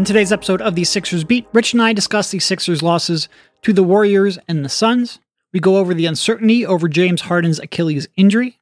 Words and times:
In 0.00 0.06
today's 0.06 0.32
episode 0.32 0.62
of 0.62 0.76
the 0.76 0.84
Sixers 0.84 1.24
Beat, 1.24 1.46
Rich 1.52 1.74
and 1.74 1.82
I 1.82 1.92
discuss 1.92 2.30
the 2.30 2.38
Sixers' 2.38 2.82
losses 2.82 3.28
to 3.60 3.74
the 3.74 3.82
Warriors 3.82 4.38
and 4.48 4.64
the 4.64 4.70
Suns. 4.70 5.20
We 5.52 5.60
go 5.60 5.76
over 5.76 5.92
the 5.92 6.06
uncertainty 6.06 6.64
over 6.64 6.88
James 6.88 7.20
Harden's 7.20 7.58
Achilles 7.58 8.08
injury, 8.16 8.60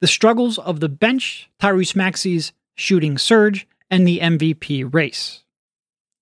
the 0.00 0.06
struggles 0.06 0.58
of 0.58 0.78
the 0.78 0.88
bench, 0.88 1.50
Tyrese 1.60 1.96
Maxey's 1.96 2.52
shooting 2.76 3.18
surge, 3.18 3.66
and 3.90 4.06
the 4.06 4.20
MVP 4.20 4.94
race. 4.94 5.42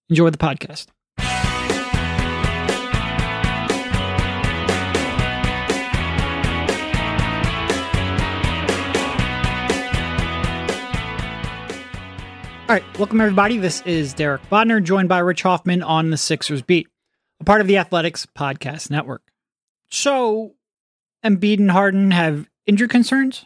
Enjoy 0.08 0.30
the 0.30 0.38
podcast. 0.38 0.86
All 12.70 12.76
right, 12.76 12.98
welcome 13.00 13.20
everybody. 13.20 13.58
This 13.58 13.80
is 13.80 14.14
Derek 14.14 14.42
Bodner, 14.42 14.80
joined 14.80 15.08
by 15.08 15.18
Rich 15.18 15.42
Hoffman 15.42 15.82
on 15.82 16.10
the 16.10 16.16
Sixers 16.16 16.62
Beat, 16.62 16.86
a 17.40 17.44
part 17.44 17.60
of 17.60 17.66
the 17.66 17.78
Athletics 17.78 18.26
Podcast 18.26 18.92
Network. 18.92 19.22
So, 19.90 20.54
Embiid 21.24 21.58
and 21.58 21.72
Harden 21.72 22.12
have 22.12 22.48
injury 22.66 22.86
concerns. 22.86 23.44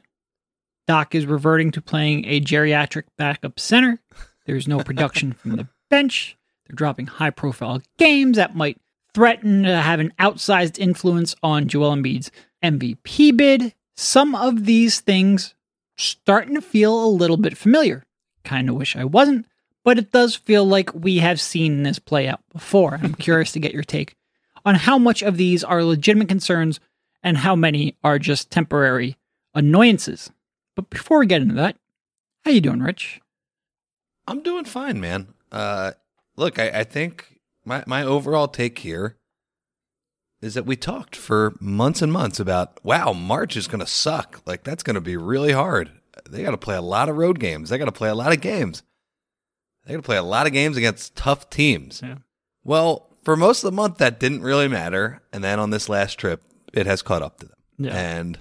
Doc 0.87 1.15
is 1.15 1.25
reverting 1.25 1.71
to 1.71 1.81
playing 1.81 2.27
a 2.27 2.39
geriatric 2.39 3.05
backup 3.17 3.59
center. 3.59 3.99
There's 4.45 4.69
no 4.69 4.81
production 4.81 5.33
from 5.33 5.53
the 5.57 5.69
bench. 5.89 6.37
They're 6.67 6.77
dropping 6.77 7.07
high 7.07 7.31
profile 7.31 7.81
games 7.97 8.37
that 8.37 8.55
might 8.55 8.79
threaten 9.15 9.63
to 9.63 9.81
have 9.81 10.01
an 10.01 10.13
outsized 10.21 10.79
influence 10.79 11.35
on 11.43 11.67
Joel 11.67 11.97
Embiid's 11.97 12.31
MVP 12.63 13.35
bid. 13.39 13.75
Some 13.97 14.35
of 14.35 14.67
these 14.67 15.01
things 15.01 15.55
starting 15.97 16.57
to 16.57 16.61
feel 16.61 17.03
a 17.03 17.09
little 17.09 17.39
bit 17.39 17.57
familiar. 17.57 18.05
Kind 18.45 18.69
of 18.69 18.77
wish 18.77 18.97
I 18.97 19.05
wasn't, 19.05 19.47
but 19.85 19.99
it 19.99 20.13
does 20.13 20.35
feel 20.35 20.65
like 20.65 20.95
we 20.95 21.19
have 21.19 21.41
seen 21.41 21.83
this 21.83 21.99
play 21.99 22.29
out 22.29 22.41
before. 22.53 22.99
I'm 23.03 23.15
curious 23.19 23.53
to 23.53 23.61
get 23.61 23.75
your 23.75 23.83
take 23.83 24.17
on 24.65 24.75
how 24.75 24.99
much 24.99 25.23
of 25.23 25.37
these 25.37 25.63
are 25.63 25.85
legitimate 25.85 26.29
concerns 26.29 26.81
and 27.23 27.39
how 27.39 27.57
many 27.57 27.97
are 28.03 28.19
just 28.19 28.51
temporary 28.51 29.17
annoyances. 29.55 30.31
But 30.77 30.91
before 30.91 31.21
we 31.21 31.27
get 31.27 31.43
into 31.43 31.55
that, 31.55 31.77
how 32.45 32.51
you 32.51 32.61
doing, 32.61 32.81
Rich? 32.81 33.21
I'm 34.27 34.43
doing 34.43 34.65
fine, 34.65 35.01
man. 35.01 35.29
Uh, 35.53 35.93
look, 36.37 36.59
I, 36.59 36.69
I 36.69 36.85
think 36.85 37.41
my 37.65 37.85
my 37.87 38.03
overall 38.03 38.49
take 38.49 38.79
here 38.79 39.17
is 40.43 40.55
that 40.55 40.67
we 40.67 40.77
talked 40.77 41.17
for 41.17 41.55
months 41.61 42.03
and 42.03 42.13
months 42.13 42.41
about 42.41 42.83
wow, 42.85 43.13
March 43.13 43.57
is 43.57 43.67
going 43.67 43.81
to 43.81 43.87
suck. 43.87 44.43
Like 44.47 44.65
that's 44.65 44.83
going 44.83 44.95
to 44.95 45.01
be 45.01 45.17
really 45.17 45.53
hard 45.53 45.91
they 46.29 46.43
got 46.43 46.53
to 46.53 46.59
play 46.59 46.77
a 46.77 46.83
lot 46.83 47.09
of 47.09 47.17
road 47.17 47.39
games. 47.39 47.71
They 47.71 47.79
got 47.79 47.87
to 47.87 47.93
play 47.93 48.09
a 48.09 48.15
lot 48.15 48.33
of 48.33 48.41
games. 48.41 48.83
They 49.85 49.93
got 49.93 49.99
to 49.99 50.07
play 50.07 50.17
a 50.17 50.23
lot 50.23 50.47
of 50.47 50.53
games 50.53 50.77
against 50.77 51.15
tough 51.17 51.51
teams. 51.51 52.01
Yeah. 52.03 52.17
Well, 52.63 53.11
for 53.25 53.37
most 53.37 53.63
of 53.63 53.71
the 53.71 53.77
month, 53.77 53.99
that 53.99 54.21
didn't 54.21 54.43
really 54.43 54.69
matter. 54.69 55.23
And 55.33 55.45
then 55.45 55.59
on 55.59 55.71
this 55.71 55.89
last 55.89 56.19
trip, 56.19 56.43
it 56.73 56.87
has 56.87 57.03
caught 57.03 57.23
up 57.23 57.41
to 57.41 57.47
them. 57.47 57.57
Yeah. 57.79 57.95
And, 57.95 58.39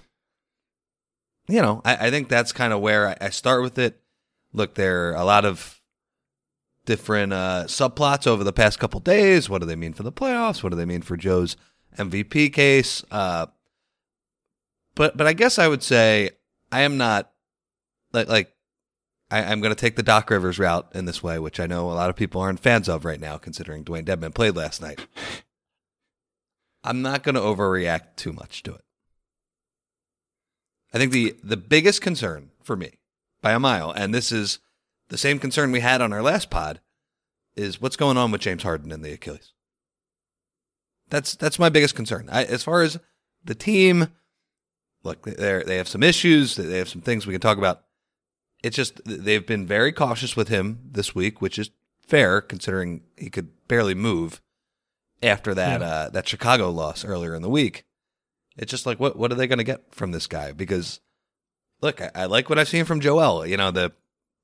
you 1.48 1.62
know, 1.62 1.82
I, 1.84 2.08
I 2.08 2.10
think 2.12 2.30
that's 2.30 2.52
kind 2.52 2.72
of 2.74 2.80
where 2.80 3.10
I, 3.10 3.18
I, 3.20 3.30
start 3.30 3.62
with 3.62 3.78
it. 3.78 4.00
Look, 4.54 4.76
there 4.76 5.10
are 5.10 5.16
a 5.16 5.26
lot 5.26 5.46
of 5.46 5.82
different 6.86 7.34
uh, 7.34 7.64
subplots 7.68 8.28
over 8.28 8.44
the 8.44 8.54
past 8.54 8.80
couple 8.80 9.00
days. 9.00 9.50
What 9.50 9.62
do 9.62 9.68
they 9.68 9.76
mean 9.76 9.94
for 9.94 10.04
the 10.04 10.12
playoffs? 10.12 10.64
What 10.64 10.70
do 10.70 10.76
they 10.76 10.86
mean 10.86 11.02
for 11.02 11.18
Joe's 11.18 11.58
MVP 11.98 12.54
case? 12.54 13.04
Uh, 13.10 13.48
but 14.96 15.18
but 15.18 15.26
I 15.26 15.34
guess 15.34 15.58
I 15.58 15.68
would 15.68 15.82
say 15.82 16.32
I 16.72 16.82
am 16.82 16.98
not 16.98 17.33
like 18.14 18.28
like 18.28 18.54
I, 19.32 19.52
am 19.52 19.62
going 19.62 19.74
to 19.74 19.80
take 19.80 19.96
the 19.96 20.04
Doc 20.04 20.30
Rivers 20.30 20.60
route 20.60 20.92
in 20.94 21.06
this 21.06 21.24
way, 21.24 21.40
which 21.40 21.60
I 21.60 21.66
know 21.66 21.92
a 21.92 21.94
lot 21.94 22.10
of 22.10 22.16
people 22.16 22.42
aren't 22.42 22.60
fans 22.60 22.88
of 22.88 23.04
right 23.04 23.20
now, 23.20 23.38
considering 23.38 23.84
Dewayne 23.84 24.06
Dedmon 24.06 24.34
played 24.34 24.56
last 24.56 24.82
night. 24.82 25.06
I'm 26.84 27.02
not 27.02 27.24
going 27.24 27.36
to 27.36 27.42
overreact 27.42 28.16
too 28.18 28.34
much 28.34 28.62
to 28.64 28.74
it. 28.74 28.84
I 30.94 31.00
think 31.00 31.12
the 31.12 31.36
the 31.44 31.58
biggest 31.58 32.02
concern 32.02 32.52
for 32.62 32.76
me 32.76 33.00
by 33.42 33.54
a 33.54 33.60
mile, 33.60 33.92
and 33.92 34.14
this 34.14 34.32
is 34.32 34.60
the 35.10 35.18
same 35.18 35.40
concern 35.40 35.72
we 35.72 35.80
had 35.80 36.02
on 36.02 36.14
our 36.14 36.22
last 36.22 36.50
pod, 36.50 36.80
is 37.56 37.82
what's 37.82 37.96
going 37.96 38.18
on 38.18 38.32
with 38.32 38.42
James 38.42 38.64
Harden 38.64 38.92
and 38.92 39.04
the 39.04 39.14
Achilles. 39.14 39.54
That's 41.10 41.36
that's 41.36 41.58
my 41.58 41.70
biggest 41.70 41.96
concern. 41.96 42.30
I, 42.32 42.44
as 42.44 42.64
far 42.64 42.84
as 42.84 43.00
the 43.44 43.56
team, 43.56 44.10
look, 45.04 45.24
they 45.24 45.64
they 45.66 45.78
have 45.78 45.88
some 45.88 46.04
issues. 46.04 46.56
They 46.56 46.78
have 46.78 46.90
some 46.90 47.02
things 47.02 47.26
we 47.26 47.34
can 47.34 47.42
talk 47.42 47.58
about 47.58 47.83
it's 48.64 48.78
just 48.78 49.02
they've 49.06 49.46
been 49.46 49.68
very 49.68 49.92
cautious 49.92 50.36
with 50.36 50.48
him 50.48 50.80
this 50.90 51.14
week, 51.14 51.42
which 51.42 51.60
is 51.60 51.70
fair 52.08 52.42
considering 52.42 53.02
he 53.18 53.30
could 53.30 53.50
barely 53.68 53.94
move 53.94 54.42
after 55.22 55.54
that 55.54 55.82
yeah. 55.82 55.88
uh, 55.88 56.10
that 56.10 56.28
Chicago 56.28 56.72
loss 56.72 57.06
earlier 57.06 57.36
in 57.36 57.42
the 57.42 57.50
week. 57.50 57.86
It's 58.58 58.72
just 58.72 58.86
like 58.86 59.00
what 59.00 59.18
what 59.18 59.32
are 59.32 59.36
they 59.36 59.48
going 59.48 59.58
to 59.58 59.64
get 59.64 59.94
from 59.94 60.12
this 60.12 60.28
guy? 60.28 60.54
Because 60.54 61.02
look, 61.82 62.02
I, 62.02 62.12
I, 62.16 62.26
like 62.26 62.50
what 62.50 62.58
I've 62.58 62.70
seen 62.70 62.86
from 62.86 63.02
Joel. 63.02 63.46
You 63.46 63.58
know 63.58 63.70
the 63.70 63.92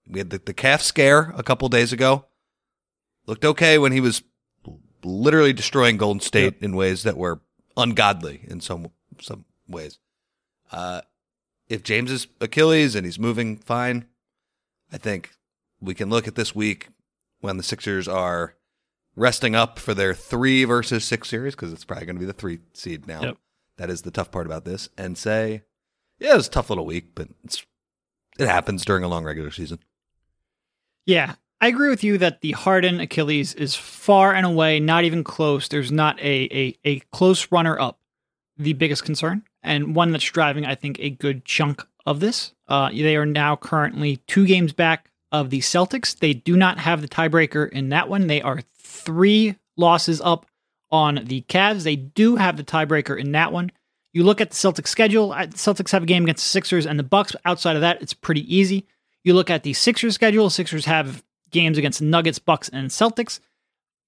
we 0.08 0.20
had 0.20 0.30
the, 0.30 0.40
the 0.40 0.54
calf 0.54 0.82
scare 0.82 1.34
a 1.36 1.44
couple 1.44 1.70
days 1.70 1.94
ago. 1.94 2.26
Looked 3.26 3.46
okay 3.46 3.78
when 3.78 3.92
he 3.92 4.02
was 4.02 4.24
literally 5.04 5.54
destroying 5.54 5.98
Golden 5.98 6.20
State 6.20 6.56
in 6.62 6.76
ways 6.76 7.04
that 7.04 7.16
were 7.16 7.40
ungodly 7.78 8.42
in 8.48 8.60
some 8.60 8.90
some 9.22 9.46
ways. 9.68 10.00
Uh, 10.72 11.02
if 11.70 11.84
James 11.84 12.12
is 12.12 12.28
Achilles 12.42 12.96
and 12.96 13.06
he's 13.06 13.20
moving 13.20 13.56
fine, 13.56 14.06
I 14.92 14.98
think 14.98 15.32
we 15.80 15.94
can 15.94 16.10
look 16.10 16.28
at 16.28 16.36
this 16.36 16.56
week 16.56 16.90
when 17.40 17.58
the 17.58 17.64
Sixers 17.64 18.08
are 18.08 18.56
resting 19.16 19.56
up 19.56 19.80
for 19.80 19.94
their 19.94 20.14
three 20.14 20.66
versus 20.66 21.06
six 21.06 21.30
series 21.30 21.56
because 21.56 21.72
it's 21.72 21.86
probably 21.86 22.06
going 22.06 22.16
to 22.16 22.22
be 22.22 22.26
the 22.26 22.34
three 22.34 22.60
seed 22.74 23.08
now. 23.08 23.22
Yep. 23.22 23.38
That 23.78 23.90
is 23.90 24.02
the 24.02 24.12
tough 24.12 24.32
part 24.32 24.46
about 24.46 24.66
this, 24.66 24.90
and 24.98 25.18
say, 25.18 25.64
yeah, 26.20 26.34
it 26.34 26.38
was 26.38 26.48
a 26.48 26.52
tough 26.52 26.70
little 26.70 26.86
week, 26.86 27.16
but 27.16 27.30
it's 27.46 27.66
it 28.38 28.48
happens 28.48 28.84
during 28.84 29.06
a 29.06 29.08
long 29.08 29.24
regular 29.24 29.52
season. 29.52 29.80
Yeah, 31.06 31.36
I 31.62 31.68
agree 31.68 31.90
with 31.90 32.04
you 32.04 32.18
that 32.18 32.42
the 32.42 32.52
Harden 32.52 33.00
Achilles 33.00 33.54
is 33.54 33.76
far 33.76 34.34
and 34.34 34.46
away 34.46 34.82
not 34.82 35.06
even 35.06 35.24
close. 35.24 35.70
There's 35.70 35.94
not 35.94 36.20
a 36.20 36.50
a, 36.54 36.78
a 36.84 37.00
close 37.12 37.50
runner 37.52 37.80
up. 37.80 38.00
The 38.58 38.74
biggest 38.74 39.06
concern 39.06 39.44
and 39.64 39.96
one 39.96 40.12
that's 40.12 40.26
driving, 40.26 40.66
I 40.66 40.76
think, 40.76 41.00
a 41.00 41.10
good 41.10 41.46
chunk 41.46 41.86
of 42.06 42.20
this. 42.20 42.54
Uh, 42.68 42.90
they 42.90 43.16
are 43.16 43.26
now 43.26 43.56
currently 43.56 44.18
two 44.28 44.46
games 44.46 44.74
back 44.74 45.10
of 45.32 45.50
the 45.50 45.60
Celtics. 45.60 46.18
They 46.18 46.34
do 46.34 46.56
not 46.56 46.80
have 46.80 47.02
the 47.02 47.08
tiebreaker 47.08 47.70
in 47.70 47.90
that 47.90 48.10
one. 48.10 48.28
They 48.28 48.42
are 48.42 48.62
three 48.78 49.56
losses 49.78 50.22
up 50.22 50.46
on 50.92 51.22
the 51.26 51.42
Cavs. 51.42 51.84
They 51.84 51.96
do 51.96 52.36
have 52.36 52.58
the 52.58 52.64
tiebreaker 52.64 53.20
in 53.20 53.32
that 53.34 53.52
one. 53.52 53.72
You 54.12 54.24
look 54.24 54.42
at 54.42 54.50
the 54.50 54.56
Celtics 54.56 54.88
schedule. 54.88 55.32
Uh, 55.32 55.48
Celtics 55.48 55.92
have 55.92 56.04
a 56.04 56.08
game 56.08 56.24
against 56.24 56.44
the 56.44 56.50
Sixers 56.50 56.88
and 56.88 56.98
the 56.98 57.04
Bucks. 57.04 57.36
Outside 57.46 57.76
of 57.76 57.82
that, 57.82 58.02
it's 58.02 58.14
pretty 58.14 58.56
easy. 58.56 58.88
You 59.24 59.34
look 59.34 59.50
at 59.50 59.64
the 59.64 59.74
Sixers 59.74 60.16
schedule. 60.16 60.50
Sixers 60.50 60.86
have 60.86 61.24
games 61.52 61.78
against 61.78 62.02
Nuggets, 62.02 62.40
Bucks, 62.40 62.70
and 62.70 62.90
Celtics. 62.90 63.40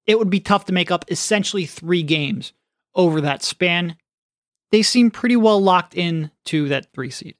It 0.08 0.18
would 0.18 0.30
be 0.30 0.40
tough 0.40 0.66
to 0.66 0.74
make 0.74 0.90
up 0.90 1.06
essentially 1.10 1.66
three 1.66 2.02
games 2.02 2.54
over 2.96 3.22
that 3.22 3.44
span 3.44 3.96
they 4.72 4.82
seem 4.82 5.12
pretty 5.12 5.36
well 5.36 5.62
locked 5.62 5.96
in 5.96 6.32
to 6.46 6.70
that 6.70 6.92
three 6.94 7.10
seed. 7.10 7.36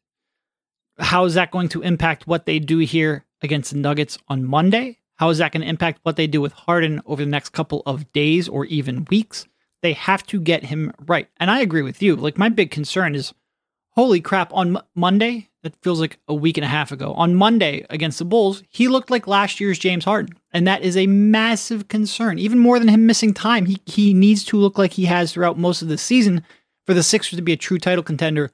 How 1.00 1.26
is 1.26 1.34
that 1.34 1.52
going 1.52 1.70
to 1.70 1.82
impact 1.82 2.28
what 2.28 2.46
they 2.46 2.60
do 2.60 2.80
here 2.80 3.26
against 3.42 3.72
the 3.72 3.78
Nuggets 3.78 4.18
on 4.28 4.44
Monday? 4.44 5.00
How 5.16 5.30
is 5.30 5.38
that 5.40 5.52
going 5.52 5.62
to 5.62 5.68
impact 5.68 6.00
what 6.04 6.16
they 6.16 6.28
do 6.28 6.42
with 6.42 6.54
Harden 6.54 7.02
over 7.06 7.24
the 7.24 7.30
next 7.30 7.50
couple 7.50 7.84
of 7.86 8.12
days 8.12 8.48
or 8.48 8.66
even 8.66 9.06
weeks? 9.10 9.48
They 9.82 9.94
have 9.94 10.26
to 10.28 10.40
get 10.40 10.66
him 10.66 10.94
right. 11.06 11.28
And 11.38 11.50
I 11.50 11.62
agree 11.62 11.82
with 11.82 12.02
you. 12.02 12.16
Like, 12.16 12.38
my 12.38 12.50
big 12.50 12.70
concern 12.72 13.16
is 13.16 13.34
holy 13.92 14.22
crap, 14.22 14.54
on 14.54 14.78
M- 14.78 14.84
Monday, 14.96 15.50
that 15.64 15.76
feels 15.82 16.00
like 16.00 16.18
a 16.28 16.34
week 16.34 16.58
and 16.58 16.66
a 16.66 16.70
half 16.70 16.92
ago. 16.92 17.14
On 17.14 17.36
Monday 17.36 17.86
against 17.90 18.20
the 18.20 18.26
Bulls, 18.26 18.64
he 18.70 18.88
looked 18.88 19.12
like 19.12 19.28
last 19.28 19.60
year's 19.60 19.78
James 19.80 20.06
Harden. 20.06 20.36
And 20.52 20.66
that 20.68 20.82
is 20.82 20.98
a 20.98 21.08
massive 21.08 21.88
concern. 21.88 22.40
Even 22.40 22.60
more 22.60 22.80
than 22.80 22.88
him 22.88 23.06
missing 23.06 23.34
time, 23.34 23.66
he, 23.66 23.80
he 23.86 24.14
needs 24.14 24.44
to 24.46 24.58
look 24.58 24.78
like 24.78 24.94
he 24.94 25.06
has 25.06 25.34
throughout 25.34 25.58
most 25.58 25.82
of 25.82 25.88
the 25.88 25.98
season 25.98 26.44
for 26.92 26.96
the 26.96 27.04
Sixers 27.04 27.38
to 27.38 27.42
be 27.42 27.54
a 27.54 27.58
true 27.58 27.78
title 27.78 28.04
contender, 28.04 28.52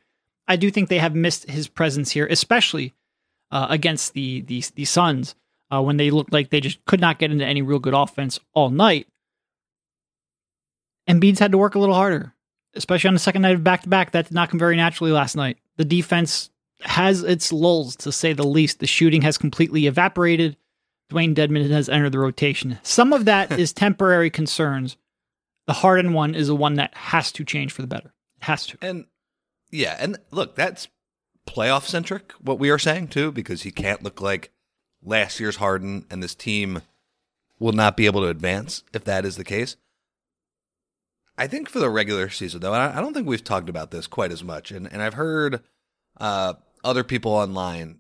I 0.47 0.57
do 0.57 0.69
think 0.69 0.89
they 0.89 0.99
have 0.99 1.15
missed 1.15 1.49
his 1.49 1.67
presence 1.67 2.11
here, 2.11 2.27
especially 2.27 2.93
uh, 3.49 3.65
against 3.67 4.13
the 4.13 4.41
the 4.41 4.63
the 4.75 4.85
Suns 4.85 5.33
uh, 5.73 5.81
when 5.81 5.97
they 5.97 6.11
looked 6.11 6.31
like 6.31 6.51
they 6.51 6.59
just 6.59 6.85
could 6.85 7.01
not 7.01 7.17
get 7.17 7.31
into 7.31 7.43
any 7.43 7.63
real 7.63 7.79
good 7.79 7.95
offense 7.95 8.39
all 8.53 8.69
night. 8.69 9.07
Embiid's 11.09 11.39
had 11.39 11.51
to 11.51 11.57
work 11.57 11.73
a 11.73 11.79
little 11.79 11.95
harder, 11.95 12.35
especially 12.75 13.07
on 13.07 13.15
the 13.15 13.19
second 13.19 13.41
night 13.41 13.55
of 13.55 13.63
back 13.63 13.81
to 13.81 13.89
back. 13.89 14.11
That 14.11 14.27
did 14.27 14.35
not 14.35 14.51
come 14.51 14.59
very 14.59 14.75
naturally 14.75 15.11
last 15.11 15.35
night. 15.35 15.57
The 15.77 15.85
defense 15.85 16.51
has 16.81 17.23
its 17.23 17.51
lulls, 17.51 17.95
to 17.95 18.11
say 18.11 18.33
the 18.33 18.45
least. 18.45 18.79
The 18.79 18.85
shooting 18.85 19.23
has 19.23 19.39
completely 19.39 19.87
evaporated. 19.87 20.57
Dewayne 21.09 21.33
Dedmon 21.33 21.71
has 21.71 21.89
entered 21.89 22.11
the 22.11 22.19
rotation. 22.19 22.77
Some 22.83 23.13
of 23.13 23.25
that 23.25 23.51
is 23.59 23.73
temporary 23.73 24.29
concerns. 24.29 24.95
The 25.65 25.73
Harden 25.73 26.13
one 26.13 26.35
is 26.35 26.49
the 26.49 26.55
one 26.55 26.75
that 26.75 26.93
has 26.93 27.31
to 27.31 27.43
change 27.43 27.71
for 27.71 27.81
the 27.81 27.87
better. 27.87 28.13
Has 28.41 28.67
to. 28.67 28.77
And 28.81 29.05
yeah, 29.71 29.97
and 29.99 30.17
look, 30.31 30.55
that's 30.55 30.87
playoff 31.47 31.83
centric, 31.83 32.31
what 32.33 32.59
we 32.59 32.69
are 32.69 32.79
saying 32.79 33.07
too, 33.07 33.31
because 33.31 33.63
he 33.63 33.71
can't 33.71 34.03
look 34.03 34.21
like 34.21 34.51
last 35.03 35.39
year's 35.39 35.57
Harden 35.57 36.05
and 36.09 36.21
this 36.21 36.35
team 36.35 36.81
will 37.59 37.73
not 37.73 37.97
be 37.97 38.05
able 38.05 38.21
to 38.21 38.27
advance 38.27 38.83
if 38.93 39.03
that 39.05 39.25
is 39.25 39.37
the 39.37 39.43
case. 39.43 39.77
I 41.37 41.47
think 41.47 41.69
for 41.69 41.79
the 41.79 41.89
regular 41.89 42.29
season, 42.29 42.61
though, 42.61 42.73
I 42.73 42.99
don't 42.99 43.13
think 43.13 43.27
we've 43.27 43.43
talked 43.43 43.69
about 43.69 43.91
this 43.91 44.07
quite 44.07 44.31
as 44.31 44.43
much, 44.43 44.71
and 44.71 44.91
and 44.91 45.03
I've 45.03 45.13
heard 45.13 45.61
uh, 46.19 46.53
other 46.83 47.03
people 47.03 47.31
online 47.31 47.99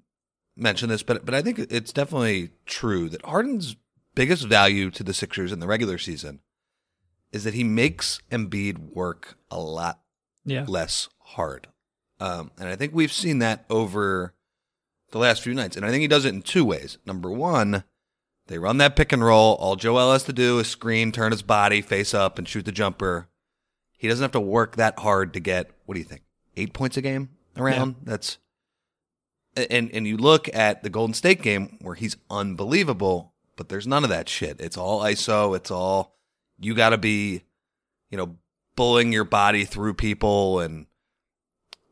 mention 0.55 0.89
this, 0.89 1.03
but 1.03 1.23
but 1.23 1.35
I 1.35 1.43
think 1.43 1.59
it's 1.59 1.93
definitely 1.93 2.49
true 2.65 3.09
that 3.09 3.23
Harden's 3.23 3.75
biggest 4.15 4.45
value 4.45 4.89
to 4.89 5.03
the 5.03 5.13
Sixers 5.13 5.51
in 5.51 5.59
the 5.59 5.67
regular 5.67 5.99
season 5.99 6.39
is 7.31 7.43
that 7.43 7.53
he 7.53 7.63
makes 7.63 8.19
Embiid 8.31 8.95
work 8.95 9.37
a 9.51 9.59
lot 9.59 9.99
Yeah. 10.47 10.65
less 10.67 11.09
hard. 11.19 11.67
Um, 12.19 12.51
and 12.57 12.67
I 12.67 12.75
think 12.75 12.95
we've 12.95 13.13
seen 13.13 13.39
that 13.39 13.65
over 13.69 14.33
the 15.11 15.19
last 15.19 15.43
few 15.43 15.53
nights. 15.53 15.77
And 15.77 15.85
I 15.85 15.89
think 15.89 16.01
he 16.01 16.07
does 16.07 16.25
it 16.25 16.33
in 16.33 16.41
two 16.41 16.65
ways. 16.65 16.97
Number 17.05 17.29
one, 17.29 17.83
they 18.47 18.57
run 18.57 18.77
that 18.77 18.95
pick 18.95 19.11
and 19.11 19.23
roll. 19.23 19.55
All 19.55 19.75
Joel 19.75 20.11
has 20.11 20.23
to 20.23 20.33
do 20.33 20.57
is 20.59 20.67
screen, 20.67 21.11
turn 21.11 21.31
his 21.31 21.43
body 21.43 21.81
face 21.81 22.13
up, 22.13 22.39
and 22.39 22.47
shoot 22.47 22.65
the 22.65 22.71
jumper. 22.71 23.27
He 23.97 24.07
doesn't 24.07 24.23
have 24.23 24.31
to 24.31 24.39
work 24.39 24.77
that 24.77 24.99
hard 24.99 25.33
to 25.33 25.39
get, 25.39 25.69
what 25.85 25.95
do 25.95 25.99
you 25.99 26.05
think, 26.05 26.23
eight 26.55 26.73
points 26.73 26.97
a 26.97 27.01
game 27.01 27.29
around? 27.55 27.95
That's. 28.03 28.37
And, 29.55 29.91
and 29.91 30.07
you 30.07 30.17
look 30.17 30.53
at 30.53 30.83
the 30.83 30.89
Golden 30.89 31.15
State 31.15 31.41
game 31.41 31.77
where 31.81 31.95
he's 31.95 32.15
unbelievable, 32.29 33.33
but 33.55 33.69
there's 33.69 33.87
none 33.87 34.03
of 34.03 34.11
that 34.11 34.29
shit. 34.29 34.61
It's 34.61 34.77
all 34.77 35.01
ISO. 35.01 35.55
It's 35.55 35.71
all, 35.71 36.15
you 36.59 36.75
got 36.75 36.89
to 36.89 36.97
be, 36.99 37.43
you 38.11 38.17
know, 38.17 38.37
bullying 38.77 39.11
your 39.11 39.25
body 39.25 39.65
through 39.65 39.95
people 39.95 40.61
and 40.61 40.85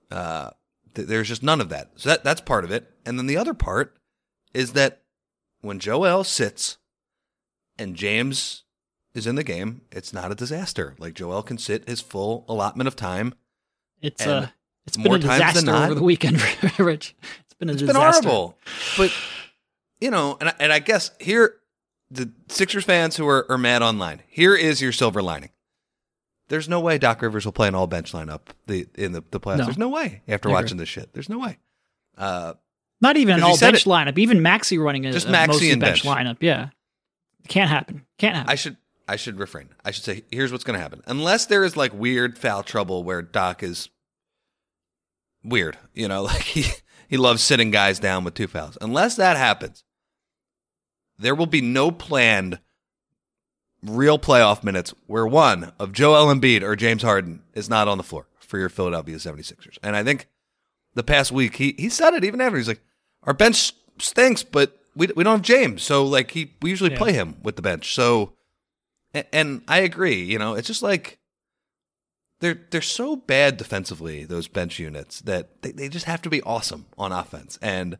uh, 0.10 0.52
th- 0.94 1.08
there's 1.10 1.28
just 1.28 1.44
none 1.44 1.60
of 1.60 1.68
that. 1.70 1.92
So 1.98 2.08
that 2.10 2.24
that's 2.24 2.40
part 2.40 2.64
of 2.64 2.72
it. 2.72 2.90
And 3.06 3.20
then 3.20 3.28
the 3.28 3.36
other 3.36 3.54
part 3.54 3.98
is 4.54 4.72
that 4.74 5.02
when 5.62 5.80
Joel 5.80 6.24
sits 6.24 6.78
and 7.78 7.96
James 7.98 8.64
is 9.14 9.28
in 9.28 9.36
the 9.36 9.44
game, 9.44 9.82
it's 9.92 10.14
not 10.14 10.32
a 10.32 10.36
disaster. 10.36 10.96
Like 10.98 11.14
Joel 11.16 11.44
can 11.44 11.58
sit 11.58 11.90
his 11.90 12.00
full 12.00 12.46
allotment 12.48 12.88
of 12.88 12.96
time. 12.96 13.34
It's 14.02 14.22
And 14.22 14.32
uh 14.32 14.48
it's 14.88 14.96
been 14.98 15.14
a 15.14 15.20
disaster 15.20 15.66
not- 15.66 15.86
over 15.90 15.96
the 15.96 16.04
weekend, 16.04 16.40
Rich. 16.80 17.16
It's 17.42 17.54
been 17.56 17.70
a 17.70 17.74
It's 17.74 17.82
disaster. 17.82 18.22
been 18.22 18.30
horrible. 18.30 18.58
But 18.98 19.12
you 20.00 20.12
know, 20.12 20.38
and 20.40 20.50
I, 20.50 20.54
and 20.60 20.72
I 20.72 20.80
guess 20.80 21.12
here 21.20 21.56
the 22.12 22.32
Sixers 22.50 22.84
fans 22.84 23.16
who 23.18 23.28
are, 23.28 23.50
are 23.52 23.58
mad 23.58 23.82
online, 23.82 24.22
here 24.28 24.54
is 24.56 24.82
your 24.82 24.92
silver 24.92 25.24
lining. 25.24 25.50
There's 26.48 26.70
no 26.70 26.80
way 26.80 26.98
Doc 26.98 27.22
Rivers 27.22 27.46
will 27.46 27.52
play 27.52 27.68
an 27.68 27.76
all 27.76 27.88
bench 27.88 28.12
lineup 28.14 28.42
the 28.68 28.88
in 28.96 29.12
the, 29.14 29.24
the 29.32 29.40
playoffs. 29.40 29.58
No. 29.58 29.64
There's 29.66 29.78
no 29.78 29.90
way 29.90 30.22
after 30.28 30.50
agree. 30.50 30.54
watching 30.54 30.78
this 30.78 30.90
shit. 30.90 31.12
There's 31.14 31.30
no 31.30 31.40
way. 31.40 31.58
Uh, 32.18 32.54
Not 33.02 33.18
even 33.18 33.36
an 33.36 33.44
all 33.44 33.58
bench 33.58 33.86
it. 33.86 33.90
lineup. 33.90 34.18
Even 34.18 34.42
Maxey 34.42 34.78
running 34.78 35.06
a, 35.06 35.12
Just 35.12 35.28
a 35.28 35.32
Maxey 35.32 35.52
mostly 35.52 35.72
and 35.72 35.82
bench, 35.82 36.04
bench. 36.04 36.18
lineup. 36.18 36.38
Yeah, 36.42 36.70
can't 37.48 37.70
happen. 37.70 38.06
Can't 38.18 38.36
happen. 38.36 38.52
I 38.52 38.56
should 38.56 38.78
I 39.08 39.16
should 39.16 39.40
refrain. 39.40 39.70
I 39.84 39.92
should 39.92 40.04
say 40.04 40.24
here's 40.32 40.52
what's 40.52 40.64
going 40.64 40.78
to 40.78 40.82
happen. 40.82 41.02
Unless 41.08 41.48
there 41.48 41.64
is 41.64 41.76
like 41.76 41.94
weird 41.94 42.38
foul 42.38 42.64
trouble 42.64 43.04
where 43.04 43.22
Doc 43.22 43.64
is 43.64 43.90
weird, 45.44 45.78
you 45.94 46.08
know, 46.08 46.24
like 46.24 46.42
he 46.44 46.66
he 47.08 47.18
loves 47.18 47.42
sitting 47.44 47.72
guys 47.72 48.00
down 48.00 48.24
with 48.24 48.34
two 48.34 48.48
fouls. 48.48 48.78
Unless 48.82 49.16
that 49.16 49.38
happens, 49.38 49.84
there 51.18 51.36
will 51.36 51.46
be 51.48 51.62
no 51.62 51.92
planned 51.92 52.60
real 53.86 54.18
playoff 54.20 54.64
minutes 54.64 54.94
where 55.08 55.26
one 55.28 55.72
of 55.80 55.92
Joel 55.92 56.34
Embiid 56.34 56.62
or 56.64 56.76
James 56.76 57.04
Harden 57.04 57.44
is 57.54 57.70
not 57.70 57.88
on 57.88 57.98
the 57.98 58.04
floor 58.04 58.28
for 58.40 58.58
your 58.58 58.70
Philadelphia 58.70 59.16
76ers. 59.18 59.78
And 59.84 59.96
I 59.96 60.04
think 60.04 60.28
the 60.94 61.04
past 61.04 61.32
week 61.32 61.56
he 61.58 61.76
he 61.78 61.90
said 61.90 62.14
it 62.14 62.24
even 62.24 62.42
after 62.42 62.58
he's 62.58 62.68
like 62.68 62.82
our 63.24 63.34
bench 63.34 63.74
stinks, 64.00 64.44
but 64.44 64.78
we 64.96 65.08
we 65.16 65.24
don't 65.24 65.36
have 65.38 65.42
James. 65.42 65.84
So 65.84 66.06
like 66.06 66.32
he 66.32 66.54
we 66.62 66.70
usually 66.70 66.92
Yeah. 66.92 66.98
play 66.98 67.14
him 67.14 67.38
with 67.44 67.56
the 67.58 67.62
bench. 67.62 67.94
So 67.94 68.34
a- 69.14 69.34
and 69.36 69.62
I 69.68 69.80
agree, 69.80 70.24
you 70.24 70.40
know, 70.40 70.54
it's 70.54 70.68
just 70.68 70.82
like 70.84 71.20
they're 72.40 72.60
they're 72.72 72.82
so 72.82 73.16
bad 73.16 73.58
defensively 73.58 74.24
those 74.26 74.48
bench 74.48 74.80
units 74.80 75.20
that 75.22 75.62
they, 75.62 75.72
they 75.72 75.90
just 75.90 76.06
have 76.06 76.22
to 76.24 76.30
be 76.30 76.42
awesome 76.44 76.86
on 76.98 77.12
offense. 77.12 77.58
And 77.62 77.98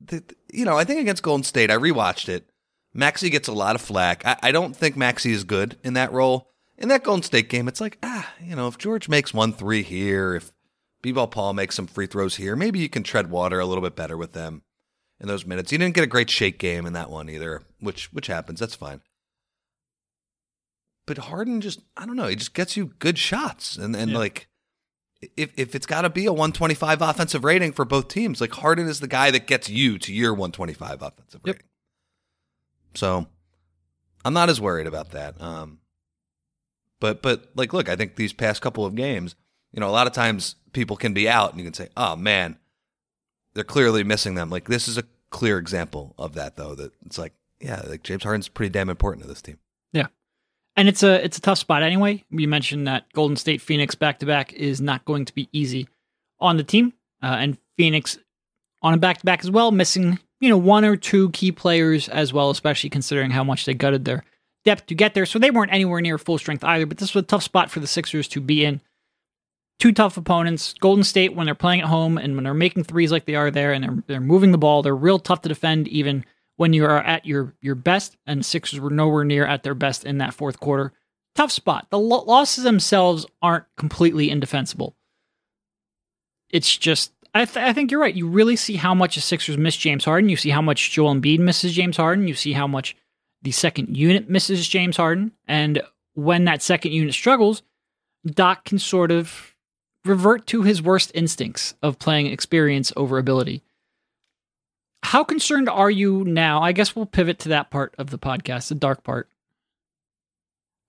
the, 0.00 0.22
you 0.52 0.64
know, 0.64 0.76
I 0.76 0.84
think 0.84 1.00
against 1.00 1.22
Golden 1.22 1.44
State, 1.44 1.70
I 1.70 1.76
rewatched 1.76 2.28
it. 2.28 2.48
Maxey 2.94 3.30
gets 3.30 3.48
a 3.48 3.52
lot 3.52 3.74
of 3.74 3.80
flack. 3.80 4.24
I, 4.26 4.36
I 4.42 4.52
don't 4.52 4.76
think 4.76 4.96
Maxey 4.96 5.32
is 5.32 5.44
good 5.44 5.76
in 5.82 5.94
that 5.94 6.12
role. 6.12 6.48
In 6.78 6.88
that 6.88 7.04
Golden 7.04 7.22
State 7.22 7.48
game, 7.48 7.68
it's 7.68 7.80
like 7.80 7.98
ah, 8.02 8.32
you 8.42 8.56
know, 8.56 8.66
if 8.68 8.76
George 8.78 9.08
makes 9.08 9.32
one 9.32 9.52
three 9.52 9.82
here, 9.82 10.34
if 10.34 10.52
B-ball 11.02 11.28
Paul 11.28 11.52
makes 11.52 11.74
some 11.74 11.86
free 11.86 12.06
throws 12.06 12.36
here, 12.36 12.54
maybe 12.56 12.78
you 12.78 12.88
can 12.88 13.02
tread 13.02 13.30
water 13.30 13.60
a 13.60 13.66
little 13.66 13.82
bit 13.82 13.96
better 13.96 14.16
with 14.16 14.32
them 14.32 14.62
in 15.20 15.28
those 15.28 15.44
minutes. 15.46 15.70
He 15.70 15.78
didn't 15.78 15.94
get 15.94 16.04
a 16.04 16.08
great 16.08 16.30
shake 16.30 16.58
game 16.58 16.86
in 16.86 16.92
that 16.94 17.10
one 17.10 17.28
either, 17.28 17.62
which 17.80 18.12
which 18.12 18.26
happens. 18.26 18.58
That's 18.60 18.74
fine. 18.74 19.00
But 21.06 21.18
Harden 21.18 21.60
just 21.60 21.80
I 21.96 22.06
don't 22.06 22.16
know, 22.16 22.28
he 22.28 22.36
just 22.36 22.54
gets 22.54 22.76
you 22.76 22.92
good 22.98 23.18
shots. 23.18 23.76
And 23.76 23.94
and 23.96 24.12
Yeah. 24.12 24.18
like 24.18 24.48
if 25.36 25.52
if 25.56 25.74
it's 25.74 25.86
gotta 25.86 26.10
be 26.10 26.26
a 26.26 26.32
125 26.32 27.00
offensive 27.02 27.44
rating 27.44 27.72
for 27.72 27.84
both 27.84 28.08
teams, 28.08 28.40
like 28.40 28.52
Harden 28.54 28.88
is 28.88 29.00
the 29.00 29.08
guy 29.08 29.30
that 29.30 29.46
gets 29.46 29.68
you 29.68 29.98
to 29.98 30.12
your 30.12 30.32
125 30.34 31.02
offensive 31.02 31.40
Yep. 31.44 31.56
rating. 31.56 31.68
So 32.94 33.26
I'm 34.24 34.34
not 34.34 34.50
as 34.50 34.60
worried 34.60 34.86
about 34.86 35.10
that. 35.10 35.40
Um 35.40 35.78
but 37.00 37.20
but 37.20 37.50
like 37.54 37.72
look, 37.72 37.88
I 37.88 37.96
think 37.96 38.16
these 38.16 38.32
past 38.32 38.62
couple 38.62 38.86
of 38.86 38.94
games, 38.94 39.34
you 39.72 39.80
know, 39.80 39.88
a 39.88 39.90
lot 39.90 40.06
of 40.06 40.12
times 40.12 40.54
people 40.72 40.96
can 40.96 41.12
be 41.12 41.28
out 41.28 41.50
and 41.50 41.58
you 41.58 41.64
can 41.64 41.74
say, 41.74 41.88
"Oh 41.96 42.14
man, 42.14 42.58
they're 43.54 43.64
clearly 43.64 44.04
missing 44.04 44.36
them." 44.36 44.50
Like 44.50 44.68
this 44.68 44.86
is 44.86 44.98
a 44.98 45.04
clear 45.30 45.58
example 45.58 46.14
of 46.16 46.34
that 46.34 46.56
though 46.56 46.76
that 46.76 46.92
it's 47.04 47.18
like, 47.18 47.32
yeah, 47.60 47.82
like 47.88 48.04
James 48.04 48.22
Harden's 48.22 48.48
pretty 48.48 48.70
damn 48.70 48.88
important 48.88 49.22
to 49.22 49.28
this 49.28 49.42
team. 49.42 49.58
Yeah. 49.92 50.06
And 50.76 50.88
it's 50.88 51.02
a 51.02 51.24
it's 51.24 51.38
a 51.38 51.40
tough 51.40 51.58
spot 51.58 51.82
anyway. 51.82 52.24
You 52.30 52.46
mentioned 52.46 52.86
that 52.86 53.12
Golden 53.12 53.36
State 53.36 53.60
Phoenix 53.60 53.94
back 53.94 54.20
to 54.20 54.26
back 54.26 54.52
is 54.52 54.80
not 54.80 55.04
going 55.04 55.24
to 55.24 55.34
be 55.34 55.48
easy 55.52 55.88
on 56.38 56.56
the 56.56 56.64
team, 56.64 56.92
uh, 57.22 57.36
and 57.38 57.58
Phoenix 57.76 58.18
on 58.80 58.94
a 58.94 58.96
back 58.96 59.18
to 59.18 59.24
back 59.24 59.40
as 59.40 59.50
well, 59.50 59.70
missing 59.70 60.18
you 60.42 60.48
know 60.48 60.58
one 60.58 60.84
or 60.84 60.96
two 60.96 61.30
key 61.30 61.52
players 61.52 62.08
as 62.08 62.32
well, 62.32 62.50
especially 62.50 62.90
considering 62.90 63.30
how 63.30 63.44
much 63.44 63.64
they 63.64 63.74
gutted 63.74 64.04
their 64.04 64.24
depth 64.64 64.86
to 64.86 64.94
get 64.94 65.14
there. 65.14 65.24
So 65.24 65.38
they 65.38 65.52
weren't 65.52 65.72
anywhere 65.72 66.00
near 66.00 66.18
full 66.18 66.36
strength 66.36 66.64
either. 66.64 66.84
But 66.84 66.98
this 66.98 67.14
was 67.14 67.22
a 67.22 67.26
tough 67.26 67.44
spot 67.44 67.70
for 67.70 67.78
the 67.78 67.86
Sixers 67.86 68.26
to 68.28 68.40
be 68.40 68.64
in. 68.64 68.80
Two 69.78 69.92
tough 69.92 70.16
opponents. 70.16 70.74
Golden 70.80 71.04
State 71.04 71.34
when 71.34 71.46
they're 71.46 71.54
playing 71.54 71.80
at 71.80 71.86
home 71.86 72.18
and 72.18 72.34
when 72.34 72.44
they're 72.44 72.54
making 72.54 72.84
threes 72.84 73.12
like 73.12 73.24
they 73.24 73.36
are 73.36 73.52
there, 73.52 73.72
and 73.72 73.84
they're 73.84 74.02
they're 74.08 74.20
moving 74.20 74.50
the 74.50 74.58
ball, 74.58 74.82
they're 74.82 74.96
real 74.96 75.20
tough 75.20 75.42
to 75.42 75.48
defend 75.48 75.86
even 75.88 76.24
when 76.56 76.72
you 76.72 76.84
are 76.84 76.98
at 76.98 77.24
your 77.24 77.54
your 77.62 77.76
best, 77.76 78.16
and 78.26 78.44
Sixers 78.44 78.80
were 78.80 78.90
nowhere 78.90 79.24
near 79.24 79.46
at 79.46 79.62
their 79.62 79.74
best 79.74 80.04
in 80.04 80.18
that 80.18 80.34
fourth 80.34 80.58
quarter. 80.58 80.92
Tough 81.34 81.52
spot. 81.52 81.86
The 81.90 81.98
lo- 81.98 82.24
losses 82.26 82.64
themselves 82.64 83.26
aren't 83.40 83.64
completely 83.76 84.28
indefensible. 84.28 84.94
It's 86.50 86.76
just, 86.76 87.12
I, 87.34 87.44
th- 87.46 87.64
I 87.64 87.72
think 87.72 87.90
you're 87.90 88.00
right. 88.00 88.14
You 88.14 88.28
really 88.28 88.56
see 88.56 88.76
how 88.76 88.94
much 88.94 89.14
the 89.14 89.20
Sixers 89.20 89.56
miss 89.56 89.76
James 89.76 90.04
Harden. 90.04 90.28
You 90.28 90.36
see 90.36 90.50
how 90.50 90.60
much 90.60 90.90
Joel 90.90 91.14
Embiid 91.14 91.38
misses 91.38 91.72
James 91.72 91.96
Harden. 91.96 92.28
You 92.28 92.34
see 92.34 92.52
how 92.52 92.66
much 92.66 92.94
the 93.40 93.52
second 93.52 93.96
unit 93.96 94.28
misses 94.28 94.68
James 94.68 94.96
Harden. 94.96 95.32
And 95.48 95.82
when 96.14 96.44
that 96.44 96.62
second 96.62 96.92
unit 96.92 97.14
struggles, 97.14 97.62
Doc 98.26 98.66
can 98.66 98.78
sort 98.78 99.10
of 99.10 99.54
revert 100.04 100.46
to 100.48 100.62
his 100.62 100.82
worst 100.82 101.10
instincts 101.14 101.74
of 101.82 101.98
playing 101.98 102.26
experience 102.26 102.92
over 102.96 103.18
ability. 103.18 103.62
How 105.02 105.24
concerned 105.24 105.68
are 105.68 105.90
you 105.90 106.24
now? 106.24 106.62
I 106.62 106.72
guess 106.72 106.94
we'll 106.94 107.06
pivot 107.06 107.40
to 107.40 107.48
that 107.50 107.70
part 107.70 107.94
of 107.98 108.10
the 108.10 108.18
podcast, 108.18 108.68
the 108.68 108.74
dark 108.74 109.02
part. 109.02 109.28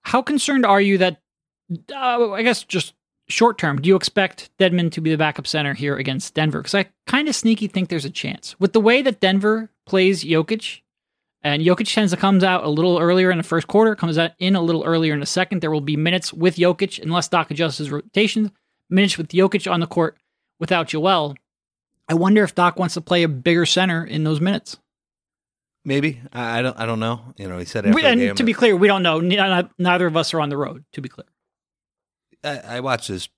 How 0.02 0.22
concerned 0.22 0.66
are 0.66 0.80
you 0.80 0.98
that, 0.98 1.20
uh, 1.92 2.30
I 2.32 2.42
guess 2.42 2.62
just 2.62 2.94
short 3.28 3.58
term, 3.58 3.80
do 3.80 3.88
you 3.88 3.96
expect 3.96 4.50
Dedmon 4.58 4.90
to 4.92 5.00
be 5.00 5.10
the 5.10 5.16
backup 5.18 5.46
center 5.46 5.74
here 5.74 5.96
against 5.96 6.34
Denver? 6.34 6.60
Because 6.60 6.74
I 6.74 6.86
kind 7.06 7.28
of 7.28 7.34
sneaky 7.34 7.66
think 7.66 7.88
there's 7.88 8.04
a 8.04 8.10
chance. 8.10 8.58
With 8.60 8.72
the 8.72 8.80
way 8.80 9.02
that 9.02 9.20
Denver 9.20 9.70
plays 9.86 10.24
Jokic, 10.24 10.80
and 11.42 11.62
Jokic 11.62 11.92
tends 11.92 12.12
to 12.12 12.16
comes 12.16 12.42
out 12.42 12.64
a 12.64 12.68
little 12.68 12.98
earlier 12.98 13.30
in 13.30 13.36
the 13.38 13.44
first 13.44 13.66
quarter, 13.66 13.94
comes 13.94 14.16
out 14.18 14.32
in 14.38 14.56
a 14.56 14.62
little 14.62 14.84
earlier 14.84 15.12
in 15.12 15.20
the 15.20 15.26
second. 15.26 15.60
There 15.60 15.70
will 15.70 15.80
be 15.82 15.96
minutes 15.96 16.32
with 16.32 16.56
Jokic, 16.56 17.02
unless 17.02 17.28
Doc 17.28 17.50
adjusts 17.50 17.78
his 17.78 17.90
rotations, 17.90 18.50
minutes 18.88 19.18
with 19.18 19.28
Jokic 19.28 19.70
on 19.70 19.80
the 19.80 19.86
court 19.86 20.16
without 20.58 20.88
Joel. 20.88 21.34
I 22.08 22.14
wonder 22.14 22.42
if 22.44 22.54
Doc 22.54 22.78
wants 22.78 22.94
to 22.94 23.00
play 23.00 23.22
a 23.22 23.28
bigger 23.28 23.66
center 23.66 24.04
in 24.04 24.24
those 24.24 24.40
minutes. 24.40 24.78
Maybe 25.86 26.20
I, 26.32 26.62
don't. 26.62 26.78
I 26.78 26.86
don't 26.86 27.00
know. 27.00 27.20
You 27.36 27.46
know, 27.48 27.58
he 27.58 27.66
said 27.66 27.84
after 27.84 27.94
We- 27.94 28.04
and 28.04 28.36
to 28.38 28.42
be 28.42 28.54
clear, 28.54 28.74
we 28.74 28.88
don't 28.88 29.02
know. 29.02 29.20
Neither 29.20 30.06
of 30.06 30.16
us 30.16 30.32
are 30.32 30.40
on 30.40 30.48
the 30.48 30.56
road. 30.56 30.84
To 30.92 31.02
be 31.02 31.10
clear, 31.10 31.26
I, 32.44 32.76
I 32.76 32.80
watched 32.80 33.08
his 33.08 33.28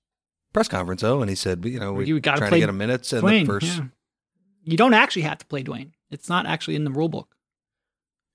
press 0.53 0.67
conference 0.67 1.01
though, 1.01 1.21
and 1.21 1.29
he 1.29 1.35
said, 1.35 1.65
you 1.65 1.79
know, 1.79 1.93
gotta 2.19 2.39
trying 2.39 2.51
to 2.51 2.59
get 2.59 2.69
him 2.69 2.77
minutes 2.77 3.13
in 3.13 3.21
Dewayne, 3.23 3.41
the 3.41 3.45
first. 3.45 3.65
yeah. 3.67 3.85
you 4.63 4.77
don't 4.77 4.93
actually 4.93 5.23
have 5.23 5.37
to 5.39 5.45
play 5.45 5.63
Dewayne. 5.63 5.91
It's 6.09 6.29
not 6.29 6.45
actually 6.45 6.75
in 6.75 6.83
the 6.83 6.91
rule 6.91 7.09
book. 7.09 7.35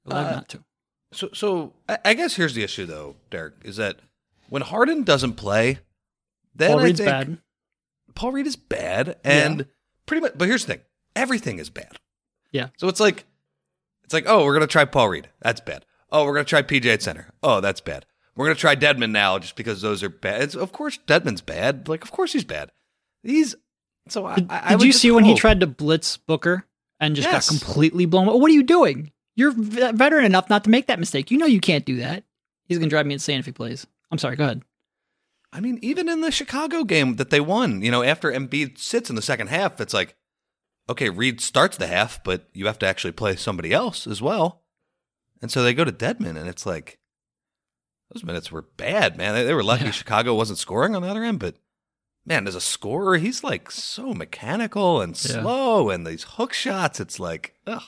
You're 0.06 0.16
allowed 0.16 0.26
Uh, 0.26 0.34
not 0.36 0.48
to. 0.50 0.64
So, 1.12 1.28
so 1.32 1.74
I, 1.88 1.98
I 2.06 2.14
guess 2.14 2.34
here's 2.36 2.54
the 2.54 2.62
issue 2.62 2.86
though, 2.86 3.16
Derek, 3.30 3.54
is 3.64 3.76
that 3.76 4.00
when 4.48 4.62
Harden 4.62 5.02
doesn't 5.04 5.34
play, 5.34 5.78
then 6.54 6.70
Paul 6.70 6.80
I 6.80 6.84
Reed's 6.84 6.98
think 7.00 7.10
bad. 7.10 7.38
Paul 8.14 8.32
Reed 8.32 8.46
is 8.46 8.56
bad, 8.56 9.16
and 9.24 9.66
pretty 10.06 10.20
much. 10.20 10.32
But 10.36 10.48
here's 10.48 10.64
the 10.66 10.74
thing: 10.74 10.82
everything 11.16 11.58
is 11.58 11.70
bad. 11.70 11.98
Yeah. 12.50 12.68
So 12.76 12.88
it's 12.88 13.00
like, 13.00 13.24
it's 14.04 14.12
like, 14.12 14.24
oh, 14.26 14.44
we're 14.44 14.52
gonna 14.52 14.66
try 14.66 14.84
Paul 14.84 15.08
Reed. 15.08 15.28
That's 15.40 15.60
bad. 15.60 15.86
Oh, 16.10 16.24
we're 16.26 16.34
gonna 16.34 16.44
try 16.44 16.62
PJ 16.62 16.86
at 16.86 17.02
center. 17.02 17.30
Oh, 17.42 17.60
that's 17.60 17.80
bad. 17.80 18.04
We're 18.36 18.46
gonna 18.46 18.54
try 18.54 18.76
Dedmon 18.76 19.10
now 19.10 19.38
just 19.38 19.56
because 19.56 19.82
those 19.82 20.02
are 20.02 20.08
bad. 20.08 20.42
It's, 20.42 20.54
of 20.54 20.72
course, 20.72 20.98
Dedmon's 21.06 21.42
bad. 21.42 21.88
Like, 21.88 22.02
of 22.02 22.10
course 22.12 22.32
he's 22.32 22.44
bad. 22.44 22.70
He's 23.22 23.54
so. 24.08 24.26
I, 24.26 24.36
Did, 24.36 24.50
I, 24.50 24.70
did 24.76 24.82
you 24.82 24.92
see 24.92 25.10
when 25.10 25.24
he 25.24 25.34
tried 25.34 25.60
to 25.60 25.66
blitz 25.66 26.16
Booker 26.16 26.66
and 26.98 27.14
just 27.14 27.28
Yes. 27.30 27.50
got 27.50 27.58
completely 27.58 28.06
blown? 28.06 28.26
What 28.26 28.50
are 28.50 28.54
you 28.54 28.62
doing? 28.62 29.12
You're 29.36 29.52
v- 29.52 29.92
veteran 29.92 30.24
enough 30.24 30.48
not 30.50 30.64
to 30.64 30.70
make 30.70 30.86
that 30.86 30.98
mistake. 30.98 31.30
You 31.30 31.38
know 31.38 31.46
you 31.46 31.60
can't 31.60 31.84
do 31.84 31.96
that. 31.96 32.24
He's 32.66 32.78
gonna 32.78 32.88
drive 32.90 33.06
me 33.06 33.14
insane 33.14 33.38
if 33.38 33.46
he 33.46 33.52
plays. 33.52 33.86
I'm 34.10 34.18
sorry. 34.18 34.36
Go 34.36 34.44
ahead. 34.44 34.62
I 35.52 35.60
mean, 35.60 35.78
even 35.82 36.08
in 36.08 36.22
the 36.22 36.30
Chicago 36.30 36.84
game 36.84 37.16
that 37.16 37.28
they 37.28 37.40
won, 37.40 37.82
you 37.82 37.90
know, 37.90 38.02
after 38.02 38.32
Embiid 38.32 38.78
sits 38.78 39.10
in 39.10 39.16
the 39.16 39.22
second 39.22 39.48
half, 39.48 39.78
it's 39.82 39.92
like, 39.92 40.16
okay, 40.88 41.10
Reed 41.10 41.42
starts 41.42 41.76
the 41.76 41.86
half, 41.86 42.24
but 42.24 42.48
you 42.54 42.66
have 42.66 42.78
to 42.78 42.86
actually 42.86 43.12
play 43.12 43.36
somebody 43.36 43.72
else 43.72 44.06
as 44.06 44.22
well. 44.22 44.62
And 45.42 45.50
so 45.50 45.62
they 45.62 45.74
go 45.74 45.84
to 45.84 45.92
Dedmon, 45.92 46.36
and 46.38 46.48
it's 46.48 46.64
like, 46.64 46.98
those 48.12 48.24
minutes 48.24 48.50
were 48.52 48.62
bad, 48.62 49.16
man. 49.16 49.34
They, 49.34 49.44
they 49.44 49.54
were 49.54 49.62
lucky 49.62 49.84
Yeah. 49.86 49.90
Chicago 49.92 50.34
wasn't 50.34 50.58
scoring 50.58 50.94
on 50.94 51.02
the 51.02 51.08
other 51.08 51.24
end, 51.24 51.38
but 51.38 51.56
man, 52.26 52.46
as 52.46 52.54
a 52.54 52.60
scorer, 52.60 53.16
he's 53.18 53.42
like 53.42 53.70
so 53.70 54.12
mechanical 54.14 55.00
and 55.00 55.12
Yeah. 55.12 55.40
slow, 55.42 55.90
and 55.90 56.06
these 56.06 56.24
hook 56.24 56.52
shots, 56.52 57.00
it's 57.00 57.18
like, 57.20 57.54
ugh. 57.66 57.82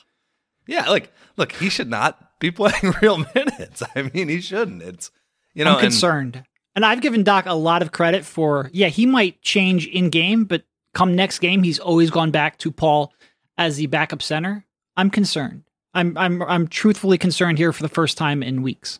Yeah, 0.67 0.89
like, 0.89 1.11
look, 1.37 1.51
he 1.53 1.69
should 1.69 1.89
not 1.89 2.39
be 2.39 2.49
playing 2.51 2.93
real 3.01 3.17
minutes. 3.35 3.83
I 3.95 4.09
mean, 4.13 4.29
he 4.29 4.41
shouldn't. 4.41 4.81
It's, 4.81 5.11
you 5.53 5.63
know, 5.63 5.71
I'm 5.71 5.75
and- 5.77 5.83
concerned. 5.83 6.43
And 6.75 6.85
I've 6.85 6.99
given 7.01 7.23
Doc 7.23 7.45
a 7.45 7.53
lot 7.53 7.81
of 7.81 7.93
credit 7.93 8.25
for, 8.25 8.69
yeah, 8.73 8.87
he 8.89 9.05
might 9.05 9.41
change 9.41 9.87
in 9.87 10.09
game, 10.09 10.43
but 10.43 10.63
come 10.93 11.15
next 11.15 11.39
game, 11.39 11.63
he's 11.63 11.79
always 11.79 12.09
gone 12.11 12.31
back 12.31 12.57
to 12.59 12.71
Paul 12.71 13.13
as 13.57 13.77
the 13.77 13.85
backup 13.85 14.21
center. 14.21 14.65
I'm 14.97 15.09
concerned. 15.09 15.63
I'm 15.93 16.17
I'm 16.17 16.41
I'm 16.43 16.67
truthfully 16.67 17.17
concerned 17.17 17.57
here 17.59 17.71
for 17.71 17.81
the 17.81 17.87
first 17.87 18.17
time 18.17 18.43
in 18.43 18.61
weeks. 18.61 18.99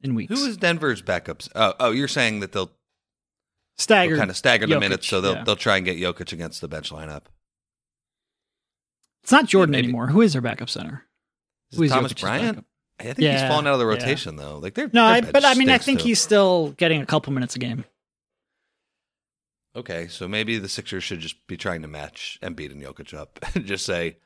In 0.00 0.14
weeks. 0.14 0.32
Who 0.32 0.46
is 0.46 0.56
Denver's 0.56 1.02
backups? 1.02 1.48
Oh, 1.54 1.74
oh, 1.80 1.90
you're 1.90 2.06
saying 2.06 2.40
that 2.40 2.52
they'll, 2.52 2.70
they'll 3.88 4.16
kind 4.16 4.30
of 4.30 4.36
stagger 4.36 4.66
the 4.66 4.78
minutes, 4.78 5.08
so 5.08 5.20
they'll 5.20 5.34
yeah. 5.34 5.44
they'll 5.44 5.56
try 5.56 5.76
and 5.76 5.84
get 5.84 5.98
Jokic 5.98 6.32
against 6.32 6.60
the 6.60 6.68
bench 6.68 6.90
lineup. 6.90 7.22
It's 9.24 9.32
not 9.32 9.46
Jordan 9.46 9.72
maybe. 9.72 9.88
anymore. 9.88 10.06
Who 10.06 10.22
is 10.22 10.32
their 10.32 10.42
backup 10.42 10.70
center? 10.70 11.04
Is 11.72 11.78
Who 11.78 11.84
is 11.84 11.90
Thomas 11.90 12.12
Jokic's 12.12 12.20
Bryant? 12.22 12.56
backup? 12.56 12.64
I 13.00 13.02
think 13.12 13.18
he's 13.18 13.42
fallen 13.42 13.66
out 13.66 13.74
of 13.74 13.78
the 13.78 13.84
yeah. 13.86 13.92
rotation 13.92 14.36
though. 14.36 14.58
Like 14.58 14.74
they're 14.74 14.90
No, 14.92 15.04
I, 15.04 15.20
but 15.20 15.44
I 15.44 15.54
mean, 15.54 15.70
I 15.70 15.78
think 15.78 16.00
too. 16.00 16.06
he's 16.06 16.20
still 16.20 16.70
getting 16.72 17.00
a 17.00 17.06
couple 17.06 17.32
minutes 17.32 17.54
a 17.54 17.58
game. 17.58 17.84
okay. 19.76 20.08
So 20.08 20.26
maybe 20.26 20.58
the 20.58 20.68
Sixers 20.68 21.04
should 21.04 21.20
just 21.20 21.46
be 21.46 21.56
trying 21.56 21.82
to 21.82 21.88
match 21.88 22.38
Embiid 22.42 22.72
and 22.72 22.82
Jokic 22.82 23.14
up 23.14 23.38
and 23.54 23.66
just 23.66 23.84
say, 23.84 24.16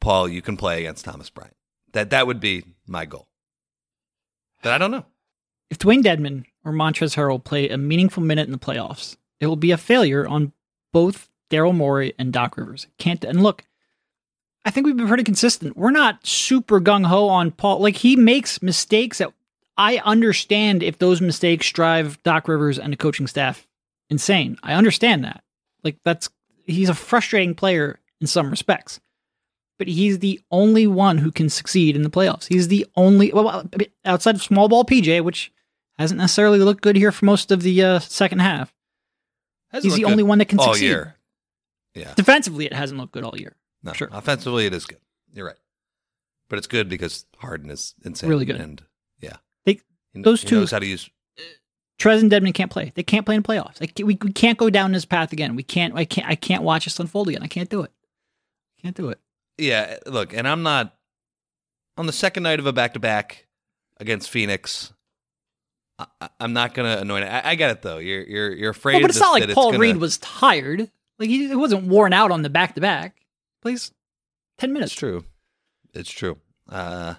Paul, 0.00 0.28
you 0.28 0.40
can 0.40 0.56
play 0.56 0.80
against 0.80 1.04
Thomas 1.04 1.28
Bryant. 1.30 1.56
That 1.92 2.10
that 2.10 2.26
would 2.26 2.40
be 2.40 2.64
my 2.86 3.04
goal. 3.04 3.28
But 4.62 4.72
I 4.72 4.78
don't 4.78 4.90
know. 4.90 5.06
If 5.70 5.78
Dewayne 5.78 6.02
Dedmon 6.02 6.44
or 6.64 6.72
Montrezl 6.72 7.16
Harrell 7.16 7.42
play 7.42 7.68
a 7.68 7.78
meaningful 7.78 8.22
minute 8.22 8.46
in 8.46 8.52
the 8.52 8.58
playoffs, 8.58 9.16
it 9.38 9.46
will 9.46 9.56
be 9.56 9.70
a 9.70 9.76
failure 9.76 10.26
on 10.26 10.52
both 10.92 11.28
Daryl 11.50 11.74
Morey 11.74 12.14
and 12.18 12.32
Doc 12.32 12.56
Rivers. 12.56 12.86
Can't 12.98 13.24
and 13.24 13.42
look, 13.42 13.64
I 14.64 14.70
think 14.70 14.86
we've 14.86 14.96
been 14.96 15.08
pretty 15.08 15.24
consistent. 15.24 15.76
We're 15.76 15.90
not 15.90 16.26
super 16.26 16.80
gung 16.80 17.06
ho 17.06 17.28
on 17.28 17.50
Paul. 17.50 17.80
Like 17.80 17.96
he 17.96 18.16
makes 18.16 18.62
mistakes 18.62 19.18
that 19.18 19.32
I 19.76 19.98
understand 19.98 20.82
if 20.82 20.98
those 20.98 21.20
mistakes 21.20 21.70
drive 21.70 22.22
Doc 22.22 22.48
Rivers 22.48 22.78
and 22.78 22.92
the 22.92 22.96
coaching 22.96 23.26
staff 23.26 23.66
insane. 24.10 24.58
I 24.62 24.74
understand 24.74 25.24
that. 25.24 25.42
Like 25.82 25.96
that's 26.04 26.28
he's 26.66 26.88
a 26.88 26.94
frustrating 26.94 27.54
player 27.54 27.98
in 28.20 28.26
some 28.26 28.50
respects. 28.50 29.00
But 29.80 29.88
he's 29.88 30.18
the 30.18 30.38
only 30.50 30.86
one 30.86 31.16
who 31.16 31.32
can 31.32 31.48
succeed 31.48 31.96
in 31.96 32.02
the 32.02 32.10
playoffs. 32.10 32.48
He's 32.48 32.68
the 32.68 32.86
only 32.96 33.32
well 33.32 33.66
outside 34.04 34.34
of 34.34 34.42
small 34.42 34.68
ball 34.68 34.84
PJ, 34.84 35.24
which 35.24 35.50
hasn't 35.98 36.18
necessarily 36.20 36.58
looked 36.58 36.82
good 36.82 36.96
here 36.96 37.10
for 37.10 37.24
most 37.24 37.50
of 37.50 37.62
the 37.62 37.82
uh, 37.82 37.98
second 38.00 38.40
half. 38.40 38.74
Hasn't 39.72 39.90
He's 39.90 39.98
the 39.98 40.04
only 40.04 40.22
one 40.22 40.36
that 40.36 40.48
can 40.50 40.58
all 40.58 40.74
succeed. 40.74 40.86
year. 40.88 41.16
Yeah. 41.94 42.12
Defensively, 42.14 42.66
it 42.66 42.74
hasn't 42.74 43.00
looked 43.00 43.14
good 43.14 43.24
all 43.24 43.38
year. 43.38 43.56
No, 43.82 43.94
Sure. 43.94 44.10
offensively 44.12 44.66
it 44.66 44.74
is 44.74 44.84
good. 44.84 44.98
You're 45.32 45.46
right. 45.46 45.56
But 46.50 46.58
it's 46.58 46.66
good 46.66 46.90
because 46.90 47.24
Harden 47.38 47.70
is 47.70 47.94
insane. 48.04 48.28
Really 48.28 48.44
good. 48.44 48.56
And 48.60 48.82
yeah. 49.18 49.36
They- 49.64 49.80
those 50.14 50.42
he 50.42 50.48
two- 50.48 50.60
knows 50.60 50.72
how 50.72 50.80
to 50.80 50.86
use 50.86 51.08
Trez 51.98 52.20
and 52.20 52.30
Dedmon 52.30 52.52
can't 52.52 52.70
play. 52.70 52.92
They 52.94 53.02
can't 53.02 53.24
play 53.24 53.34
in 53.34 53.42
playoffs. 53.42 53.80
Like, 53.80 53.92
we, 53.96 54.04
we 54.20 54.32
can't 54.32 54.58
go 54.58 54.68
down 54.68 54.92
this 54.92 55.06
path 55.06 55.32
again. 55.32 55.56
We 55.56 55.62
can't. 55.62 55.94
I 55.94 56.04
can't. 56.04 56.28
I 56.28 56.34
can't 56.34 56.62
watch 56.62 56.84
this 56.84 57.00
unfold 57.00 57.28
again. 57.30 57.42
I 57.42 57.46
can't 57.46 57.70
do 57.70 57.80
it. 57.82 57.92
Can't 58.82 58.94
do 58.96 59.08
it. 59.08 59.18
Yeah, 59.60 59.98
look, 60.06 60.32
and 60.32 60.48
I'm 60.48 60.62
not 60.62 60.96
on 61.96 62.06
the 62.06 62.12
second 62.12 62.42
night 62.44 62.58
of 62.58 62.66
a 62.66 62.72
back 62.72 62.94
to 62.94 63.00
back 63.00 63.46
against 63.98 64.30
Phoenix. 64.30 64.92
I, 65.98 66.30
I'm 66.40 66.54
not 66.54 66.72
gonna 66.72 66.96
annoy. 66.98 67.20
I, 67.20 67.50
I 67.50 67.54
get 67.56 67.70
it 67.70 67.82
though. 67.82 67.98
You're 67.98 68.22
you're 68.22 68.52
you're 68.52 68.70
afraid. 68.70 68.94
Well, 68.94 69.02
but 69.02 69.10
it's 69.10 69.18
that- 69.18 69.24
not 69.26 69.32
like 69.40 69.50
Paul 69.54 69.72
gonna- 69.72 69.80
Reed 69.80 69.96
was 69.98 70.18
tired. 70.18 70.90
Like 71.18 71.28
he, 71.28 71.48
he 71.48 71.54
wasn't 71.54 71.86
worn 71.88 72.14
out 72.14 72.30
on 72.30 72.40
the 72.42 72.48
back 72.48 72.74
to 72.76 72.80
back. 72.80 73.16
Please, 73.60 73.92
ten 74.56 74.72
minutes. 74.72 74.92
It's 74.92 74.98
true. 74.98 75.24
It's 75.92 76.10
true. 76.10 76.38
Uh, 76.66 77.16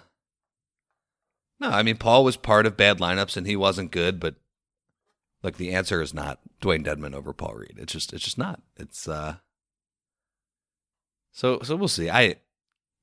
no, 1.60 1.68
I 1.68 1.84
mean 1.84 1.96
Paul 1.96 2.24
was 2.24 2.36
part 2.36 2.66
of 2.66 2.76
bad 2.76 2.98
lineups 2.98 3.36
and 3.36 3.46
he 3.46 3.54
wasn't 3.54 3.92
good, 3.92 4.18
but 4.18 4.34
look, 5.44 5.58
the 5.58 5.72
answer 5.72 6.02
is 6.02 6.12
not 6.12 6.40
Dewayne 6.60 6.84
Dedmon 6.84 7.14
over 7.14 7.32
Paul 7.32 7.54
Reed. 7.54 7.76
It's 7.78 7.92
just 7.92 8.12
it's 8.12 8.24
just 8.24 8.38
not. 8.38 8.60
It's 8.76 9.06
uh. 9.06 9.36
So 11.32 11.60
so 11.62 11.76
we'll 11.76 11.88
see. 11.88 12.08
I 12.10 12.36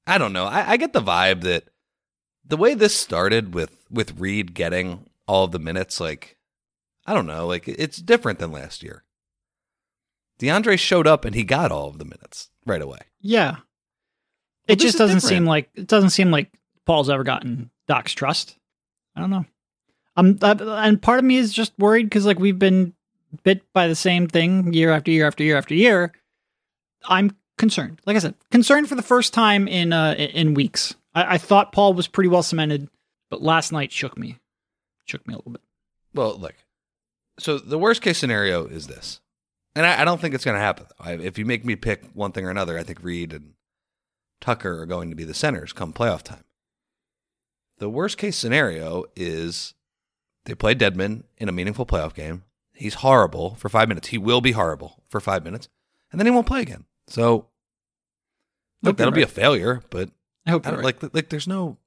I 0.08 0.18
don't 0.18 0.34
know. 0.34 0.46
I, 0.46 0.72
I 0.72 0.78
get 0.78 0.94
the 0.94 1.02
vibe 1.02 1.42
that 1.42 1.66
the 2.46 2.58
way 2.58 2.74
this 2.74 2.96
started 2.96 3.54
with 3.54 3.76
with 3.90 4.20
Reed 4.20 4.54
getting 4.54 5.06
all 5.28 5.48
the 5.48 5.60
minutes, 5.60 6.00
like 6.00 6.38
I 7.06 7.14
don't 7.14 7.28
know, 7.28 7.48
like 7.48 7.68
it's 7.68 7.98
different 7.98 8.40
than 8.40 8.52
last 8.52 8.84
year. 8.84 9.04
DeAndre 10.40 10.80
showed 10.80 11.08
up 11.08 11.26
and 11.26 11.36
he 11.36 11.44
got 11.44 11.72
all 11.72 11.88
of 11.90 11.98
the 11.98 12.06
minutes 12.06 12.50
right 12.66 12.82
away. 12.82 13.00
Yeah. 13.20 13.52
Well, 13.52 13.64
It 14.68 14.80
just 14.80 14.98
doesn't 14.98 15.18
different. 15.18 15.30
seem 15.30 15.46
like 15.46 15.70
it 15.76 15.88
doesn't 15.88 16.12
seem 16.12 16.32
like 16.32 16.52
Paul's 16.86 17.10
ever 17.10 17.24
gotten 17.24 17.72
Doc's 17.88 18.14
trust. 18.14 18.56
I 19.16 19.22
don't 19.22 19.32
know. 19.32 19.46
Um, 20.16 20.38
and 20.42 21.02
part 21.02 21.20
of 21.20 21.26
me 21.26 21.38
is 21.38 21.52
just 21.54 21.74
worried 21.78 22.04
because 22.04 22.26
like 22.26 22.40
we've 22.40 22.60
been 22.60 22.94
bit 23.44 23.62
by 23.74 23.88
the 23.88 23.96
same 23.96 24.28
thing 24.28 24.74
year 24.74 24.92
after 24.92 25.12
year 25.12 25.28
after 25.28 25.44
year 25.44 25.58
after 25.58 25.74
year. 25.76 26.12
I'm 27.08 27.36
concerned. 27.60 28.02
Like 28.08 28.16
I 28.16 28.20
said, 28.20 28.34
concerned 28.50 28.90
for 28.90 28.96
the 28.96 29.04
first 29.04 29.34
time 29.34 29.68
in 29.68 29.94
uh 29.94 30.14
in 30.14 30.56
weeks. 30.56 30.96
I, 31.14 31.36
I 31.36 31.38
thought 31.38 31.72
Paul 31.72 31.94
was 31.94 32.08
pretty 32.08 32.30
well 32.30 32.42
cemented, 32.42 32.90
but 33.30 33.44
last 33.44 33.72
night 33.72 33.92
shook 33.92 34.18
me, 34.18 34.38
shook 35.06 35.28
me 35.28 35.36
a 35.36 35.38
little 35.38 35.52
bit. 35.52 35.62
Well, 36.16 36.36
look. 36.38 36.56
So 37.38 37.60
the 37.60 37.78
worst 37.78 38.02
case 38.02 38.18
scenario 38.18 38.66
is 38.66 38.88
this, 38.88 39.22
and 39.76 39.86
I, 39.86 40.02
I 40.02 40.06
don't 40.06 40.20
think 40.20 40.34
it's 40.34 40.46
going 40.46 40.56
to 40.56 40.62
happen. 40.62 40.88
I, 41.00 41.14
if 41.14 41.38
you 41.38 41.46
make 41.46 41.64
me 41.64 41.76
pick 41.76 42.04
one 42.14 42.32
thing 42.32 42.46
or 42.46 42.50
another, 42.50 42.78
I 42.78 42.84
think 42.84 43.04
Reed 43.04 43.34
and 43.34 43.54
Tucker 44.42 44.82
are 44.82 44.86
going 44.86 45.10
to 45.10 45.16
be 45.16 45.24
the 45.24 45.34
centers 45.34 45.74
come 45.74 45.94
playoff 45.94 46.24
time. 46.24 46.44
The 47.78 47.90
worst 47.90 48.18
case 48.18 48.36
scenario 48.36 49.06
is 49.16 49.74
they 50.46 50.56
play 50.56 50.76
Dedmon 50.76 51.24
in 51.38 51.48
a 51.48 51.54
meaningful 51.54 51.86
playoff 51.86 52.14
game. 52.14 52.44
He's 52.74 52.96
horrible 52.96 53.56
for 53.56 53.70
five 53.70 53.88
minutes. 53.88 54.10
He 54.10 54.18
will 54.18 54.42
be 54.42 54.54
horrible 54.54 55.04
for 55.10 55.20
five 55.20 55.44
minutes, 55.44 55.70
and 56.12 56.20
then 56.20 56.26
he 56.26 56.32
won't 56.32 56.48
play 56.48 56.62
again. 56.62 56.86
So, 57.10 57.48
look, 58.84 58.98
that'll 58.98 59.12
you're 59.12 59.16
be 59.16 59.24
a 59.24 59.28
failure, 59.28 59.82
but 59.90 60.10
I 60.46 60.52
hope 60.52 60.66
I 60.68 60.72
right. 60.76 60.84
like 60.84 61.14
like 61.14 61.30
there's 61.30 61.48
no 61.48 61.78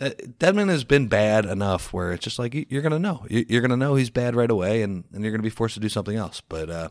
uh, 0.00 0.10
Dedmon 0.38 0.68
has 0.68 0.84
been 0.84 1.06
bad 1.08 1.44
enough 1.44 1.92
where 1.92 2.12
it's 2.12 2.24
just 2.24 2.38
like 2.38 2.54
you- 2.54 2.66
you're 2.68 2.82
gonna 2.82 2.98
know. 2.98 3.24
You- 3.28 3.44
you're 3.48 3.60
gonna 3.62 3.76
know 3.76 3.94
he's 3.94 4.10
bad 4.10 4.34
right 4.34 4.50
away 4.50 4.82
and, 4.82 5.04
and 5.12 5.22
you're 5.22 5.30
gonna 5.32 5.42
be 5.42 5.50
forced 5.50 5.74
to 5.74 5.80
do 5.80 5.88
something 5.88 6.16
else. 6.16 6.40
But 6.48 6.70
uh 6.70 6.88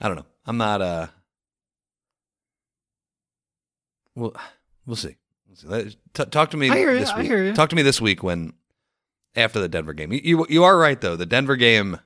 I 0.00 0.08
don't 0.08 0.16
know. 0.16 0.26
I'm 0.46 0.56
not 0.56 0.80
uh 0.82 1.06
well 4.14 4.34
we'll 4.86 4.96
see, 4.96 5.16
we'll 5.46 5.82
see. 5.84 5.96
T- 6.14 6.24
talk 6.26 6.50
to 6.50 6.56
me 6.56 6.70
I 6.70 6.76
hear 6.76 6.92
you, 6.92 6.98
this 7.00 7.10
I 7.10 7.20
week. 7.20 7.30
you. 7.30 7.52
talk 7.54 7.70
to 7.70 7.76
me 7.76 7.82
this 7.82 8.00
week 8.00 8.22
when 8.22 8.52
after 9.36 9.60
the 9.60 9.68
Denver 9.68 9.92
game. 9.92 10.12
You 10.12 10.20
you, 10.22 10.46
you 10.48 10.64
are 10.64 10.76
right 10.76 11.00
though. 11.00 11.16
The 11.16 11.26
Denver 11.26 11.56
game 11.56 11.98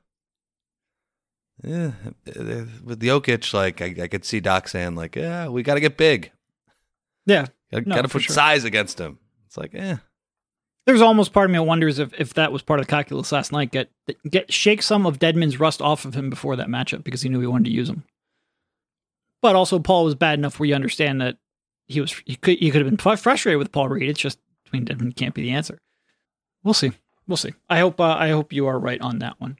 yeah 1.62 1.92
uh, 2.28 2.64
with 2.82 3.00
Jokic 3.00 3.54
like 3.54 3.80
I, 3.80 3.94
I 4.02 4.08
could 4.08 4.24
see 4.24 4.40
Doc 4.40 4.66
saying 4.68 4.94
like 4.96 5.14
yeah 5.16 5.48
we 5.48 5.62
got 5.62 5.74
to 5.74 5.80
get 5.80 5.96
big 5.96 6.32
yeah. 7.26 7.46
Got 7.72 7.86
No, 7.86 8.02
to 8.02 8.08
put 8.08 8.22
sure. 8.22 8.34
size 8.34 8.64
against 8.64 9.00
him. 9.00 9.18
It's 9.46 9.56
like, 9.56 9.74
eh. 9.74 9.96
There's 10.86 11.00
almost 11.00 11.32
part 11.32 11.46
of 11.46 11.50
me 11.52 11.58
that 11.58 11.62
wonders 11.64 11.98
if, 11.98 12.12
if 12.20 12.34
that 12.34 12.52
was 12.52 12.62
part 12.62 12.78
of 12.78 12.86
the 12.86 12.90
calculus 12.90 13.32
last 13.32 13.52
night. 13.52 13.72
Get 13.72 13.90
get 14.28 14.52
shake 14.52 14.82
some 14.82 15.06
of 15.06 15.18
Dedmon's 15.18 15.58
rust 15.58 15.80
off 15.80 16.04
of 16.04 16.14
him 16.14 16.28
before 16.28 16.56
that 16.56 16.68
matchup 16.68 17.04
because 17.04 17.22
he 17.22 17.30
knew 17.30 17.40
he 17.40 17.46
wanted 17.46 17.64
to 17.64 17.70
use 17.70 17.88
him. 17.88 18.04
But 19.40 19.56
also, 19.56 19.78
Paul 19.78 20.04
was 20.04 20.14
bad 20.14 20.38
enough 20.38 20.58
where 20.60 20.68
you 20.68 20.74
understand 20.74 21.22
that 21.22 21.38
he 21.86 22.02
was 22.02 22.12
he 22.26 22.36
could 22.36 22.60
you 22.60 22.70
could 22.70 22.82
have 22.82 22.90
been 22.90 23.16
frustrated 23.16 23.58
with 23.58 23.72
Paul 23.72 23.88
Reed. 23.88 24.10
It's 24.10 24.20
just 24.20 24.38
between 24.64 24.84
Dedmon 24.84 25.16
can't 25.16 25.34
be 25.34 25.40
the 25.42 25.52
answer. 25.52 25.78
We'll 26.62 26.74
see. 26.74 26.92
We'll 27.26 27.38
see. 27.38 27.54
I 27.70 27.78
hope 27.78 27.98
uh, 27.98 28.16
I 28.18 28.28
hope 28.28 28.52
you 28.52 28.66
are 28.66 28.78
right 28.78 29.00
on 29.00 29.20
that 29.20 29.40
one. 29.40 29.56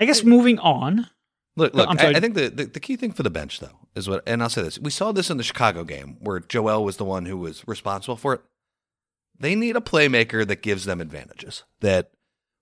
I 0.00 0.06
guess 0.06 0.24
moving 0.24 0.58
on. 0.58 1.08
Look, 1.56 1.72
oh, 1.74 1.78
look. 1.78 1.88
I'm 1.88 1.98
I. 1.98 2.16
I 2.16 2.20
think 2.20 2.34
the, 2.34 2.48
the 2.48 2.64
the 2.66 2.80
key 2.80 2.96
thing 2.96 3.12
for 3.12 3.22
the 3.22 3.30
bench 3.30 3.60
though 3.60 3.78
is 3.94 4.08
what, 4.08 4.22
and 4.26 4.42
I'll 4.42 4.48
say 4.48 4.62
this: 4.62 4.78
we 4.78 4.90
saw 4.90 5.12
this 5.12 5.30
in 5.30 5.36
the 5.36 5.42
Chicago 5.44 5.84
game 5.84 6.16
where 6.20 6.40
Joel 6.40 6.84
was 6.84 6.96
the 6.96 7.04
one 7.04 7.26
who 7.26 7.38
was 7.38 7.66
responsible 7.66 8.16
for 8.16 8.34
it. 8.34 8.40
they 9.38 9.54
need 9.54 9.76
a 9.76 9.80
playmaker 9.80 10.46
that 10.46 10.62
gives 10.62 10.84
them 10.84 11.00
advantages. 11.00 11.64
That 11.80 12.10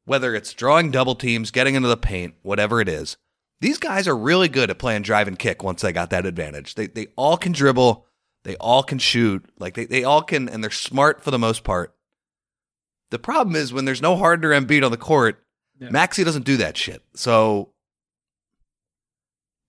whether 0.05 0.35
it's 0.35 0.53
drawing 0.53 0.91
double 0.91 1.15
teams, 1.15 1.51
getting 1.51 1.75
into 1.75 1.89
the 1.89 1.97
paint, 1.97 2.35
whatever 2.43 2.81
it 2.81 2.89
is, 2.89 3.17
these 3.61 3.79
guys 3.79 4.09
are 4.09 4.17
really 4.17 4.49
good 4.49 4.71
at 4.71 4.79
playing 4.79 5.03
drive 5.03 5.29
and 5.29 5.39
kick 5.39 5.63
once 5.63 5.83
they 5.83 5.93
got 5.93 6.11
that 6.11 6.27
advantage. 6.27 6.75
They 6.75 6.87
they 6.87 7.07
all 7.17 7.37
can 7.37 7.53
dribble, 7.53 8.07
they 8.45 8.57
all 8.57 8.83
can 8.83 8.99
shoot, 8.99 9.49
like 9.59 9.75
they, 9.75 9.87
they 9.87 10.05
all 10.05 10.23
can 10.23 10.49
and 10.49 10.63
they're 10.63 10.71
smart 10.71 11.23
for 11.23 11.31
the 11.31 11.39
most 11.39 11.65
part. 11.65 11.95
The 13.11 13.19
problem 13.19 13.57
is 13.57 13.73
when 13.73 13.85
there's 13.85 14.03
no 14.03 14.17
Harden 14.17 14.51
or 14.51 14.59
Embiid 14.59 14.85
on 14.85 14.91
the 14.91 14.97
court, 14.97 15.45
Yeah. 15.83 15.91
Maxey 15.91 16.23
doesn't 16.23 16.45
do 16.45 16.59
that 16.59 16.77
shit. 16.77 17.03
So 17.15 17.71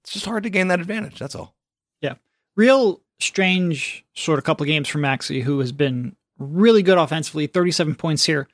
it's 0.03 0.13
just 0.13 0.25
hard 0.25 0.43
to 0.43 0.51
gain 0.51 0.67
that 0.67 0.79
advantage. 0.79 1.17
That's 1.17 1.33
all. 1.33 1.55
Yeah. 2.01 2.15
Real 2.55 3.01
strange 3.19 4.05
sort 4.13 4.37
of 4.37 4.45
couple 4.45 4.63
of 4.63 4.67
games 4.67 4.87
for 4.87 4.99
Maxey, 4.99 5.41
who 5.41 5.59
has 5.59 5.71
been 5.71 6.15
really 6.37 6.83
good 6.83 6.99
offensively. 6.99 7.47
37 7.47 7.95
points 7.95 8.25
here 8.25 8.47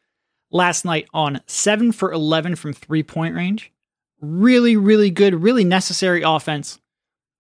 last 0.51 0.85
night 0.85 1.09
on 1.13 1.41
7 1.47 1.91
for 1.91 2.13
11 2.13 2.55
from 2.55 2.71
three 2.71 3.03
point 3.03 3.35
range. 3.35 3.73
Really, 4.21 4.77
really 4.77 5.09
good, 5.09 5.35
really 5.35 5.65
necessary 5.65 6.21
offense. 6.21 6.79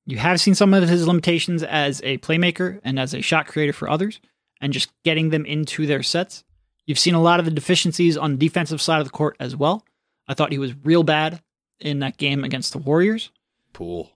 You 0.05 0.17
have 0.17 0.41
seen 0.41 0.55
some 0.55 0.73
of 0.73 0.89
his 0.89 1.07
limitations 1.07 1.63
as 1.63 2.01
a 2.03 2.17
playmaker 2.17 2.81
and 2.83 2.99
as 2.99 3.13
a 3.13 3.21
shot 3.21 3.47
creator 3.47 3.73
for 3.73 3.89
others, 3.89 4.19
and 4.59 4.73
just 4.73 4.91
getting 5.03 5.29
them 5.29 5.45
into 5.45 5.85
their 5.85 6.03
sets. 6.03 6.43
You've 6.85 6.99
seen 6.99 7.13
a 7.13 7.21
lot 7.21 7.39
of 7.39 7.45
the 7.45 7.51
deficiencies 7.51 8.17
on 8.17 8.31
the 8.31 8.37
defensive 8.37 8.81
side 8.81 8.99
of 8.99 9.05
the 9.05 9.11
court 9.11 9.37
as 9.39 9.55
well. 9.55 9.85
I 10.29 10.35
thought 10.35 10.51
he 10.53 10.59
was 10.59 10.73
real 10.85 11.03
bad 11.03 11.41
in 11.79 11.99
that 11.99 12.15
game 12.17 12.43
against 12.45 12.71
the 12.71 12.77
Warriors. 12.77 13.31
Poole. 13.73 14.11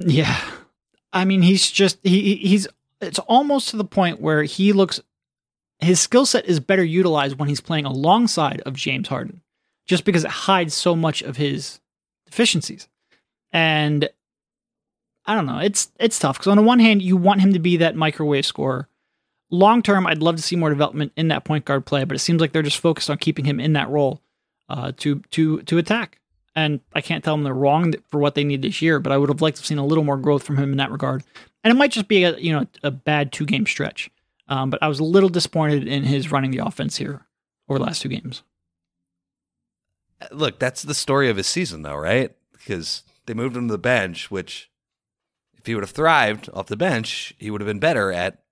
Yeah. 0.00 0.36
I 1.12 1.24
mean, 1.24 1.42
he's 1.42 1.70
just 1.70 1.98
he 2.02 2.20
he- 2.34 2.48
he's 2.48 2.66
it's 3.00 3.18
almost 3.20 3.68
to 3.68 3.76
the 3.76 3.84
point 3.84 4.20
where 4.20 4.42
he 4.44 4.72
looks 4.72 5.00
his 5.78 6.00
skill 6.00 6.24
set 6.24 6.46
is 6.46 6.58
better 6.58 6.82
utilized 6.84 7.38
when 7.38 7.48
he's 7.50 7.60
playing 7.60 7.84
alongside 7.84 8.62
of 8.62 8.72
James 8.74 9.08
Harden, 9.08 9.42
just 9.84 10.04
because 10.04 10.24
it 10.24 10.30
hides 10.30 10.72
so 10.72 10.96
much 10.96 11.20
of 11.22 11.36
his 11.36 11.80
deficiencies. 12.24 12.88
And 13.52 14.08
I 15.26 15.34
don't 15.34 15.46
know, 15.46 15.58
it's 15.58 15.90
it's 16.00 16.18
tough 16.18 16.38
because 16.38 16.50
on 16.50 16.56
the 16.56 16.62
one 16.62 16.78
hand, 16.78 17.02
you 17.02 17.16
want 17.16 17.42
him 17.42 17.52
to 17.52 17.58
be 17.58 17.76
that 17.78 17.96
microwave 17.96 18.46
scorer. 18.46 18.88
Long 19.50 19.82
term, 19.82 20.06
I'd 20.06 20.22
love 20.22 20.36
to 20.36 20.42
see 20.42 20.56
more 20.56 20.70
development 20.70 21.12
in 21.16 21.28
that 21.28 21.44
point 21.44 21.64
guard 21.66 21.84
play, 21.86 22.04
but 22.04 22.14
it 22.16 22.20
seems 22.20 22.40
like 22.40 22.52
they're 22.52 22.62
just 22.62 22.78
focused 22.80 23.10
on 23.10 23.18
keeping 23.18 23.44
him 23.44 23.60
in 23.60 23.74
that 23.74 23.88
role 23.90 24.20
uh, 24.68 24.92
to 24.98 25.20
to 25.32 25.62
to 25.62 25.78
attack. 25.78 26.20
And 26.54 26.80
I 26.94 27.02
can't 27.02 27.22
tell 27.22 27.34
them 27.34 27.44
they're 27.44 27.52
wrong 27.52 27.92
for 28.08 28.18
what 28.18 28.34
they 28.34 28.42
need 28.44 28.62
this 28.62 28.80
year, 28.80 28.98
but 28.98 29.12
I 29.12 29.18
would 29.18 29.28
have 29.28 29.42
liked 29.42 29.58
to 29.58 29.60
have 29.60 29.66
seen 29.66 29.76
a 29.76 29.84
little 29.84 30.04
more 30.04 30.16
growth 30.16 30.42
from 30.42 30.56
him 30.56 30.72
in 30.72 30.78
that 30.78 30.90
regard. 30.90 31.22
And 31.62 31.70
it 31.70 31.76
might 31.76 31.90
just 31.90 32.08
be 32.08 32.24
a 32.24 32.36
you 32.38 32.52
know 32.52 32.66
a 32.82 32.90
bad 32.90 33.32
two 33.32 33.44
game 33.44 33.66
stretch. 33.66 34.10
Um, 34.48 34.70
but 34.70 34.82
I 34.82 34.88
was 34.88 35.00
a 35.00 35.04
little 35.04 35.28
disappointed 35.28 35.86
in 35.86 36.04
his 36.04 36.30
running 36.30 36.52
the 36.52 36.64
offense 36.64 36.96
here 36.96 37.26
over 37.68 37.78
the 37.78 37.84
last 37.84 38.02
two 38.02 38.08
games. 38.08 38.42
Look, 40.30 40.58
that's 40.58 40.82
the 40.82 40.94
story 40.94 41.28
of 41.28 41.36
his 41.36 41.46
season, 41.46 41.82
though, 41.82 41.96
right? 41.96 42.34
Because 42.52 43.02
they 43.26 43.34
moved 43.34 43.56
him 43.56 43.68
to 43.68 43.72
the 43.72 43.78
bench, 43.78 44.30
which, 44.30 44.70
if 45.58 45.66
he 45.66 45.74
would 45.74 45.82
have 45.82 45.90
thrived 45.90 46.48
off 46.54 46.66
the 46.66 46.76
bench, 46.76 47.34
he 47.38 47.50
would 47.50 47.60
have 47.60 47.66
been 47.68 47.80
better 47.80 48.12
at 48.12 48.42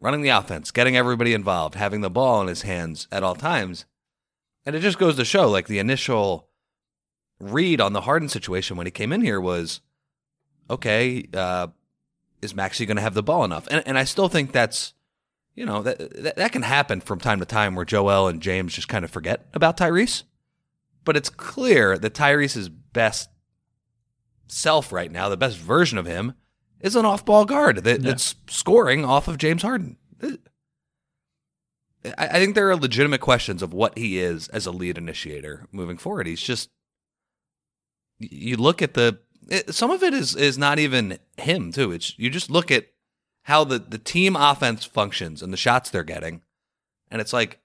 running 0.00 0.22
the 0.22 0.30
offense, 0.30 0.70
getting 0.70 0.96
everybody 0.96 1.32
involved, 1.32 1.74
having 1.76 2.00
the 2.00 2.10
ball 2.10 2.40
in 2.40 2.48
his 2.48 2.62
hands 2.62 3.06
at 3.12 3.22
all 3.22 3.34
times. 3.34 3.84
And 4.66 4.74
it 4.74 4.80
just 4.80 4.98
goes 4.98 5.16
to 5.16 5.24
show, 5.24 5.48
like, 5.50 5.66
the 5.66 5.78
initial 5.78 6.48
read 7.40 7.80
on 7.80 7.92
the 7.92 8.02
Harden 8.02 8.28
situation 8.28 8.76
when 8.76 8.86
he 8.86 8.90
came 8.90 9.12
in 9.12 9.20
here 9.20 9.40
was, 9.40 9.80
okay, 10.70 11.26
uh, 11.34 11.68
is 12.40 12.54
Maxey 12.54 12.86
going 12.86 12.96
to 12.96 13.02
have 13.02 13.14
the 13.14 13.22
ball 13.22 13.44
enough? 13.44 13.66
And, 13.70 13.82
and 13.86 13.98
I 13.98 14.04
still 14.04 14.28
think 14.28 14.52
that's, 14.52 14.94
you 15.54 15.66
know, 15.66 15.82
that, 15.82 15.98
that 16.22 16.36
that 16.36 16.52
can 16.52 16.62
happen 16.62 17.00
from 17.00 17.18
time 17.20 17.40
to 17.40 17.46
time 17.46 17.74
where 17.74 17.84
Joel 17.84 18.28
and 18.28 18.40
James 18.40 18.74
just 18.74 18.88
kind 18.88 19.04
of 19.04 19.10
forget 19.10 19.46
about 19.54 19.76
Tyrese 19.76 20.22
but 21.04 21.16
it's 21.18 21.28
clear 21.28 21.98
that 21.98 22.14
Tyrese's 22.14 22.68
best 22.70 23.28
self 24.48 24.92
right 24.92 25.10
now, 25.10 25.28
the 25.28 25.36
best 25.36 25.58
version 25.58 25.98
of 25.98 26.06
him, 26.06 26.32
is 26.80 26.96
an 26.96 27.04
off-ball 27.04 27.44
guard 27.44 27.84
that, 27.84 28.00
Yeah. 28.00 28.08
that's 28.10 28.34
scoring 28.48 29.04
off 29.04 29.28
of 29.28 29.38
James 29.38 29.62
Harden. 29.62 29.96
I, 32.04 32.26
I 32.26 32.32
think 32.38 32.54
there 32.54 32.68
are 32.70 32.76
legitimate 32.76 33.20
questions 33.20 33.62
of 33.62 33.72
what 33.72 33.96
he 33.98 34.18
is 34.18 34.48
as 34.48 34.66
a 34.66 34.70
lead 34.70 34.98
initiator 34.98 35.66
moving 35.72 35.96
forward. 35.96 36.26
He's 36.26 36.40
just 36.42 36.70
you 38.18 38.56
look 38.56 38.82
at 38.82 38.94
the 38.94 39.18
it, 39.48 39.74
some 39.74 39.90
of 39.90 40.02
it 40.02 40.14
is 40.14 40.34
is 40.34 40.56
not 40.56 40.78
even 40.78 41.18
him 41.36 41.72
too. 41.72 41.92
It's 41.92 42.18
you 42.18 42.30
just 42.30 42.50
look 42.50 42.70
at 42.70 42.86
how 43.42 43.64
the 43.64 43.78
the 43.78 43.98
team 43.98 44.36
offense 44.36 44.84
functions 44.84 45.42
and 45.42 45.52
the 45.52 45.56
shots 45.58 45.90
they're 45.90 46.02
getting, 46.02 46.42
and 47.10 47.20
it's 47.20 47.32
like 47.32 47.60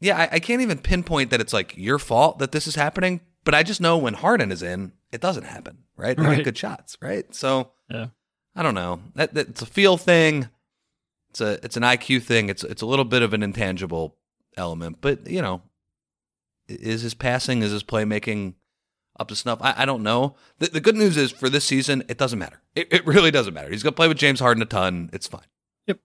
yeah, 0.00 0.18
I, 0.18 0.28
I 0.36 0.38
can't 0.40 0.60
even 0.62 0.78
pinpoint 0.78 1.30
that 1.30 1.40
it's 1.40 1.52
like 1.52 1.76
your 1.76 1.98
fault 1.98 2.38
that 2.38 2.52
this 2.52 2.66
is 2.66 2.74
happening, 2.74 3.20
but 3.44 3.54
I 3.54 3.62
just 3.62 3.80
know 3.80 3.96
when 3.96 4.14
Harden 4.14 4.52
is 4.52 4.62
in, 4.62 4.92
it 5.12 5.20
doesn't 5.20 5.44
happen, 5.46 5.78
right? 5.96 6.16
They 6.16 6.22
Right. 6.22 6.36
get 6.36 6.44
good 6.44 6.58
shots, 6.58 6.98
right? 7.00 7.32
So 7.34 7.70
Yeah. 7.88 8.08
I 8.54 8.62
don't 8.62 8.74
know. 8.74 9.00
That, 9.14 9.34
that 9.34 9.48
it's 9.50 9.62
a 9.62 9.66
feel 9.66 9.96
thing. 9.96 10.48
It's 11.34 11.40
a 11.40 11.58
it's 11.64 11.76
an 11.76 11.82
IQ 11.82 12.22
thing. 12.22 12.48
It's 12.48 12.62
it's 12.62 12.80
a 12.80 12.86
little 12.86 13.04
bit 13.04 13.22
of 13.22 13.34
an 13.34 13.42
intangible 13.42 14.14
element, 14.56 14.98
but 15.00 15.28
you 15.28 15.42
know, 15.42 15.62
is 16.68 17.02
his 17.02 17.12
passing, 17.12 17.62
is 17.62 17.72
his 17.72 17.82
playmaking 17.82 18.54
up 19.18 19.26
to 19.28 19.34
snuff? 19.34 19.58
I, 19.60 19.74
I 19.78 19.84
don't 19.84 20.04
know. 20.04 20.36
The, 20.60 20.68
the 20.68 20.80
good 20.80 20.94
news 20.94 21.16
is 21.16 21.32
for 21.32 21.48
this 21.48 21.64
season, 21.64 22.04
it 22.08 22.18
doesn't 22.18 22.38
matter. 22.38 22.62
It, 22.76 22.86
it 22.92 23.04
really 23.04 23.32
doesn't 23.32 23.52
matter. 23.52 23.68
He's 23.68 23.82
gonna 23.82 23.96
play 23.96 24.06
with 24.06 24.16
James 24.16 24.38
Harden 24.38 24.62
a 24.62 24.66
ton. 24.66 25.10
It's 25.12 25.26
fine. 25.26 25.42
Yep. 25.88 25.98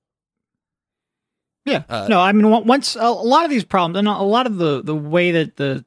Yeah. 1.65 1.84
Uh, 1.88 2.08
no, 2.10 2.20
I 2.20 2.32
mean, 2.32 2.50
once 2.65 2.96
a, 2.96 3.02
a 3.02 3.12
lot 3.12 3.46
of 3.46 3.52
these 3.52 3.63
problems 3.63 4.00
and 4.00 4.08
a 4.08 4.24
lot 4.24 4.48
of 4.48 4.58
the 4.58 4.82
the 4.82 4.96
way 4.96 5.30
that 5.30 5.58
the 5.58 5.86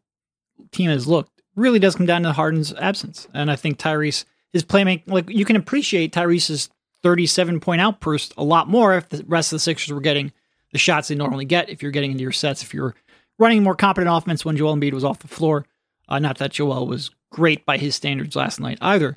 team 0.71 0.89
has 0.89 1.09
looked 1.09 1.43
really 1.57 1.81
does 1.81 1.97
come 1.97 2.07
down 2.07 2.23
to 2.23 2.33
Harden's 2.33 2.73
absence. 2.75 3.27
And 3.35 3.51
I 3.51 3.57
think 3.57 3.79
Tyrese, 3.79 4.25
his 4.53 4.63
playmaking, 4.63 5.09
like 5.09 5.29
you 5.29 5.45
can 5.45 5.57
appreciate 5.57 6.13
Tyrese's 6.13 6.71
37 7.03 7.61
point 7.61 7.81
outburst 7.81 8.35
a 8.37 8.45
lot 8.45 8.69
more 8.69 8.95
if 8.95 9.09
the 9.09 9.25
rest 9.27 9.53
of 9.53 9.57
the 9.57 9.61
Sixers 9.61 9.93
were 9.93 10.01
getting 10.01 10.33
the 10.73 10.79
shots 10.79 11.09
they 11.09 11.15
normally 11.15 11.45
get. 11.45 11.69
If 11.69 11.83
you're 11.83 11.93
getting 11.93 12.13
into 12.13 12.23
your 12.23 12.33
sets, 12.33 12.63
if 12.63 12.73
you're 12.73 12.95
running 13.39 13.63
more 13.63 13.75
competent 13.75 14.15
offense 14.15 14.45
when 14.45 14.57
Joel 14.57 14.77
Embiid 14.77 14.93
was 14.93 15.05
off 15.05 15.19
the 15.19 15.29
floor. 15.29 15.67
Uh, 16.09 16.19
not 16.19 16.39
that 16.39 16.53
Joel 16.53 16.87
was 16.87 17.11
great 17.31 17.65
by 17.67 17.77
his 17.79 17.95
standards 17.95 18.37
last 18.37 18.61
night 18.61 18.79
either. 18.81 19.17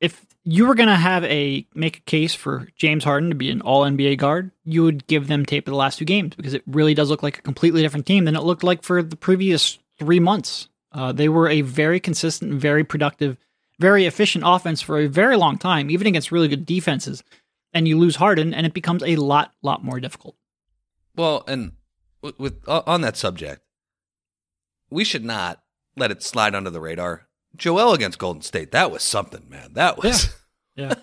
If 0.00 0.26
you 0.44 0.66
were 0.66 0.74
going 0.74 0.88
to 0.88 0.96
have 0.96 1.24
a 1.24 1.66
make 1.74 1.98
a 1.98 2.02
case 2.02 2.34
for 2.34 2.68
James 2.76 3.04
Harden 3.04 3.30
to 3.30 3.34
be 3.34 3.50
an 3.50 3.62
All 3.62 3.84
NBA 3.84 4.18
guard, 4.18 4.50
you 4.64 4.82
would 4.82 5.06
give 5.06 5.26
them 5.26 5.46
tape 5.46 5.66
of 5.66 5.72
the 5.72 5.78
last 5.78 5.98
two 5.98 6.04
games 6.04 6.34
because 6.36 6.54
it 6.54 6.62
really 6.66 6.94
does 6.94 7.10
look 7.10 7.22
like 7.22 7.38
a 7.38 7.42
completely 7.42 7.82
different 7.82 8.06
team 8.06 8.24
than 8.24 8.36
it 8.36 8.42
looked 8.42 8.62
like 8.62 8.82
for 8.82 9.02
the 9.02 9.16
previous 9.16 9.78
three 9.98 10.20
months. 10.20 10.68
Uh, 10.92 11.12
they 11.12 11.28
were 11.28 11.48
a 11.48 11.62
very 11.62 11.98
consistent, 11.98 12.54
very 12.54 12.84
productive, 12.84 13.36
very 13.78 14.06
efficient 14.06 14.44
offense 14.46 14.80
for 14.82 14.98
a 14.98 15.06
very 15.06 15.36
long 15.36 15.58
time, 15.58 15.90
even 15.90 16.06
against 16.06 16.32
really 16.32 16.48
good 16.48 16.66
defenses. 16.66 17.22
And 17.74 17.86
you 17.86 17.98
lose 17.98 18.16
Harden, 18.16 18.54
and 18.54 18.66
it 18.66 18.72
becomes 18.74 19.02
a 19.02 19.16
lot, 19.16 19.52
lot 19.62 19.84
more 19.84 20.00
difficult. 20.00 20.36
Well, 21.14 21.44
and 21.46 21.72
with, 22.22 22.38
with 22.38 22.62
uh, 22.68 22.82
on 22.86 23.02
that 23.02 23.16
subject, 23.16 23.62
we 24.90 25.04
should 25.04 25.24
not 25.24 25.62
let 25.96 26.10
it 26.10 26.22
slide 26.22 26.54
under 26.54 26.70
the 26.70 26.80
radar. 26.80 27.26
Joel 27.54 27.92
against 27.92 28.18
Golden 28.18 28.42
State, 28.42 28.72
that 28.72 28.90
was 28.90 29.02
something, 29.02 29.46
man. 29.48 29.72
That 29.74 30.02
was 30.02 30.34
Yeah. 30.74 30.94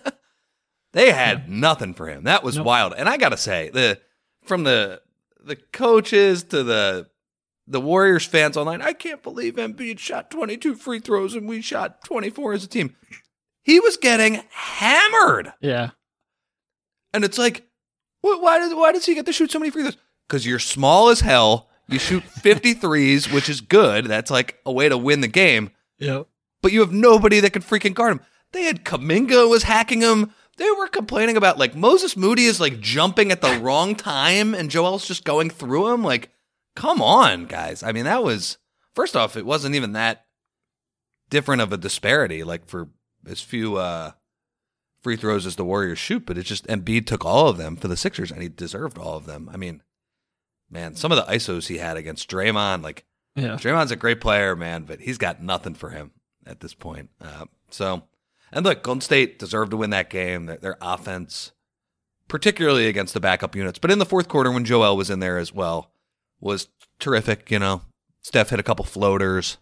they 0.93 1.11
had 1.11 1.49
nothing 1.49 1.93
for 1.93 2.07
him. 2.07 2.23
That 2.25 2.43
was 2.43 2.57
Nope. 2.57 2.65
wild. 2.65 2.93
And 2.97 3.09
I 3.09 3.17
gotta 3.17 3.37
say, 3.37 3.69
the 3.69 3.99
from 4.43 4.63
the 4.63 5.01
the 5.43 5.55
coaches 5.55 6.43
to 6.45 6.63
the 6.63 7.07
the 7.67 7.81
Warriors 7.81 8.25
fans 8.25 8.57
online, 8.57 8.81
I 8.81 8.93
can't 8.93 9.23
believe 9.23 9.55
Embiid 9.55 9.99
shot 9.99 10.29
22 10.31 10.75
free 10.75 10.99
throws 10.99 11.35
and 11.35 11.47
we 11.47 11.61
shot 11.61 12.03
24 12.03 12.53
as 12.53 12.63
a 12.63 12.67
team. 12.67 12.95
He 13.63 13.79
was 13.79 13.97
getting 13.97 14.43
hammered. 14.51 15.53
Yeah. 15.61 15.91
And 17.13 17.23
it's 17.23 17.37
like, 17.37 17.65
wh- 18.21 18.41
why 18.41 18.59
does 18.59 18.73
why 18.73 18.91
does 18.91 19.05
he 19.05 19.15
get 19.15 19.25
to 19.27 19.33
shoot 19.33 19.51
so 19.51 19.59
many 19.59 19.71
free 19.71 19.83
throws? 19.83 19.97
Because 20.27 20.45
you're 20.45 20.59
small 20.59 21.09
as 21.09 21.21
hell. 21.21 21.69
You 21.87 21.99
shoot 21.99 22.23
53s, 22.41 23.31
which 23.33 23.49
is 23.49 23.61
good. 23.61 24.05
That's 24.05 24.31
like 24.31 24.59
a 24.65 24.71
way 24.71 24.89
to 24.89 24.97
win 24.97 25.21
the 25.21 25.27
game. 25.27 25.71
Yeah. 25.99 26.23
But 26.61 26.71
you 26.71 26.79
have 26.81 26.91
nobody 26.91 27.39
that 27.39 27.51
could 27.51 27.63
freaking 27.63 27.93
guard 27.93 28.13
him. 28.13 28.21
They 28.51 28.63
had 28.63 28.83
Kuminga 28.85 29.49
was 29.49 29.63
hacking 29.63 30.01
him. 30.01 30.33
They 30.57 30.69
were 30.71 30.87
complaining 30.87 31.37
about 31.37 31.57
like 31.57 31.75
Moses 31.75 32.15
Moody 32.15 32.45
is 32.45 32.59
like 32.59 32.79
jumping 32.79 33.31
at 33.31 33.41
the 33.41 33.57
wrong 33.61 33.95
time 33.95 34.53
and 34.53 34.69
Joel's 34.69 35.07
just 35.07 35.23
going 35.23 35.49
through 35.49 35.91
him. 35.93 36.03
Like, 36.03 36.29
come 36.75 37.01
on, 37.01 37.45
guys. 37.45 37.83
I 37.83 37.91
mean, 37.91 38.05
that 38.05 38.23
was 38.23 38.57
first 38.95 39.15
off, 39.15 39.35
it 39.37 39.45
wasn't 39.45 39.75
even 39.75 39.93
that 39.93 40.25
different 41.29 41.61
of 41.61 41.73
a 41.73 41.77
disparity, 41.77 42.43
like 42.43 42.67
for 42.67 42.89
as 43.27 43.41
few 43.41 43.77
uh 43.77 44.11
free 45.01 45.15
throws 45.17 45.45
as 45.45 45.55
the 45.57 45.65
Warriors 45.65 45.99
shoot, 45.99 46.25
but 46.25 46.37
it 46.37 46.43
just 46.43 46.65
Embiid 46.67 47.05
took 47.05 47.25
all 47.25 47.47
of 47.49 47.57
them 47.57 47.75
for 47.75 47.87
the 47.87 47.97
Sixers 47.97 48.31
and 48.31 48.41
he 48.41 48.47
deserved 48.49 48.97
all 48.97 49.17
of 49.17 49.25
them. 49.25 49.49
I 49.53 49.57
mean, 49.57 49.81
man, 50.69 50.95
some 50.95 51.11
of 51.11 51.17
the 51.17 51.31
ISOs 51.33 51.67
he 51.67 51.77
had 51.77 51.97
against 51.97 52.29
Draymond, 52.29 52.83
like 52.83 53.03
Yeah. 53.35 53.55
Draymond's 53.57 53.91
a 53.91 53.95
great 53.97 54.21
player, 54.21 54.55
man, 54.55 54.83
but 54.83 55.01
he's 55.01 55.17
got 55.17 55.41
nothing 55.43 55.73
for 55.73 55.89
him 55.89 56.11
at 56.45 56.61
this 56.61 56.73
point. 56.73 57.09
Uh, 57.19 57.45
so, 57.69 58.03
and 58.51 58.65
look, 58.65 58.81
Golden 58.83 59.01
State 59.01 59.39
deserved 59.39 59.71
to 59.71 59.77
win 59.77 59.89
that 59.89 60.09
game. 60.09 60.45
Their, 60.45 60.57
their 60.57 60.77
offense 60.81 61.51
particularly 62.29 62.87
against 62.87 63.13
the 63.13 63.19
backup 63.19 63.55
units. 63.55 63.79
But 63.79 63.91
in 63.91 63.99
the 63.99 64.05
fourth 64.05 64.27
quarter, 64.29 64.51
when 64.51 64.63
Joel 64.65 64.95
was 64.97 65.09
in 65.09 65.19
there 65.19 65.37
as 65.37 65.53
well, 65.53 65.91
was 66.43 66.67
terrific. 66.99 67.49
You 67.49 67.59
know, 67.59 67.81
Steph 68.21 68.49
hit 68.49 68.59
a 68.59 68.63
couple 68.63 68.85
floaters. 68.85 69.57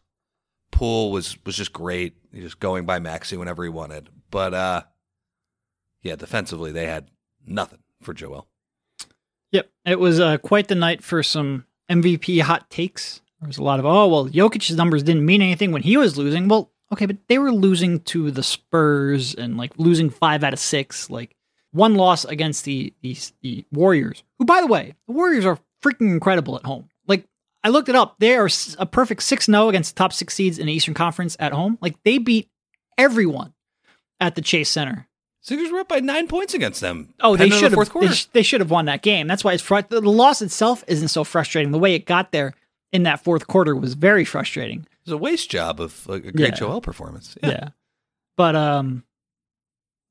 Poole 0.72 1.12
was 1.12 1.38
was 1.46 1.56
just 1.56 1.74
great. 1.74 2.16
He 2.34 2.42
just 2.42 2.60
going 2.60 2.86
by 2.86 3.00
Maxey 3.00 3.38
whenever 3.38 3.64
he 3.64 3.70
wanted. 3.70 4.10
But 4.30 4.54
uh, 4.54 4.82
yeah, 6.02 6.16
defensively 6.16 6.72
they 6.72 6.88
had 6.88 7.10
nothing 7.46 7.80
for 8.02 8.14
Joel. 8.14 8.48
Yep, 9.52 9.70
it 9.86 10.00
was 10.00 10.20
uh, 10.20 10.38
quite 10.38 10.70
the 10.70 10.76
night 10.76 11.04
for 11.04 11.22
some 11.24 11.66
MVP 11.90 12.42
hot 12.42 12.70
takes. 12.70 13.22
There 13.42 13.48
was 13.48 13.58
a 13.58 13.64
lot 13.64 13.80
of 13.80 13.86
oh 13.86 14.08
well, 14.08 14.28
Jokic's 14.28 14.72
numbers 14.72 15.04
didn't 15.04 15.26
mean 15.26 15.42
anything 15.42 15.72
when 15.72 15.84
he 15.84 15.98
was 15.98 16.18
losing. 16.18 16.48
Well, 16.48 16.72
okay, 16.94 17.06
but 17.06 17.18
they 17.28 17.38
were 17.38 17.52
losing 17.52 18.00
to 18.02 18.32
the 18.32 18.44
Spurs 18.44 19.36
and 19.36 19.58
like 19.58 19.74
losing 19.78 20.10
five 20.10 20.44
out 20.44 20.54
of 20.54 20.60
six. 20.60 21.10
Like 21.10 21.36
one 21.72 21.96
loss 21.96 22.24
against 22.24 22.64
the 22.64 22.94
the, 23.02 23.18
the 23.42 23.66
Warriors, 23.72 24.24
who 24.40 24.46
by 24.46 24.62
the 24.62 24.68
way, 24.68 24.96
the 25.08 25.14
Warriors 25.14 25.46
are 25.46 25.60
freaking 25.82 26.12
incredible 26.12 26.56
at 26.56 26.64
home. 26.64 26.90
Like 27.08 27.26
I 27.64 27.70
looked 27.70 27.90
it 27.90 27.96
up, 27.96 28.16
they 28.20 28.36
are 28.36 28.50
a 28.78 28.86
perfect 28.86 29.24
six 29.24 29.46
0 29.46 29.70
against 29.70 29.96
the 29.96 30.00
top 30.00 30.14
six 30.14 30.34
seeds 30.34 30.60
in 30.60 30.68
the 30.68 30.74
Eastern 30.74 30.94
Conference 30.94 31.36
at 31.40 31.54
home. 31.54 31.78
Like 31.82 31.96
they 32.04 32.18
beat 32.18 32.50
everyone 32.98 33.54
at 34.20 34.36
the 34.36 34.42
Chase 34.42 34.70
Center. 34.70 35.08
Sixers 35.44 35.72
were 35.72 35.80
up 35.80 35.90
by 35.90 36.00
nine 36.00 36.28
points 36.28 36.54
against 36.54 36.82
them. 36.82 37.14
Oh, 37.20 37.36
they 37.36 37.50
should 37.50 37.72
have. 37.72 37.94
They, 38.00 38.08
sh- 38.10 38.26
they, 38.28 38.44
should 38.44 38.62
have 38.62 38.70
won 38.70 38.86
that 38.86 39.02
game. 39.02 39.26
That's 39.26 39.44
why 39.44 39.54
it's 39.54 39.64
fr- 39.64 39.80
the 39.90 40.00
loss 40.00 40.44
itself 40.44 40.84
isn't 40.88 41.08
so 41.08 41.24
frustrating. 41.24 41.72
The 41.72 41.80
way 41.80 41.96
it 41.96 42.06
got 42.06 42.32
there 42.32 42.54
in 42.92 43.04
that 43.04 43.24
fourth 43.24 43.48
quarter 43.48 43.76
was 43.76 43.96
very 43.96 44.24
frustrating. 44.24 44.82
It 44.82 45.06
was 45.06 45.14
a 45.14 45.18
waste 45.18 45.50
job 45.50 45.82
of 45.82 46.08
a, 46.08 46.20
great 46.20 46.36
yeah. 46.36 46.50
Joel 46.52 46.80
performance. 46.80 47.36
Yeah. 47.42 47.50
yeah. 47.50 47.70
but 48.38 48.56
um, 48.56 49.04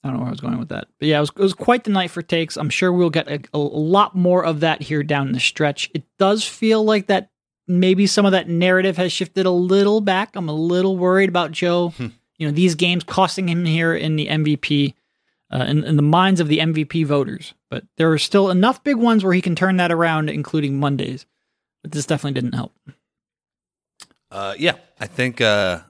I 0.03 0.09
don't 0.09 0.15
know 0.15 0.21
where 0.21 0.29
I 0.29 0.33
was 0.33 0.41
going 0.41 0.59
with 0.59 0.71
that. 0.71 0.89
But 0.99 1.09
yeah, 1.09 1.19
it 1.19 1.21
was, 1.21 1.31
it 1.31 1.39
was 1.39 1.55
quite 1.55 1.85
the 1.85 1.91
night 1.91 2.11
for 2.11 2.23
takes. 2.23 2.57
I'm 2.57 2.71
sure 2.71 2.93
we'll 2.93 3.11
get 3.11 3.29
a, 3.29 3.41
a 3.53 3.59
lot 3.59 4.15
more 4.15 4.45
of 4.45 4.61
that 4.61 4.83
here 4.83 5.03
down 5.03 5.33
the 5.33 5.41
stretch. 5.41 5.91
It 5.95 6.05
does 6.19 6.45
feel 6.45 6.83
like 6.83 7.07
that 7.09 7.31
maybe 7.69 8.07
some 8.07 8.25
of 8.25 8.33
that 8.33 8.49
narrative 8.49 8.97
has 8.97 9.13
shifted 9.13 9.47
a 9.47 9.51
little 9.51 10.01
back. 10.01 10.37
I'm 10.37 10.49
a 10.49 10.55
little 10.55 10.97
worried 10.97 11.29
about 11.29 11.53
Joe. 11.53 11.91
Hmm. 11.91 12.07
you 12.39 12.47
know, 12.47 12.53
these 12.53 12.75
games 12.75 13.05
costing 13.05 13.49
him 13.49 13.65
here 13.65 13.95
in 13.95 14.17
the 14.17 14.27
MVP 14.27 14.95
uh, 15.53 15.65
in, 15.69 15.85
in 15.85 15.97
the 15.97 16.03
minds 16.03 16.41
of 16.41 16.49
the 16.49 16.59
MVP 16.59 17.05
voters. 17.05 17.55
But 17.69 17.85
there 17.97 18.11
are 18.11 18.19
still 18.19 18.51
enough 18.51 18.83
big 18.83 18.97
ones 18.97 19.23
where 19.23 19.35
he 19.35 19.43
can 19.43 19.55
turn 19.55 19.77
that 19.77 19.93
around, 19.93 20.31
including 20.31 20.81
Mondays. 20.81 21.27
But 21.83 21.93
this 21.93 22.07
definitely 22.07 22.41
didn't 22.41 22.55
help. 22.55 22.73
Uh, 24.31 24.55
yeah, 24.59 24.77
I 24.99 25.07
think. 25.07 25.41
Uh, 25.41 25.81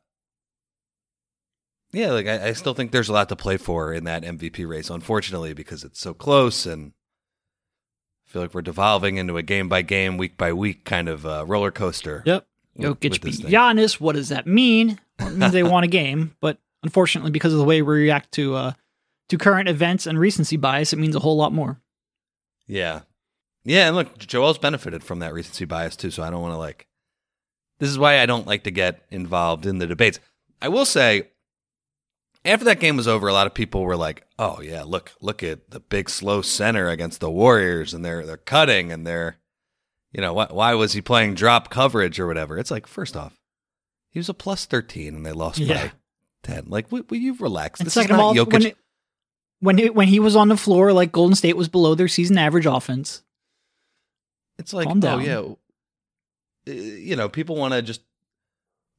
yeah, 1.92 2.12
like 2.12 2.26
I, 2.26 2.48
I, 2.48 2.52
still 2.52 2.74
think 2.74 2.92
there's 2.92 3.08
a 3.08 3.12
lot 3.12 3.28
to 3.30 3.36
play 3.36 3.56
for 3.56 3.92
in 3.92 4.04
that 4.04 4.22
MVP 4.22 4.66
race. 4.68 4.90
Unfortunately, 4.90 5.52
because 5.52 5.84
it's 5.84 6.00
so 6.00 6.14
close, 6.14 6.66
and 6.66 6.92
I 8.26 8.32
feel 8.32 8.42
like 8.42 8.54
we're 8.54 8.62
devolving 8.62 9.16
into 9.16 9.36
a 9.36 9.42
game 9.42 9.68
by 9.68 9.82
game, 9.82 10.16
week 10.16 10.36
by 10.36 10.52
week 10.52 10.84
kind 10.84 11.08
of 11.08 11.26
uh, 11.26 11.44
roller 11.46 11.70
coaster. 11.70 12.22
Yep. 12.26 12.46
Jokic 12.78 13.22
beat 13.22 13.40
Giannis. 13.40 14.00
What 14.00 14.14
does 14.14 14.28
that 14.28 14.46
mean? 14.46 15.00
Well, 15.18 15.28
it 15.28 15.36
means 15.36 15.52
they 15.52 15.62
won 15.64 15.84
a 15.84 15.88
game, 15.88 16.36
but 16.40 16.58
unfortunately, 16.82 17.30
because 17.30 17.52
of 17.52 17.58
the 17.58 17.64
way 17.64 17.82
we 17.82 17.94
react 17.94 18.32
to 18.32 18.54
uh, 18.54 18.72
to 19.28 19.38
current 19.38 19.68
events 19.68 20.06
and 20.06 20.18
recency 20.18 20.56
bias, 20.56 20.92
it 20.92 20.98
means 20.98 21.16
a 21.16 21.20
whole 21.20 21.36
lot 21.36 21.52
more. 21.52 21.80
Yeah. 22.66 23.00
Yeah, 23.64 23.88
and 23.88 23.96
look, 23.96 24.16
Joel's 24.16 24.58
benefited 24.58 25.04
from 25.04 25.18
that 25.18 25.34
recency 25.34 25.66
bias 25.66 25.96
too, 25.96 26.10
so 26.10 26.22
I 26.22 26.30
don't 26.30 26.40
want 26.40 26.54
to 26.54 26.58
like 26.58 26.86
this 27.78 27.90
is 27.90 27.98
why 27.98 28.20
I 28.20 28.26
don't 28.26 28.46
like 28.46 28.64
to 28.64 28.70
get 28.70 29.02
involved 29.10 29.66
in 29.66 29.78
the 29.78 29.86
debates. 29.86 30.20
I 30.62 30.68
will 30.68 30.84
say 30.84 31.28
after 32.44 32.64
that 32.66 32.80
game 32.80 32.96
was 32.96 33.08
over, 33.08 33.28
a 33.28 33.32
lot 33.32 33.46
of 33.46 33.54
people 33.54 33.82
were 33.82 33.96
like, 33.96 34.26
"Oh 34.38 34.60
yeah, 34.60 34.82
look, 34.84 35.12
look 35.20 35.42
at 35.42 35.70
the 35.70 35.80
big 35.80 36.08
slow 36.08 36.42
center 36.42 36.88
against 36.88 37.20
the 37.20 37.30
Warriors, 37.30 37.92
and 37.92 38.04
they're 38.04 38.24
they're 38.24 38.36
cutting, 38.36 38.92
and 38.92 39.06
they're, 39.06 39.36
you 40.12 40.20
know, 40.20 40.32
why, 40.32 40.46
why 40.50 40.74
was 40.74 40.92
he 40.92 41.02
playing 41.02 41.34
drop 41.34 41.70
coverage 41.70 42.18
or 42.18 42.26
whatever?" 42.26 42.58
It's 42.58 42.70
like, 42.70 42.86
first 42.86 43.16
off, 43.16 43.38
he 44.10 44.18
was 44.18 44.28
a 44.28 44.34
plus 44.34 44.66
thirteen, 44.66 45.14
and 45.14 45.26
they 45.26 45.32
lost 45.32 45.58
yeah. 45.58 45.88
by 45.88 45.92
ten. 46.42 46.64
Like, 46.68 46.90
will, 46.90 47.02
will 47.08 47.18
you 47.18 47.34
relax? 47.34 47.80
And 47.80 47.86
this 47.86 47.94
second 47.94 48.12
is 48.12 48.18
not 48.18 48.20
of 48.20 48.26
all, 48.26 48.34
Jokic. 48.34 48.52
When 48.52 48.66
it, 48.66 48.76
when 49.60 49.78
he, 49.78 49.90
when 49.90 50.08
he 50.08 50.20
was 50.20 50.36
on 50.36 50.48
the 50.48 50.56
floor, 50.56 50.92
like 50.92 51.12
Golden 51.12 51.36
State 51.36 51.56
was 51.56 51.68
below 51.68 51.94
their 51.94 52.08
season 52.08 52.38
average 52.38 52.66
offense. 52.66 53.22
It's 54.58 54.72
like, 54.72 54.88
oh 54.90 55.18
yeah, 55.18 55.38
uh, 55.38 55.54
you 56.70 57.16
know, 57.16 57.28
people 57.28 57.56
want 57.56 57.74
to 57.74 57.82
just 57.82 58.02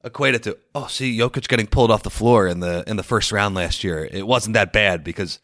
equate 0.04 0.36
it 0.36 0.44
to, 0.44 0.58
oh, 0.74 0.88
see, 0.88 1.18
Jokic 1.18 1.48
getting 1.48 1.68
pulled 1.68 1.92
off 1.92 2.04
the 2.04 2.10
floor 2.10 2.48
in 2.48 2.60
the 2.60 2.84
in 2.88 2.98
the 2.98 3.04
first 3.04 3.32
round 3.32 3.56
last 3.56 3.84
year. 3.84 4.08
It 4.12 4.28
wasn't 4.28 4.54
that 4.54 4.74
bad 4.74 5.04
because 5.04 5.40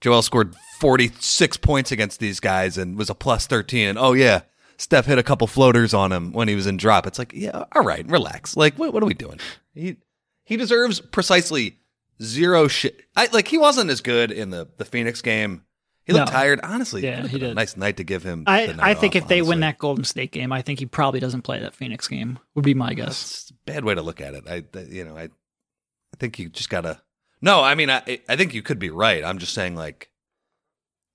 Joel 0.00 0.22
scored 0.22 0.54
forty 0.78 1.12
six 1.20 1.56
points 1.56 1.92
against 1.92 2.20
these 2.20 2.40
guys 2.40 2.78
and 2.78 2.96
was 2.96 3.10
a 3.10 3.14
plus 3.14 3.46
thirteen. 3.46 3.88
And 3.88 3.98
oh 3.98 4.12
yeah, 4.12 4.42
Steph 4.76 5.06
hit 5.06 5.18
a 5.18 5.22
couple 5.22 5.46
floaters 5.46 5.92
on 5.92 6.12
him 6.12 6.32
when 6.32 6.48
he 6.48 6.54
was 6.54 6.66
in 6.66 6.76
drop. 6.76 7.06
It's 7.06 7.18
like, 7.18 7.32
yeah, 7.34 7.64
all 7.72 7.82
right, 7.82 8.08
relax. 8.08 8.56
Like, 8.56 8.78
what, 8.78 8.92
what 8.94 9.02
are 9.02 9.06
we 9.06 9.14
doing? 9.14 9.38
He 9.74 9.96
he 10.44 10.56
deserves 10.56 11.00
precisely 11.00 11.78
zero 12.22 12.68
shit. 12.68 13.02
I 13.14 13.28
like 13.32 13.48
he 13.48 13.58
wasn't 13.58 13.90
as 13.90 14.00
good 14.00 14.30
in 14.30 14.50
the 14.50 14.68
the 14.78 14.84
Phoenix 14.84 15.20
game. 15.22 15.64
He 16.10 16.18
looked 16.18 16.32
no. 16.32 16.38
tired. 16.38 16.60
Honestly, 16.64 17.02
yeah, 17.02 17.24
he 17.26 17.38
did. 17.38 17.54
nice 17.54 17.76
night 17.76 17.98
to 17.98 18.04
give 18.04 18.24
him. 18.24 18.42
I 18.46 18.74
I 18.80 18.94
think 18.94 19.14
off, 19.14 19.22
if 19.22 19.28
they 19.28 19.36
honestly. 19.36 19.48
win 19.48 19.60
that 19.60 19.78
Golden 19.78 20.04
State 20.04 20.32
game, 20.32 20.52
I 20.52 20.60
think 20.60 20.80
he 20.80 20.86
probably 20.86 21.20
doesn't 21.20 21.42
play 21.42 21.60
that 21.60 21.74
Phoenix 21.74 22.08
game. 22.08 22.40
Would 22.56 22.64
be 22.64 22.74
my 22.74 22.94
guess. 22.94 23.44
That's 23.44 23.52
bad 23.64 23.84
way 23.84 23.94
to 23.94 24.02
look 24.02 24.20
at 24.20 24.34
it. 24.34 24.44
I 24.48 24.64
you 24.80 25.04
know 25.04 25.16
I 25.16 25.24
I 25.24 26.16
think 26.18 26.38
you 26.40 26.48
just 26.48 26.68
gotta. 26.68 27.00
No, 27.40 27.62
I 27.62 27.76
mean 27.76 27.90
I 27.90 28.20
I 28.28 28.34
think 28.34 28.54
you 28.54 28.62
could 28.62 28.80
be 28.80 28.90
right. 28.90 29.24
I'm 29.24 29.38
just 29.38 29.54
saying 29.54 29.76
like, 29.76 30.10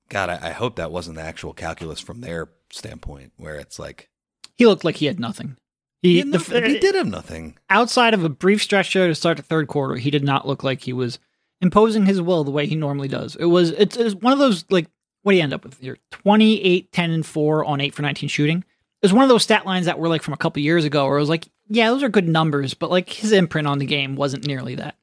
God, 0.08 0.30
I, 0.30 0.50
I 0.50 0.52
hope 0.52 0.78
that 0.78 0.92
wasn't 0.92 1.18
the 1.18 1.24
actual 1.24 1.54
calculus 1.54 2.00
from 2.00 2.22
their 2.22 2.50
standpoint, 2.72 3.34
where 3.36 3.56
it's 3.56 3.78
like 3.78 4.10
he 4.56 4.66
looked 4.66 4.86
like 4.86 4.96
he 4.96 5.08
had 5.08 5.20
nothing. 5.20 5.58
He, 6.02 6.22
he, 6.22 6.32
the, 6.32 6.40
he 6.40 6.78
uh, 6.78 6.80
did 6.80 6.96
have 6.96 7.08
nothing 7.08 7.58
outside 7.70 8.14
of 8.14 8.24
a 8.24 8.30
brief 8.30 8.64
stretch 8.64 8.94
there 8.94 9.08
to 9.08 9.16
start 9.16 9.36
the 9.36 9.44
third 9.44 9.68
quarter. 9.68 9.96
He 9.96 10.12
did 10.12 10.24
not 10.24 10.48
look 10.48 10.64
like 10.64 10.82
he 10.82 10.94
was 10.94 11.20
imposing 11.66 12.06
his 12.06 12.22
will 12.22 12.44
the 12.44 12.52
way 12.52 12.68
he 12.68 12.76
normally 12.76 13.08
does. 13.08 13.36
It 13.36 13.46
was 13.46 13.72
it's, 13.72 13.98
it's 13.98 14.16
one 14.16 14.32
of 14.32 14.40
those 14.40 14.64
like 14.70 14.88
what 15.24 15.32
do 15.32 15.38
you 15.38 15.44
end 15.44 15.54
up 15.54 15.64
with 15.64 15.80
here? 15.80 15.98
28, 16.12 16.92
10, 16.92 17.12
and 17.12 17.26
4 17.26 17.66
on 17.66 17.82
8 17.82 17.96
for 17.96 18.04
19 18.04 18.30
shooting. 18.30 18.60
It 18.60 18.66
was 19.02 19.12
one 19.12 19.24
of 19.24 19.30
those 19.30 19.42
stat 19.42 19.66
lines 19.66 19.88
that 19.88 19.98
were 19.98 20.08
like 20.08 20.22
from 20.22 20.36
a 20.36 20.38
couple 20.38 20.62
years 20.62 20.86
ago 20.86 21.08
where 21.08 21.18
it 21.18 21.20
was 21.20 21.30
like, 21.30 21.48
yeah, 21.68 21.90
those 21.90 22.04
are 22.04 22.10
good 22.10 22.28
numbers, 22.28 22.76
but 22.76 22.92
like 22.92 23.10
his 23.10 23.32
imprint 23.32 23.68
on 23.68 23.80
the 23.80 23.88
game 23.88 24.16
wasn't 24.16 24.46
nearly 24.46 24.76
that. 24.76 24.96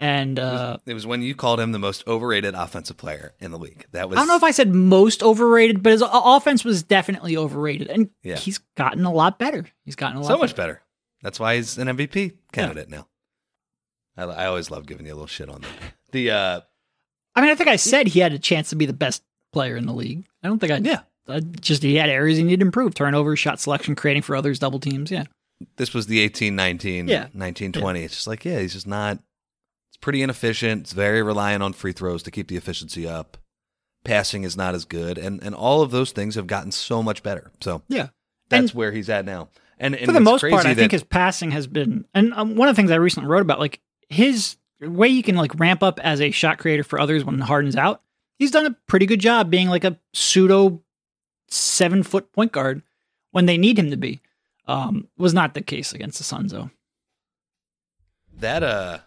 And 0.00 0.40
uh, 0.40 0.42
it, 0.42 0.46
was, 0.46 0.80
it 0.86 0.94
was 0.94 1.06
when 1.06 1.22
you 1.22 1.36
called 1.36 1.60
him 1.60 1.70
the 1.70 1.78
most 1.78 2.04
overrated 2.08 2.54
offensive 2.54 2.96
player 2.96 3.32
in 3.38 3.52
the 3.52 3.58
league. 3.58 3.86
That 3.92 4.08
was 4.08 4.16
I 4.16 4.22
don't 4.22 4.28
know 4.28 4.36
if 4.36 4.42
I 4.42 4.50
said 4.50 4.74
most 4.74 5.22
overrated, 5.22 5.82
but 5.84 5.92
his 5.92 6.02
offense 6.04 6.64
was 6.64 6.82
definitely 6.82 7.36
overrated, 7.36 7.88
and 7.88 8.10
yeah. 8.22 8.36
he's 8.36 8.58
gotten 8.76 9.04
a 9.04 9.12
lot 9.12 9.38
better. 9.38 9.66
He's 9.84 9.96
gotten 9.96 10.16
a 10.16 10.20
lot 10.22 10.28
so 10.28 10.38
much 10.38 10.56
better. 10.56 10.82
That's 11.22 11.38
why 11.38 11.56
he's 11.56 11.76
an 11.76 11.88
MVP 11.88 12.32
candidate 12.50 12.88
yeah. 12.90 13.02
now. 14.16 14.32
I, 14.32 14.44
I 14.44 14.46
always 14.46 14.70
love 14.70 14.86
giving 14.86 15.06
you 15.06 15.12
a 15.12 15.14
little 15.14 15.26
shit 15.26 15.48
on 15.48 15.60
that. 15.60 15.70
The 16.12 16.30
uh, 16.30 16.60
I 17.34 17.40
mean, 17.40 17.50
I 17.50 17.54
think 17.54 17.68
I 17.68 17.76
said 17.76 18.08
he 18.08 18.20
had 18.20 18.32
a 18.32 18.38
chance 18.38 18.70
to 18.70 18.76
be 18.76 18.86
the 18.86 18.92
best 18.92 19.22
player 19.52 19.76
in 19.76 19.86
the 19.86 19.92
league. 19.92 20.24
I 20.42 20.48
don't 20.48 20.58
think 20.58 20.72
I. 20.72 20.76
Yeah. 20.78 21.00
I 21.28 21.40
just 21.40 21.82
he 21.82 21.96
had 21.96 22.08
areas 22.10 22.38
he 22.38 22.44
needed 22.44 22.60
to 22.60 22.66
improve: 22.66 22.94
turnover, 22.94 23.36
shot 23.36 23.60
selection, 23.60 23.94
creating 23.94 24.22
for 24.22 24.34
others, 24.34 24.58
double 24.58 24.80
teams. 24.80 25.10
Yeah. 25.10 25.24
This 25.76 25.94
was 25.94 26.06
the 26.06 26.20
eighteen 26.20 26.56
nineteen, 26.56 27.06
yeah. 27.06 27.28
19, 27.34 27.72
20. 27.72 27.98
Yeah. 27.98 28.04
It's 28.04 28.14
just 28.14 28.26
like, 28.26 28.44
yeah, 28.44 28.58
he's 28.60 28.72
just 28.72 28.86
not. 28.86 29.18
It's 29.90 29.98
pretty 30.00 30.22
inefficient. 30.22 30.82
It's 30.82 30.92
very 30.92 31.22
reliant 31.22 31.62
on 31.62 31.72
free 31.72 31.92
throws 31.92 32.22
to 32.24 32.30
keep 32.30 32.48
the 32.48 32.56
efficiency 32.56 33.06
up. 33.06 33.36
Passing 34.02 34.44
is 34.44 34.56
not 34.56 34.74
as 34.74 34.86
good, 34.86 35.18
and 35.18 35.42
and 35.42 35.54
all 35.54 35.82
of 35.82 35.90
those 35.90 36.12
things 36.12 36.34
have 36.34 36.46
gotten 36.46 36.72
so 36.72 37.02
much 37.02 37.22
better. 37.22 37.52
So 37.60 37.82
yeah, 37.88 38.08
that's 38.48 38.70
and 38.70 38.78
where 38.78 38.92
he's 38.92 39.10
at 39.10 39.26
now. 39.26 39.50
And, 39.78 39.94
and 39.94 40.06
for 40.06 40.12
the 40.12 40.20
most 40.20 40.42
part, 40.42 40.66
I 40.66 40.74
think 40.74 40.92
his 40.92 41.02
passing 41.02 41.52
has 41.52 41.66
been. 41.66 42.04
And 42.14 42.34
um, 42.34 42.54
one 42.56 42.68
of 42.68 42.76
the 42.76 42.80
things 42.80 42.90
I 42.90 42.96
recently 42.96 43.28
wrote 43.28 43.40
about, 43.40 43.58
like 43.58 43.80
his 44.10 44.56
way 44.80 45.08
you 45.08 45.22
can 45.22 45.36
like 45.36 45.58
ramp 45.58 45.82
up 45.82 46.00
as 46.00 46.20
a 46.20 46.30
shot 46.30 46.58
creator 46.58 46.84
for 46.84 46.98
others 47.00 47.24
when 47.24 47.38
Harden's 47.38 47.76
out, 47.76 48.02
he's 48.38 48.50
done 48.50 48.66
a 48.66 48.76
pretty 48.86 49.06
good 49.06 49.20
job 49.20 49.50
being 49.50 49.68
like 49.68 49.84
a 49.84 49.98
pseudo 50.12 50.82
seven 51.48 52.02
foot 52.02 52.32
point 52.32 52.52
guard 52.52 52.82
when 53.32 53.46
they 53.46 53.58
need 53.58 53.78
him 53.78 53.90
to 53.90 53.96
be. 53.96 54.20
Um, 54.66 55.08
was 55.18 55.34
not 55.34 55.54
the 55.54 55.62
case 55.62 55.92
against 55.92 56.18
the 56.18 56.24
Suns 56.24 56.52
though. 56.52 56.70
That 58.38 58.62
uh, 58.62 58.98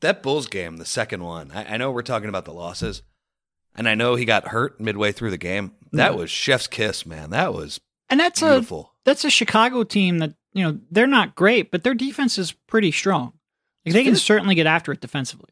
that 0.00 0.22
Bulls 0.22 0.46
game, 0.46 0.76
the 0.76 0.84
second 0.84 1.24
one. 1.24 1.50
I, 1.52 1.74
I 1.74 1.76
know 1.76 1.90
we're 1.90 2.02
talking 2.02 2.28
about 2.28 2.44
the 2.44 2.52
losses, 2.52 3.02
and 3.74 3.88
I 3.88 3.94
know 3.94 4.14
he 4.14 4.24
got 4.24 4.48
hurt 4.48 4.80
midway 4.80 5.12
through 5.12 5.30
the 5.30 5.38
game. 5.38 5.72
That 5.92 6.16
was 6.16 6.30
chef's 6.30 6.66
kiss, 6.66 7.04
man. 7.04 7.30
That 7.30 7.52
was 7.52 7.80
and 8.08 8.20
that's 8.20 8.40
beautiful. 8.40 8.92
a 8.94 8.98
that's 9.04 9.24
a 9.24 9.30
Chicago 9.30 9.84
team 9.84 10.18
that 10.18 10.34
you 10.52 10.62
know 10.62 10.78
they're 10.90 11.06
not 11.06 11.34
great, 11.34 11.70
but 11.70 11.82
their 11.82 11.94
defense 11.94 12.38
is 12.38 12.52
pretty 12.52 12.92
strong. 12.92 13.32
Like 13.84 13.94
they 13.94 14.04
can 14.04 14.16
certainly 14.16 14.54
get 14.54 14.66
after 14.66 14.92
it 14.92 15.00
defensively. 15.00 15.50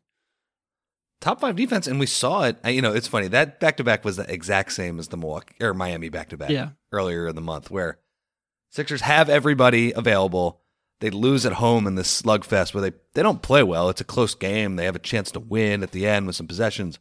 Top 1.21 1.41
five 1.41 1.57
defense, 1.57 1.87
and 1.87 2.01
we 2.01 2.07
saw 2.07 2.45
it. 2.45 2.57
You 2.65 2.81
know, 2.81 2.95
it's 2.95 3.07
funny 3.07 3.29
that 3.29 3.61
back 3.61 3.77
to 3.77 3.85
back 3.85 4.05
was 4.05 4.17
the 4.17 4.33
exact 4.33 4.73
same 4.73 4.99
as 4.99 5.09
the 5.09 5.19
Milwaukee 5.19 5.55
or 5.61 5.75
Miami 5.75 6.09
back 6.09 6.31
to 6.31 6.37
back. 6.39 6.51
Yeah. 6.51 6.71
earlier 6.93 7.29
in 7.29 7.35
the 7.35 7.43
month, 7.43 7.71
where 7.71 7.99
Sixers 8.71 9.03
have 9.03 9.29
everybody 9.29 9.93
available. 9.93 10.61
They 11.01 11.11
lose 11.11 11.45
at 11.45 11.55
home 11.55 11.87
in 11.87 11.95
this 11.95 12.23
slugfest 12.23 12.73
where 12.73 12.83
they 12.83 12.97
they 13.15 13.23
don't 13.23 13.43
play 13.43 13.63
well. 13.63 13.89
It's 13.89 14.01
a 14.01 14.05
close 14.05 14.35
game. 14.35 14.77
They 14.77 14.85
have 14.85 14.97
a 14.97 15.01
chance 15.01 15.31
to 15.33 15.41
win 15.41 15.83
at 15.83 15.91
the 15.93 16.07
end 16.07 16.27
with 16.27 16.37
some 16.37 16.47
possessions. 16.47 16.99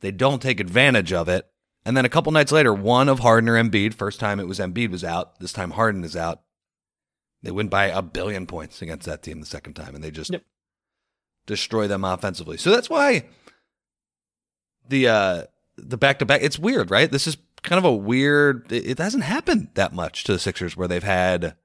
They 0.00 0.10
don't 0.12 0.40
take 0.40 0.60
advantage 0.60 1.12
of 1.12 1.28
it. 1.28 1.46
And 1.84 1.96
then 1.96 2.04
a 2.04 2.08
couple 2.08 2.32
nights 2.32 2.52
later, 2.52 2.72
one 2.72 3.08
of 3.08 3.18
Harden 3.18 3.48
or 3.48 3.60
Embiid, 3.62 3.94
first 3.94 4.20
time 4.20 4.40
it 4.40 4.46
was 4.46 4.60
Embiid 4.60 4.90
was 4.90 5.04
out, 5.04 5.38
this 5.40 5.52
time 5.52 5.72
Harden 5.72 6.04
is 6.04 6.16
out. 6.16 6.42
They 7.42 7.50
win 7.50 7.68
by 7.68 7.86
a 7.86 8.02
billion 8.02 8.46
points 8.46 8.80
against 8.82 9.06
that 9.06 9.22
team 9.22 9.40
the 9.40 9.46
second 9.46 9.74
time, 9.74 9.94
and 9.94 10.02
they 10.04 10.10
just 10.10 10.30
Yep. 10.32 10.42
destroy 11.46 11.88
them 11.88 12.04
offensively. 12.04 12.56
So 12.56 12.70
that's 12.70 12.88
why 12.90 13.24
the 14.88 15.08
uh 15.08 15.42
the 15.76 15.96
back 15.96 16.18
to 16.18 16.26
back 16.26 16.42
it's 16.42 16.58
weird, 16.58 16.90
right? 16.90 17.10
This 17.10 17.26
is 17.26 17.36
kind 17.62 17.78
of 17.78 17.84
a 17.84 17.94
weird 17.94 18.70
it, 18.72 18.98
hasn't 18.98 19.24
happened 19.24 19.68
that 19.74 19.92
much 19.92 20.24
to 20.24 20.32
the 20.32 20.38
Sixers 20.38 20.76
where 20.76 20.88
they've 20.88 21.02
had 21.02 21.56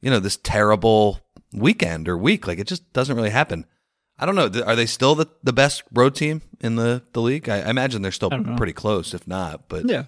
you 0.00 0.10
know, 0.10 0.20
this 0.20 0.36
terrible 0.36 1.18
weekend 1.52 2.08
or 2.08 2.16
week. 2.16 2.46
Like 2.46 2.58
it 2.60 2.68
just 2.68 2.92
doesn't 2.92 3.16
really 3.16 3.30
happen. 3.30 3.66
I 4.16 4.26
don't 4.26 4.36
know. 4.36 4.50
Are 4.64 4.76
they 4.76 4.86
still 4.86 5.14
the, 5.16 5.26
the 5.42 5.52
best 5.52 5.82
road 5.92 6.14
team 6.14 6.42
in 6.60 6.76
the, 6.76 7.02
the 7.14 7.20
league? 7.20 7.48
I, 7.48 7.58
I 7.62 7.70
imagine 7.70 8.02
they're 8.02 8.12
still 8.12 8.28
I 8.32 8.36
don't 8.36 8.46
know. 8.46 8.56
pretty 8.56 8.72
close, 8.72 9.12
if 9.12 9.26
not. 9.26 9.68
But 9.68 9.88
Yeah. 9.88 10.04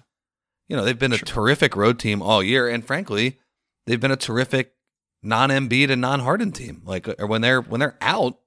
you 0.69 0.75
know, 0.77 0.83
they've 0.85 0.97
been 0.97 1.11
a 1.13 1.17
terrific 1.17 1.75
road 1.75 1.99
team 1.99 2.21
all 2.21 2.41
year, 2.41 2.69
and 2.69 2.85
frankly, 2.85 3.39
they've 3.85 3.99
been 3.99 4.11
a 4.11 4.17
terrific 4.17 4.73
non 5.23 5.49
Embiid 5.49 5.89
and 5.91 6.01
non 6.01 6.19
Harden 6.21 6.51
team. 6.51 6.81
Like, 6.85 7.07
or 7.19 7.27
when 7.27 7.41
they're 7.41 7.61
when 7.61 7.79
they're 7.79 7.97
out, 8.01 8.37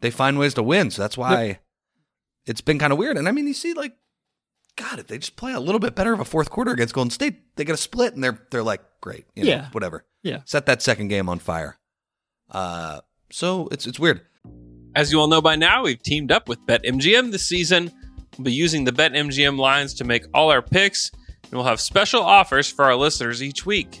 they 0.00 0.10
find 0.10 0.38
ways 0.38 0.54
to 0.54 0.62
win. 0.62 0.90
So 0.90 1.02
that's 1.02 1.16
why 1.16 1.60
it's 2.46 2.60
been 2.60 2.78
kind 2.78 2.92
of 2.92 2.98
weird. 2.98 3.16
And 3.16 3.28
I 3.28 3.32
mean, 3.32 3.46
you 3.46 3.54
see, 3.54 3.72
like, 3.74 3.94
God, 4.76 4.98
if 4.98 5.06
they 5.06 5.18
just 5.18 5.36
play 5.36 5.52
a 5.52 5.60
little 5.60 5.78
bit 5.78 5.94
better 5.94 6.12
of 6.12 6.20
a 6.20 6.24
fourth 6.24 6.50
quarter 6.50 6.72
against 6.72 6.94
Golden 6.94 7.10
State, 7.10 7.56
they 7.56 7.64
get 7.64 7.74
a 7.74 7.78
split, 7.78 8.14
and 8.14 8.22
they're 8.22 8.38
they're 8.50 8.62
like, 8.62 8.80
great, 9.00 9.24
you 9.34 9.44
know, 9.44 9.50
Yeah. 9.50 9.68
whatever, 9.72 10.04
Yeah. 10.22 10.40
set 10.44 10.66
that 10.66 10.82
second 10.82 11.08
game 11.08 11.28
on 11.28 11.38
fire. 11.38 11.78
Uh, 12.50 13.00
so 13.30 13.68
it's 13.72 13.86
it's 13.86 13.98
weird. 14.00 14.20
As 14.96 15.10
you 15.10 15.18
all 15.20 15.26
know 15.28 15.40
by 15.42 15.56
now, 15.56 15.82
we've 15.82 16.00
teamed 16.02 16.30
up 16.30 16.48
with 16.48 16.64
BetMGM 16.66 17.32
this 17.32 17.46
season. 17.46 17.90
We'll 18.38 18.44
be 18.44 18.52
using 18.52 18.84
the 18.84 18.92
BetMGM 18.92 19.58
lines 19.58 19.94
to 19.94 20.04
make 20.04 20.24
all 20.34 20.50
our 20.50 20.62
picks, 20.62 21.10
and 21.42 21.52
we'll 21.52 21.64
have 21.64 21.80
special 21.80 22.22
offers 22.22 22.70
for 22.70 22.84
our 22.84 22.94
listeners 22.96 23.42
each 23.42 23.64
week. 23.66 24.00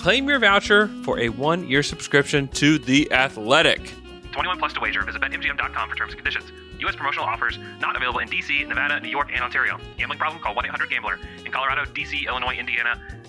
Claim 0.00 0.26
your 0.30 0.38
voucher 0.38 0.88
for 1.02 1.18
a 1.20 1.28
one 1.28 1.68
year 1.68 1.82
subscription 1.82 2.48
to 2.48 2.78
The 2.78 3.12
Athletic. 3.12 3.92
21 4.32 4.58
plus 4.58 4.72
to 4.72 4.80
wager. 4.80 5.02
Visit 5.04 5.20
BetMGM.com 5.20 5.90
for 5.90 5.94
terms 5.94 6.14
and 6.14 6.18
conditions. 6.24 6.50
U.S. 6.78 6.96
promotional 6.96 7.26
offers 7.26 7.58
not 7.80 7.94
available 7.96 8.20
in 8.20 8.28
D.C., 8.28 8.64
Nevada, 8.64 8.98
New 9.00 9.10
York, 9.10 9.28
and 9.30 9.44
Ontario. 9.44 9.78
Gambling 9.98 10.18
problem? 10.18 10.42
Call 10.42 10.54
1-800-GAMBLER. 10.54 11.18
In 11.44 11.52
Colorado, 11.52 11.84
D.C., 11.92 12.24
Illinois, 12.26 12.54
Indiana, 12.54 12.98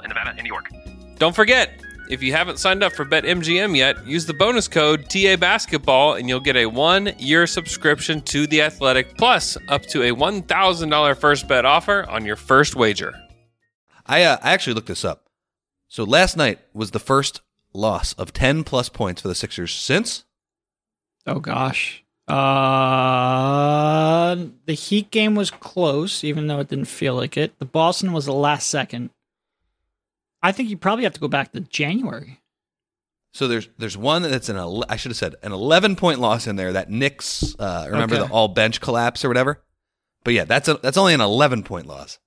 in 0.00 0.08
Nevada 0.08 0.30
and 0.30 0.42
New 0.42 0.48
York. 0.48 0.70
Don't 1.18 1.34
forget, 1.34 1.80
if 2.08 2.22
you 2.22 2.32
haven't 2.32 2.58
signed 2.58 2.82
up 2.82 2.92
for 2.92 3.04
BetMGM 3.04 3.76
yet, 3.76 4.06
use 4.06 4.26
the 4.26 4.34
bonus 4.34 4.68
code 4.68 5.10
TA 5.10 5.36
Basketball 5.36 6.14
and 6.14 6.28
you'll 6.28 6.40
get 6.40 6.56
a 6.56 6.66
one 6.66 7.12
year 7.18 7.46
subscription 7.46 8.20
to 8.22 8.46
The 8.46 8.62
Athletic, 8.62 9.16
plus 9.18 9.58
up 9.68 9.82
to 9.86 10.02
a 10.02 10.14
$1,000 10.14 11.16
first 11.18 11.48
bet 11.48 11.64
offer 11.64 12.08
on 12.08 12.24
your 12.24 12.36
first 12.36 12.76
wager. 12.76 13.14
I 14.06 14.22
uh, 14.22 14.38
I 14.42 14.52
actually 14.52 14.74
looked 14.74 14.88
this 14.88 15.04
up. 15.04 15.26
So 15.88 16.04
last 16.04 16.36
night 16.36 16.60
was 16.72 16.92
the 16.92 16.98
first 16.98 17.42
loss 17.74 18.14
of 18.14 18.32
ten 18.32 18.64
plus 18.64 18.88
points 18.88 19.20
for 19.20 19.28
the 19.28 19.34
Sixers 19.34 19.74
since 19.74 20.24
Oh 21.26 21.40
gosh. 21.40 22.04
Uh 22.26 24.36
the 24.64 24.74
Heat 24.74 25.10
game 25.10 25.34
was 25.34 25.50
close, 25.50 26.24
even 26.24 26.46
though 26.46 26.60
it 26.60 26.68
didn't 26.68 26.86
feel 26.86 27.14
like 27.14 27.36
it. 27.36 27.58
The 27.58 27.66
Boston 27.66 28.12
was 28.12 28.24
the 28.24 28.32
last 28.32 28.68
second. 28.68 29.10
I 30.42 30.52
think 30.52 30.68
you 30.70 30.76
probably 30.76 31.04
have 31.04 31.14
to 31.14 31.20
go 31.20 31.28
back 31.28 31.52
to 31.52 31.60
January. 31.60 32.40
So 33.32 33.46
there's 33.46 33.68
there's 33.78 33.96
one 33.96 34.22
that's 34.22 34.48
an 34.48 34.56
ele- 34.56 34.84
I 34.88 34.96
should 34.96 35.10
have 35.10 35.16
said 35.18 35.34
an 35.42 35.52
11 35.52 35.96
point 35.96 36.18
loss 36.20 36.46
in 36.46 36.56
there 36.56 36.72
that 36.72 36.90
Knicks 36.90 37.54
uh, 37.58 37.86
remember 37.90 38.16
Okay. 38.16 38.26
the 38.26 38.32
all 38.32 38.48
bench 38.48 38.80
collapse 38.80 39.24
or 39.24 39.28
whatever. 39.28 39.62
But 40.24 40.34
yeah, 40.34 40.44
that's 40.44 40.68
a, 40.68 40.74
that's 40.74 40.96
only 40.96 41.14
an 41.14 41.20
11 41.20 41.62
point 41.62 41.86
loss. 41.86 42.18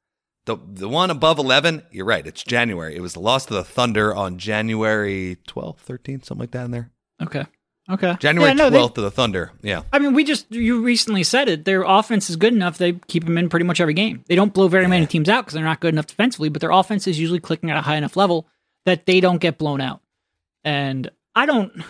The 0.46 0.58
the 0.68 0.90
one 0.90 1.10
above 1.10 1.38
11, 1.40 1.84
you're 1.92 2.06
right, 2.06 2.26
it's 2.26 2.44
January. 2.44 2.96
It 2.96 3.02
was 3.02 3.14
the 3.14 3.20
loss 3.20 3.46
to 3.48 3.54
the 3.54 3.64
Thunder 3.64 4.14
on 4.14 4.38
January 4.40 5.38
12th, 5.48 5.80
13th, 5.88 6.26
something 6.26 6.40
like 6.40 6.52
that 6.52 6.66
in 6.66 6.72
there. 6.72 6.92
Okay. 7.22 7.46
Okay. 7.92 8.16
January 8.20 8.50
Yeah, 8.52 8.54
no, 8.54 8.70
they- 8.70 8.78
12th 8.80 8.96
to 8.96 9.02
the 9.02 9.12
Thunder. 9.12 9.52
Yeah. 9.62 9.84
I 9.92 10.00
mean, 10.00 10.14
we 10.14 10.24
just 10.24 10.52
you 10.52 10.82
recently 10.82 11.24
said 11.24 11.50
it. 11.50 11.66
Their 11.66 11.84
offense 11.84 12.30
is 12.30 12.36
good 12.38 12.54
enough; 12.54 12.78
they 12.78 12.94
keep 13.08 13.26
them 13.26 13.38
in 13.38 13.50
pretty 13.50 13.66
much 13.66 13.82
every 13.82 13.94
game. 13.94 14.24
They 14.28 14.36
don't 14.36 14.54
blow 14.54 14.68
very 14.68 14.88
many 14.88 15.06
teams 15.06 15.28
out 15.30 15.46
because 15.46 15.54
they're 15.56 15.64
not 15.64 15.80
good 15.82 15.94
enough 15.94 16.08
defensively, 16.08 16.50
but 16.50 16.62
their 16.62 16.72
offense 16.72 17.08
is 17.08 17.20
usually 17.20 17.40
clicking 17.40 17.70
at 17.70 17.78
a 17.78 17.82
high 17.82 17.98
enough 17.98 18.16
level 18.16 18.48
that 18.86 19.06
they 19.06 19.20
don't 19.20 19.40
get 19.42 19.58
blown 19.58 19.82
out. 19.82 20.02
And 20.64 21.10
I 21.36 21.46
don't. 21.46 21.84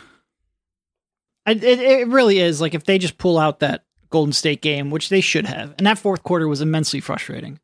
I, 1.46 1.52
it, 1.52 1.64
it 1.64 2.08
really 2.08 2.40
is 2.40 2.62
like 2.62 2.74
if 2.74 2.84
they 2.84 2.98
just 2.98 3.18
pull 3.18 3.38
out 3.38 3.60
that 3.60 3.84
Golden 4.10 4.34
State 4.34 4.62
game, 4.62 4.92
which 4.92 5.10
they 5.10 5.22
should 5.22 5.46
have, 5.46 5.74
and 5.78 5.88
that 5.88 5.98
fourth 5.98 6.24
quarter 6.24 6.48
was 6.48 6.62
immensely 6.62 7.00
frustrating. 7.00 7.60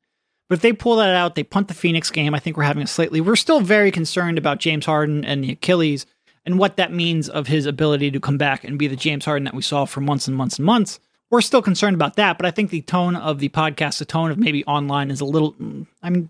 But 0.49 0.55
if 0.55 0.61
they 0.61 0.73
pull 0.73 0.95
that 0.97 1.13
out, 1.13 1.35
they 1.35 1.43
punt 1.43 1.67
the 1.67 1.73
Phoenix 1.73 2.09
game. 2.09 2.33
I 2.33 2.39
think 2.39 2.55
we're 2.55 2.63
having 2.63 2.83
a 2.83 2.87
slightly. 2.87 3.19
We're 3.21 3.35
still 3.35 3.59
very 3.59 3.91
concerned 3.91 4.37
about 4.37 4.59
James 4.59 4.85
Harden 4.85 5.25
and 5.25 5.43
the 5.43 5.51
Achilles 5.51 6.05
and 6.47 6.57
what 6.57 6.77
that 6.77 6.91
means 6.91 7.29
of 7.29 7.45
his 7.47 7.65
ability 7.67 8.09
to 8.09 8.19
come 8.19 8.37
back 8.37 8.63
and 8.63 8.79
be 8.79 8.87
the 8.87 8.95
James 8.95 9.25
Harden 9.25 9.43
that 9.43 9.53
we 9.53 9.61
saw 9.61 9.85
for 9.85 10.01
months 10.01 10.27
and 10.27 10.35
months 10.35 10.57
and 10.57 10.65
months. 10.65 10.99
We're 11.29 11.41
still 11.41 11.61
concerned 11.61 11.93
about 11.93 12.15
that, 12.15 12.37
but 12.37 12.45
I 12.47 12.51
think 12.51 12.69
the 12.71 12.81
tone 12.81 13.15
of 13.17 13.39
the 13.39 13.49
podcast, 13.49 13.99
the 13.99 14.05
tone 14.05 14.31
of 14.31 14.37
maybe 14.39 14.63
online 14.65 15.11
is 15.11 15.19
a 15.19 15.25
little. 15.25 15.53
Mm, 15.53 15.85
I 16.01 16.09
mean, 16.09 16.29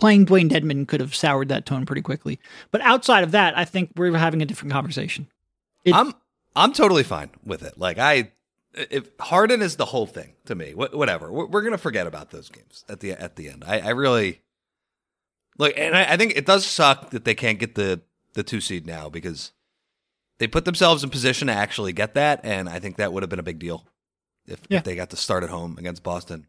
playing 0.00 0.24
Dewayne 0.26 0.48
Dedmon 0.50 0.88
could 0.88 1.00
have 1.00 1.14
soured 1.14 1.50
that 1.50 1.66
tone 1.66 1.84
pretty 1.84 2.00
quickly. 2.02 2.40
But 2.70 2.80
outside 2.80 3.24
of 3.24 3.32
that, 3.32 3.56
I 3.56 3.64
think 3.66 3.90
we're 3.94 4.16
having 4.16 4.40
a 4.40 4.46
different 4.46 4.72
conversation. 4.72 5.28
It- 5.84 5.94
I'm 5.94 6.14
I'm 6.56 6.72
totally 6.72 7.02
fine 7.04 7.30
with 7.44 7.62
it. 7.62 7.76
Like 7.78 7.98
I, 7.98 8.30
if 8.74 9.10
Harden 9.20 9.60
is 9.60 9.76
the 9.76 9.84
whole 9.84 10.06
thing 10.06 10.32
to 10.46 10.54
me, 10.54 10.72
wh- 10.72 10.94
whatever. 10.94 11.30
We're, 11.30 11.46
we're 11.46 11.62
gonna 11.62 11.76
forget 11.76 12.06
about 12.06 12.30
those 12.30 12.48
games 12.48 12.86
at 12.88 13.00
the 13.00 13.12
at 13.12 13.36
the 13.36 13.50
end. 13.50 13.64
I, 13.66 13.80
I 13.80 13.90
really 13.90 14.40
look, 15.58 15.74
and 15.76 15.94
I, 15.94 16.14
I 16.14 16.16
think 16.16 16.36
it 16.36 16.46
does 16.46 16.64
suck 16.64 17.10
that 17.10 17.26
they 17.26 17.34
can't 17.34 17.58
get 17.58 17.74
the 17.74 18.00
the 18.34 18.42
two 18.42 18.60
seed 18.60 18.86
now 18.86 19.08
because 19.08 19.52
they 20.38 20.46
put 20.46 20.64
themselves 20.64 21.04
in 21.04 21.10
position 21.10 21.46
to 21.48 21.52
actually 21.54 21.92
get 21.92 22.14
that, 22.14 22.40
and 22.44 22.68
I 22.68 22.78
think 22.78 22.96
that 22.96 23.12
would 23.12 23.22
have 23.22 23.30
been 23.30 23.38
a 23.38 23.42
big 23.44 23.58
deal 23.58 23.86
if, 24.46 24.60
Yeah. 24.68 24.78
if 24.78 24.84
they 24.84 24.94
got 24.94 25.10
to 25.10 25.16
start 25.16 25.44
at 25.44 25.50
home 25.50 25.76
against 25.78 26.02
Boston. 26.02 26.46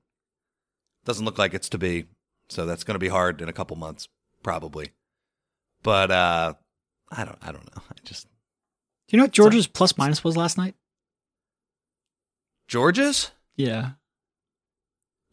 Doesn't 1.06 1.26
look 1.26 1.38
like 1.38 1.54
it's 1.54 1.69
to 1.69 1.78
be, 1.78 2.06
so 2.50 2.65
that's 2.65 2.84
going 2.84 2.96
to 2.96 3.00
be 3.00 3.10
hard 3.10 3.41
in 3.41 3.50
a 3.50 3.54
couple 3.54 3.76
months 3.76 4.08
probably. 4.41 4.91
But 5.84 6.12
uh 6.12 6.54
I 7.12 7.26
don't 7.26 7.38
I 7.41 7.52
don't 7.52 7.65
know. 7.76 7.82
I 7.89 7.93
just 8.06 8.26
Do 8.26 8.30
you 9.12 9.17
know 9.17 9.26
what 9.26 9.32
Georgia's 9.34 9.67
plus 9.67 9.98
minus 9.98 10.24
was 10.24 10.38
last 10.38 10.58
night? 10.58 10.76
Georgia's 12.67 13.32
Yeah. 13.56 13.91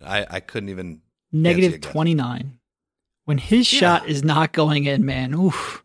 I, 0.04 0.26
I 0.30 0.40
couldn't 0.40 0.70
even. 0.70 1.02
Negative 1.32 1.80
guess. 1.80 1.92
29. 1.92 2.58
When 3.26 3.38
his 3.38 3.70
Yeah. 3.72 3.78
shot 3.80 4.08
is 4.08 4.24
not 4.24 4.52
going 4.52 4.84
in, 4.86 5.04
man. 5.04 5.34
Oof. 5.34 5.84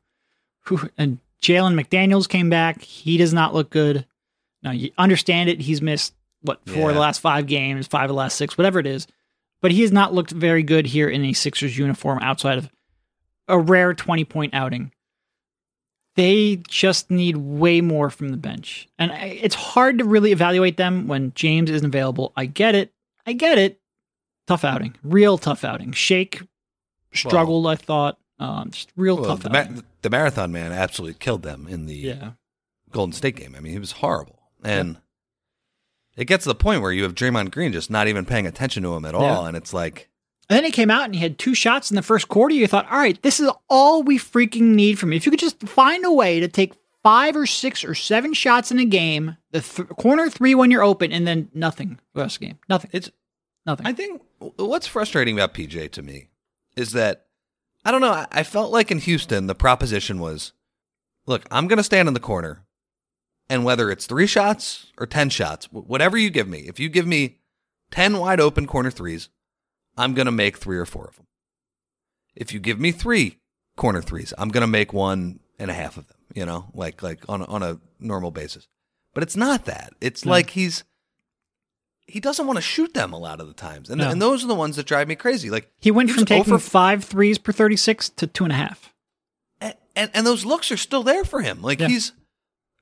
And 0.97 1.19
Jalen 1.41 1.79
McDaniels 1.79 2.27
came 2.27 2.49
back. 2.49 2.81
He 2.81 3.17
does 3.17 3.33
not 3.33 3.53
look 3.53 3.69
good. 3.69 4.05
Now, 4.63 4.71
you 4.71 4.91
understand 4.97 5.49
it. 5.49 5.61
He's 5.61 5.81
missed, 5.81 6.13
what, 6.41 6.67
four 6.67 6.89
of 6.89 6.95
the 6.95 7.01
last 7.01 7.19
five 7.19 7.45
games, 7.45 7.85
five 7.87 8.05
of 8.05 8.09
the 8.09 8.13
last 8.15 8.35
six, 8.37 8.57
whatever 8.57 8.79
it 8.79 8.87
is. 8.87 9.05
But 9.61 9.71
he 9.71 9.81
has 9.81 9.91
not 9.91 10.13
looked 10.13 10.31
very 10.31 10.63
good 10.63 10.87
here 10.87 11.07
in 11.09 11.23
a 11.23 11.33
Sixers 11.33 11.77
uniform 11.77 12.19
outside 12.21 12.57
of 12.57 12.69
a 13.47 13.59
rare 13.59 13.93
20 13.93 14.25
point 14.25 14.53
outing. 14.53 14.91
They 16.15 16.61
just 16.67 17.11
need 17.11 17.35
way 17.37 17.81
more 17.81 18.09
from 18.09 18.29
the 18.29 18.37
bench. 18.37 18.87
And 18.97 19.11
it's 19.11 19.55
hard 19.55 19.97
to 19.97 20.05
really 20.05 20.31
evaluate 20.31 20.77
them 20.77 21.07
when 21.07 21.33
James 21.35 21.69
isn't 21.69 21.85
available. 21.85 22.31
I 22.37 22.45
get 22.45 22.73
it. 22.73 22.93
I 23.25 23.33
get 23.33 23.57
it. 23.57 23.79
tough 24.47 24.63
outing, 24.63 24.95
real 25.03 25.37
tough 25.37 25.63
outing. 25.63 25.91
Shake 25.91 26.41
struggled, 27.13 27.67
I 27.67 27.75
thought. 27.75 28.17
Um, 28.39 28.69
just 28.71 28.91
real 28.95 29.17
Well, 29.17 29.25
tough 29.25 29.43
the, 29.43 29.49
ma- 29.49 29.59
outing. 29.59 29.83
The 30.05 30.09
marathon 30.11 30.51
man 30.51 30.71
absolutely 30.71 31.15
killed 31.15 31.41
them 31.41 31.65
in 31.67 31.87
the 31.87 31.95
yeah, 31.95 32.31
Golden 32.91 33.11
State 33.11 33.37
game. 33.37 33.55
I 33.57 33.59
mean, 33.59 33.73
he 33.73 33.79
was 33.79 33.93
horrible. 33.93 34.39
And 34.63 34.97
it 36.15 36.25
gets 36.25 36.43
to 36.43 36.49
the 36.49 36.55
point 36.55 36.83
where 36.83 36.91
you 36.91 37.01
have 37.01 37.15
Draymond 37.15 37.49
Green 37.49 37.73
just 37.73 37.89
not 37.89 38.07
even 38.07 38.23
paying 38.23 38.45
attention 38.45 38.83
to 38.83 38.93
him 38.93 39.03
at 39.03 39.15
all. 39.15 39.41
Yeah. 39.43 39.47
And 39.47 39.57
it's 39.57 39.73
like, 39.73 40.09
And 40.47 40.57
then 40.57 40.63
he 40.63 40.69
came 40.69 40.91
out 40.91 41.05
and 41.05 41.15
he 41.15 41.21
had 41.21 41.39
two 41.39 41.55
shots 41.55 41.89
in 41.89 41.95
the 41.95 42.03
first 42.03 42.27
quarter. 42.27 42.53
You 42.53 42.67
thought, 42.67 42.85
all 42.91 42.99
right, 42.99 43.19
this 43.23 43.39
is 43.39 43.49
all 43.67 44.03
we 44.03 44.19
freaking 44.19 44.75
need 44.75 44.99
from 44.99 45.11
you. 45.11 45.17
If 45.17 45.25
you 45.25 45.31
could 45.31 45.39
just 45.39 45.59
find 45.67 46.05
a 46.05 46.13
way 46.13 46.39
to 46.39 46.47
take 46.47 46.73
five 47.01 47.35
or 47.35 47.47
six 47.47 47.83
or 47.83 47.95
seven 47.95 48.35
shots 48.35 48.69
in 48.69 48.77
a 48.77 48.85
game, 48.85 49.37
the 49.49 49.61
th- 49.61 49.89
corner 49.89 50.29
three 50.29 50.53
when 50.53 50.69
you're 50.69 50.83
open, 50.83 51.11
and 51.11 51.25
then 51.25 51.49
nothing 51.55 51.99
the 52.13 52.21
rest 52.21 52.35
of 52.35 52.41
the 52.41 52.45
game. 52.45 52.59
Nothing. 52.69 52.91
it's, 52.93 53.09
Nothing. 53.65 53.87
I 53.87 53.93
think 53.93 54.21
what's 54.37 54.85
frustrating 54.85 55.35
about 55.35 55.55
PJ 55.55 55.91
to 55.93 56.03
me 56.03 56.27
is 56.75 56.91
that, 56.91 57.24
I 57.85 57.91
don't 57.91 58.01
know, 58.01 58.25
I, 58.31 58.43
felt 58.43 58.71
like 58.71 58.89
in 58.91 58.97
Houston, 58.99 59.45
the 59.47 59.55
proposition 59.55 60.19
was 60.19 60.53
look, 61.27 61.45
I'm 61.51 61.67
going 61.67 61.77
to 61.77 61.83
stand 61.83 62.07
in 62.07 62.13
the 62.13 62.19
corner. 62.19 62.61
And 63.47 63.63
whether 63.63 63.91
it's 63.91 64.07
three 64.07 64.25
shots 64.25 64.91
or 64.97 65.05
10 65.05 65.29
shots, 65.29 65.71
whatever 65.71 66.17
you 66.17 66.31
give 66.31 66.47
me, 66.47 66.59
if 66.61 66.79
you 66.79 66.89
give 66.89 67.05
me 67.05 67.37
10 67.91 68.17
wide 68.17 68.39
open 68.39 68.65
corner 68.65 68.89
threes, 68.89 69.29
I'm 69.97 70.15
going 70.15 70.25
to 70.25 70.31
make 70.31 70.57
three 70.57 70.77
or 70.79 70.85
four 70.85 71.05
of 71.05 71.15
them. 71.17 71.27
If 72.35 72.51
you 72.51 72.59
give 72.59 72.79
me 72.79 72.91
three 72.91 73.37
corner 73.77 74.01
threes, 74.01 74.33
I'm 74.37 74.49
going 74.49 74.61
to 74.61 74.67
make 74.67 74.93
one 74.93 75.39
and 75.59 75.69
a 75.69 75.75
half 75.75 75.95
of 75.95 76.07
them, 76.07 76.17
you 76.33 76.45
know, 76.45 76.65
like, 76.73 77.03
like 77.03 77.19
on, 77.29 77.41
a- 77.41 77.45
on 77.45 77.61
a 77.61 77.79
normal 77.99 78.31
basis. 78.31 78.67
But 79.13 79.21
it's 79.23 79.35
not 79.35 79.65
that. 79.65 79.93
It's 80.01 80.25
No. 80.25 80.31
like 80.31 80.49
he's, 80.49 80.83
he 82.07 82.19
doesn't 82.19 82.45
want 82.45 82.57
to 82.57 82.61
shoot 82.61 82.93
them 82.93 83.13
a 83.13 83.17
lot 83.17 83.39
of 83.41 83.47
the 83.47 83.53
times. 83.53 83.89
And, 83.89 83.99
No. 83.99 84.09
and 84.09 84.21
those 84.21 84.43
are 84.43 84.47
the 84.47 84.55
ones 84.55 84.75
that 84.75 84.85
drive 84.85 85.07
me 85.07 85.15
crazy. 85.15 85.49
Like 85.49 85.71
he 85.79 85.91
went 85.91 86.09
he 86.09 86.15
from 86.15 86.25
taking 86.25 86.53
over- 86.53 86.59
five 86.59 87.03
threes 87.03 87.37
per 87.37 87.51
36 87.51 88.09
to 88.09 88.27
two 88.27 88.43
and 88.43 88.53
a 88.53 88.57
half. 88.57 88.93
and, 89.59 89.73
and 89.95 90.11
and 90.13 90.27
those 90.27 90.45
looks 90.45 90.71
are 90.71 90.77
still 90.77 91.03
there 91.03 91.23
for 91.25 91.41
him. 91.41 91.61
Like 91.61 91.79
Yeah. 91.79 91.87
he's, 91.87 92.11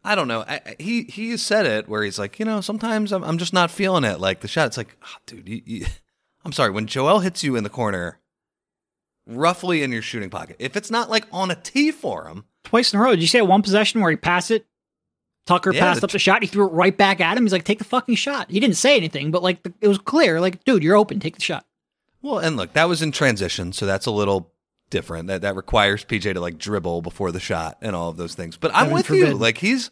I 0.03 0.15
don't 0.15 0.27
know. 0.27 0.41
I, 0.47 0.75
he 0.79 1.03
he 1.03 1.31
has 1.31 1.41
said 1.41 1.65
it 1.65 1.87
where 1.87 2.03
he's 2.03 2.19
like, 2.19 2.37
you 2.39 2.45
know, 2.45 2.59
sometimes 2.61 3.11
I'm 3.13 3.23
I'm 3.23 3.37
just 3.37 3.53
not 3.53 3.71
feeling 3.71 4.03
it. 4.03 4.19
Like 4.19 4.41
the 4.41 4.47
shot, 4.49 4.67
it's 4.67 4.77
like, 4.77 4.97
ah, 5.03 5.17
dude, 5.25 5.47
you, 5.47 5.61
you, 5.65 5.85
I'm 6.45 6.51
sorry. 6.51 6.71
When 6.71 6.87
Joel 6.87 7.19
hits 7.19 7.43
you 7.43 7.55
in 7.55 7.63
the 7.63 7.69
corner, 7.69 8.19
roughly 9.25 9.83
in 9.83 9.91
your 9.91 10.01
shooting 10.01 10.29
pocket, 10.29 10.57
if 10.59 10.75
it's 10.75 10.91
not 10.91 11.09
like 11.09 11.25
on 11.31 11.51
a 11.51 11.55
tee 11.55 11.91
for 11.91 12.27
him, 12.27 12.45
Twice 12.65 12.93
in 12.93 12.99
a 12.99 13.03
row. 13.03 13.11
Did 13.11 13.21
you 13.21 13.27
see 13.27 13.39
that 13.39 13.45
one 13.45 13.61
possession 13.61 13.99
where 14.01 14.09
he 14.11 14.15
passed 14.17 14.49
it? 14.51 14.65
Tucker 15.45 15.73
Yeah, 15.73 15.81
passed 15.81 16.03
up 16.03 16.11
the 16.11 16.19
shot. 16.19 16.41
He 16.41 16.47
threw 16.47 16.67
it 16.67 16.71
right 16.71 16.95
back 16.95 17.19
at 17.19 17.37
him. 17.37 17.43
He's 17.43 17.51
like, 17.51 17.63
take 17.65 17.79
the 17.79 17.83
fucking 17.83 18.15
shot. 18.15 18.49
He 18.49 18.59
didn't 18.59 18.77
say 18.77 18.95
anything, 18.95 19.29
but 19.31 19.43
like 19.43 19.63
the, 19.63 19.73
it 19.81 19.87
was 19.87 19.97
clear. 19.97 20.39
Like, 20.39 20.63
dude, 20.63 20.83
you're 20.83 20.95
open. 20.95 21.19
Take 21.19 21.35
the 21.35 21.41
shot. 21.41 21.65
well, 22.21 22.39
and 22.39 22.55
look, 22.55 22.73
that 22.73 22.85
was 22.87 23.01
in 23.01 23.11
transition, 23.11 23.73
so 23.73 23.85
that's 23.85 24.05
a 24.05 24.11
little 24.11 24.53
different. 24.89 25.27
That 25.27 25.41
that 25.41 25.55
requires 25.55 26.05
PJ 26.05 26.33
to 26.33 26.39
like 26.39 26.57
dribble 26.57 27.01
before 27.01 27.31
the 27.31 27.39
shot 27.39 27.77
and 27.81 27.95
all 27.95 28.09
of 28.09 28.17
those 28.17 28.35
things. 28.35 28.55
But 28.57 28.71
I'm 28.71 28.85
Heaven 28.89 28.93
with 28.93 29.09
you. 29.09 29.33
Like 29.33 29.57
he's, 29.57 29.91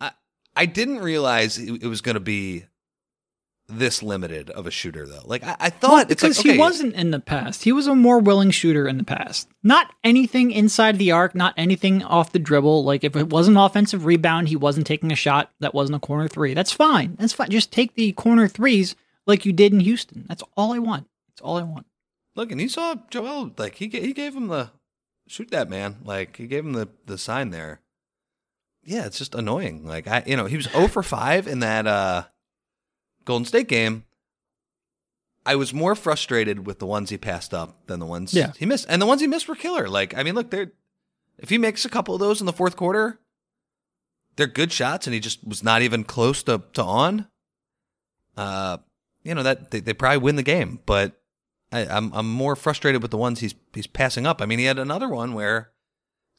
I 0.00 0.12
I 0.56 0.66
didn't 0.66 0.98
realize 0.98 1.58
it, 1.58 1.82
it 1.82 1.86
was 1.86 2.00
going 2.00 2.14
to 2.14 2.20
be 2.20 2.64
this 3.78 4.02
limited 4.02 4.50
of 4.50 4.66
a 4.66 4.70
shooter 4.70 5.06
though. 5.06 5.22
Like 5.24 5.42
I, 5.44 5.56
I 5.58 5.70
thought 5.70 5.90
Well, 5.90 6.00
it's 6.00 6.22
because 6.22 6.38
like, 6.38 6.46
okay, 6.46 6.52
he 6.54 6.58
wasn't 6.58 6.94
in 6.94 7.10
the 7.10 7.20
past. 7.20 7.64
He 7.64 7.72
was 7.72 7.86
a 7.86 7.94
more 7.94 8.18
willing 8.18 8.50
shooter 8.50 8.86
in 8.86 8.98
the 8.98 9.04
past. 9.04 9.48
Not 9.62 9.92
anything 10.04 10.50
inside 10.50 10.98
the 10.98 11.12
arc, 11.12 11.34
not 11.34 11.54
anything 11.56 12.02
off 12.02 12.32
the 12.32 12.38
dribble. 12.38 12.84
Like 12.84 13.04
if 13.04 13.16
it 13.16 13.28
was 13.28 13.48
an 13.48 13.56
offensive 13.56 14.04
rebound, 14.04 14.48
he 14.48 14.56
wasn't 14.56 14.86
taking 14.86 15.10
a 15.10 15.16
shot 15.16 15.50
that 15.60 15.74
wasn't 15.74 15.96
a 15.96 16.00
corner 16.00 16.28
three. 16.28 16.54
That's 16.54 16.72
fine. 16.72 17.16
That's 17.18 17.32
fine. 17.32 17.50
Just 17.50 17.72
take 17.72 17.94
the 17.94 18.12
corner 18.12 18.48
threes 18.48 18.94
like 19.26 19.44
you 19.46 19.52
did 19.52 19.72
in 19.72 19.80
Houston. 19.80 20.24
That's 20.28 20.42
all 20.56 20.72
I 20.72 20.78
want. 20.78 21.06
That's 21.28 21.40
all 21.40 21.56
I 21.58 21.62
want. 21.62 21.86
Look, 22.34 22.50
and 22.50 22.60
you 22.60 22.68
saw 22.68 22.94
Joel 23.10 23.52
like 23.58 23.76
he 23.76 23.88
he 23.88 24.12
gave 24.12 24.34
him 24.34 24.48
the 24.48 24.70
shoot 25.28 25.50
that 25.50 25.68
man. 25.70 25.96
Like 26.04 26.36
he 26.36 26.46
gave 26.46 26.64
him 26.64 26.72
the 26.72 26.88
the 27.06 27.18
sign 27.18 27.50
there. 27.50 27.80
Yeah, 28.84 29.06
it's 29.06 29.18
just 29.18 29.34
annoying. 29.34 29.86
Like 29.86 30.06
I 30.08 30.22
you 30.26 30.36
know, 30.36 30.46
he 30.46 30.56
was 30.56 30.66
0 30.66 30.88
for 30.88 31.02
5 31.02 31.46
in 31.46 31.60
that 31.60 31.86
uh 31.86 32.24
Golden 33.24 33.44
State 33.44 33.68
game. 33.68 34.04
I 35.44 35.56
was 35.56 35.74
more 35.74 35.94
frustrated 35.96 36.66
with 36.66 36.78
the 36.78 36.86
ones 36.86 37.10
he 37.10 37.18
passed 37.18 37.52
up 37.52 37.86
than 37.88 37.98
the 37.98 38.06
ones 38.06 38.32
Yeah. 38.32 38.52
he 38.58 38.64
missed. 38.66 38.86
And 38.88 39.02
the 39.02 39.06
ones 39.06 39.20
he 39.20 39.26
missed 39.26 39.48
were 39.48 39.56
killer. 39.56 39.88
Like 39.88 40.16
I 40.16 40.22
mean, 40.22 40.34
look, 40.34 40.50
they're 40.50 40.72
if 41.38 41.48
he 41.50 41.58
makes 41.58 41.84
a 41.84 41.88
couple 41.88 42.14
of 42.14 42.20
those 42.20 42.40
in 42.40 42.46
the 42.46 42.52
fourth 42.52 42.76
quarter, 42.76 43.18
they're 44.36 44.46
good 44.46 44.70
shots 44.72 45.06
and 45.06 45.14
he 45.14 45.20
just 45.20 45.46
was 45.46 45.62
not 45.62 45.82
even 45.82 46.04
close 46.04 46.42
to 46.44 46.62
to 46.74 46.82
on. 46.82 47.26
Uh 48.36 48.78
you 49.24 49.34
know 49.34 49.42
that 49.42 49.70
they, 49.70 49.80
they 49.80 49.92
probably 49.94 50.18
win 50.18 50.36
the 50.36 50.42
game, 50.42 50.80
but 50.86 51.20
I, 51.70 51.86
I'm 51.86 52.12
I'm 52.12 52.30
more 52.30 52.56
frustrated 52.56 53.02
with 53.02 53.10
the 53.10 53.16
ones 53.18 53.40
he's 53.40 53.54
he's 53.74 53.86
passing 53.86 54.26
up. 54.26 54.40
I 54.42 54.46
mean, 54.46 54.58
he 54.58 54.64
had 54.66 54.78
another 54.78 55.08
one 55.08 55.34
where 55.34 55.70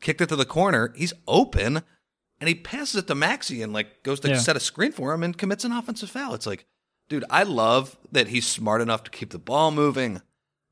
kicked 0.02 0.22
it 0.22 0.28
to 0.30 0.36
the 0.36 0.46
corner. 0.46 0.94
He's 0.96 1.14
open, 1.28 1.82
and 2.40 2.48
he 2.48 2.56
passes 2.56 2.96
it 2.96 3.08
to 3.08 3.16
Maxey 3.16 3.62
and 3.62 3.72
like 3.74 4.04
goes 4.04 4.20
to 4.22 4.30
Yeah. 4.30 4.38
set 4.38 4.58
a 4.58 4.60
screen 4.60 4.92
for 4.92 5.14
him 5.14 5.24
and 5.24 5.38
commits 5.38 5.64
an 5.64 5.72
offensive 5.72 6.10
foul. 6.10 6.34
It's 6.34 6.46
like, 6.46 6.66
dude, 7.10 7.26
I 7.30 7.44
love 7.44 7.98
that 8.12 8.28
he's 8.30 8.46
smart 8.48 8.82
enough 8.82 9.04
to 9.04 9.12
keep 9.12 9.30
the 9.32 9.40
ball 9.40 9.72
moving, 9.72 10.22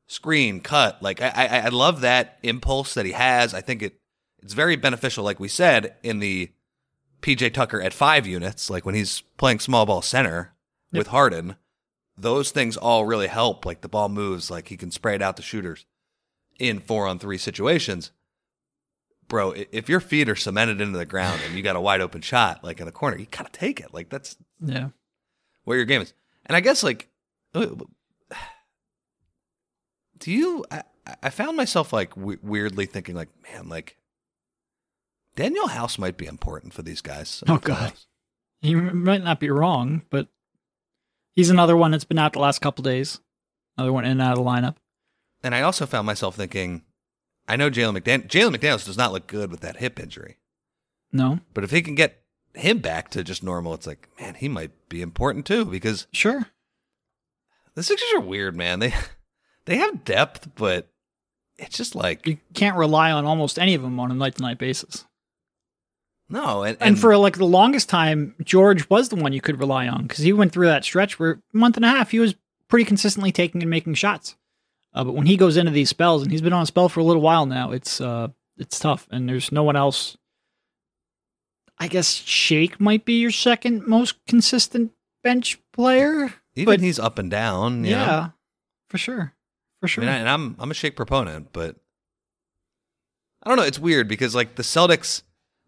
screen, 0.06 0.60
cut. 0.60 1.02
Like 1.02 1.20
I 1.20 1.28
I, 1.34 1.46
I 1.60 1.68
love 1.68 2.00
that 2.02 2.38
impulse 2.42 2.94
that 2.94 3.06
he 3.06 3.12
has. 3.12 3.54
I 3.54 3.60
think 3.60 3.82
it 3.82 3.98
it's 4.42 4.54
very 4.54 4.76
beneficial, 4.76 5.24
like 5.24 5.38
we 5.40 5.48
said 5.48 5.94
in 6.02 6.18
the 6.18 6.50
PJ 7.20 7.52
Tucker 7.54 7.80
at 7.80 7.92
five 7.92 8.26
units, 8.26 8.68
like 8.68 8.84
when 8.84 8.94
he's 8.96 9.20
playing 9.36 9.60
small 9.60 9.86
ball 9.86 10.02
center 10.02 10.54
Yep. 10.92 10.98
with 10.98 11.06
Harden 11.08 11.56
those 12.18 12.50
things 12.50 12.76
all 12.76 13.06
really 13.06 13.26
help. 13.28 13.64
Like 13.64 13.80
the 13.80 13.88
ball 13.88 14.10
moves, 14.10 14.50
like 14.50 14.68
he 14.68 14.76
can 14.76 14.90
spray 14.90 15.14
it 15.14 15.22
out 15.22 15.36
to 15.38 15.42
shooters 15.42 15.86
in 16.58 16.78
four 16.78 17.06
on 17.06 17.18
three 17.18 17.38
situations. 17.38 18.10
Bro, 19.28 19.54
if 19.72 19.88
your 19.88 20.00
feet 20.00 20.28
are 20.28 20.36
cemented 20.36 20.80
into 20.82 20.98
the 20.98 21.06
ground 21.06 21.40
and 21.46 21.54
you 21.56 21.62
got 21.62 21.74
a 21.76 21.80
wide 21.80 22.02
open 22.02 22.20
shot, 22.20 22.62
like 22.62 22.80
in 22.80 22.86
the 22.86 22.92
corner, 22.92 23.16
you 23.16 23.26
gotta 23.30 23.50
take 23.50 23.80
it. 23.80 23.94
Like 23.94 24.10
that's 24.10 24.36
Yeah. 24.60 24.88
where 25.64 25.78
your 25.78 25.86
game 25.86 26.02
is. 26.02 26.12
And 26.52 26.56
I 26.58 26.60
guess 26.60 26.82
like, 26.82 27.08
uh, 27.54 27.68
do 30.18 30.30
you? 30.30 30.66
I, 30.70 30.82
I 31.22 31.30
found 31.30 31.56
myself 31.56 31.94
like 31.94 32.14
w- 32.14 32.38
weirdly 32.42 32.84
thinking 32.84 33.14
like, 33.14 33.30
man, 33.42 33.70
like 33.70 33.96
Danuel 35.34 35.70
House 35.70 35.96
might 35.98 36.18
be 36.18 36.26
important 36.26 36.74
for 36.74 36.82
these 36.82 37.00
guys. 37.00 37.42
Oh, 37.48 37.56
God. 37.56 37.94
He 38.60 38.74
m- 38.74 39.02
might 39.02 39.24
not 39.24 39.40
be 39.40 39.48
wrong, 39.48 40.02
but 40.10 40.28
he's 41.32 41.48
another 41.48 41.74
one 41.74 41.90
that's 41.92 42.04
been 42.04 42.18
out 42.18 42.34
the 42.34 42.38
last 42.38 42.58
couple 42.60 42.82
days. 42.82 43.18
Another 43.78 43.94
one 43.94 44.04
in 44.04 44.10
and 44.10 44.20
out 44.20 44.36
of 44.38 44.44
the 44.44 44.50
lineup. 44.50 44.76
And 45.42 45.54
I 45.54 45.62
also 45.62 45.86
found 45.86 46.06
myself 46.06 46.36
thinking, 46.36 46.82
I 47.48 47.56
know 47.56 47.70
Jalen 47.70 47.96
McDan- 47.98 48.28
Jalen 48.28 48.54
McDaniels 48.54 48.84
does 48.84 48.98
not 48.98 49.12
look 49.12 49.26
good 49.26 49.50
with 49.50 49.60
that 49.60 49.78
hip 49.78 49.98
injury, 49.98 50.36
No, 51.12 51.40
but 51.54 51.64
if 51.64 51.70
he 51.70 51.80
can 51.80 51.94
get 51.94 52.21
him 52.54 52.78
back 52.78 53.10
to 53.10 53.24
just 53.24 53.42
normal, 53.42 53.74
it's 53.74 53.86
like, 53.86 54.08
man, 54.20 54.34
he 54.34 54.48
might 54.48 54.70
be 54.88 55.02
important 55.02 55.46
too 55.46 55.64
because 55.64 56.06
sure. 56.12 56.46
the 57.74 57.82
Sixers 57.82 58.12
are 58.14 58.20
weird, 58.20 58.56
man. 58.56 58.78
They 58.80 58.94
they 59.64 59.76
have 59.76 60.04
depth, 60.04 60.50
but 60.54 60.88
it's 61.58 61.76
just 61.76 61.94
like 61.94 62.26
You 62.26 62.38
can't 62.54 62.76
rely 62.76 63.10
on 63.10 63.24
almost 63.24 63.58
any 63.58 63.74
of 63.74 63.82
them 63.82 63.98
on 64.00 64.10
a 64.10 64.14
night 64.14 64.36
to 64.36 64.42
night 64.42 64.58
basis. 64.58 65.06
no, 66.28 66.62
and, 66.62 66.76
And, 66.80 66.98
for 66.98 67.16
like 67.16 67.36
the 67.36 67.46
longest 67.46 67.88
time, 67.88 68.34
George 68.42 68.88
was 68.90 69.08
the 69.08 69.16
one 69.16 69.32
you 69.32 69.40
could 69.40 69.60
rely 69.60 69.88
on 69.88 70.02
because 70.02 70.24
he 70.24 70.32
went 70.32 70.52
through 70.52 70.66
that 70.66 70.84
stretch 70.84 71.18
where 71.18 71.40
a 71.54 71.56
month 71.56 71.76
and 71.76 71.84
a 71.84 71.88
half 71.88 72.10
he 72.10 72.18
was 72.18 72.34
pretty 72.68 72.84
consistently 72.84 73.32
taking 73.32 73.62
and 73.62 73.70
making 73.70 73.94
shots. 73.94 74.36
Uh, 74.94 75.04
but 75.04 75.14
when 75.14 75.26
he 75.26 75.36
goes 75.36 75.56
into 75.56 75.72
these 75.72 75.88
spells, 75.88 76.22
and 76.22 76.30
he's 76.30 76.42
been 76.42 76.52
on 76.52 76.62
a 76.62 76.66
spell 76.66 76.88
for 76.88 77.00
a 77.00 77.04
little 77.04 77.22
while 77.22 77.46
now, 77.46 77.70
it's 77.70 78.00
uh, 78.00 78.28
it's 78.58 78.78
tough, 78.78 79.08
and 79.10 79.28
there's 79.28 79.52
no 79.52 79.62
one 79.62 79.76
else. 79.76 80.16
I 81.82 81.88
guess 81.88 82.08
Shake 82.12 82.80
might 82.80 83.04
be 83.04 83.14
your 83.20 83.30
second 83.32 83.86
most 83.86 84.24
consistent 84.26 84.92
bench 85.24 85.58
player. 85.72 86.32
even 86.54 86.66
but- 86.74 86.80
he's 86.80 86.98
up 86.98 87.18
and 87.18 87.30
down. 87.30 87.84
You 87.84 87.90
yeah, 87.92 88.06
know? 88.06 88.32
for 88.88 88.98
sure, 88.98 89.32
for 89.80 89.86
I 89.86 89.88
sure. 89.88 90.04
mean, 90.04 90.12
I, 90.12 90.16
and 90.18 90.28
I'm 90.28 90.56
I'm 90.58 90.70
a 90.70 90.74
Shake 90.74 90.96
proponent, 90.96 91.48
but 91.52 91.76
I 93.42 93.48
don't 93.48 93.56
know. 93.56 93.64
It's 93.64 93.78
weird 93.78 94.08
because 94.08 94.34
like 94.34 94.54
the 94.54 94.62
Celtics 94.62 95.22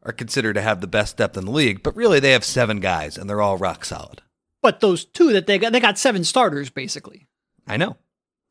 are 0.04 0.12
considered 0.12 0.52
to 0.54 0.60
have 0.62 0.80
the 0.80 0.86
best 0.86 1.16
depth 1.16 1.36
in 1.36 1.46
the 1.46 1.50
league, 1.50 1.82
but 1.82 1.96
really 1.96 2.20
they 2.20 2.32
have 2.32 2.44
seven 2.44 2.78
guys 2.80 3.16
and 3.16 3.28
they're 3.28 3.40
all 3.42 3.56
rock 3.56 3.84
solid. 3.84 4.20
but 4.62 4.80
those 4.80 5.04
two 5.04 5.32
that 5.32 5.46
they 5.46 5.58
got, 5.58 5.72
they 5.72 5.80
got 5.80 5.98
seven 5.98 6.24
starters 6.24 6.70
basically. 6.70 7.26
I 7.66 7.76
know. 7.76 7.96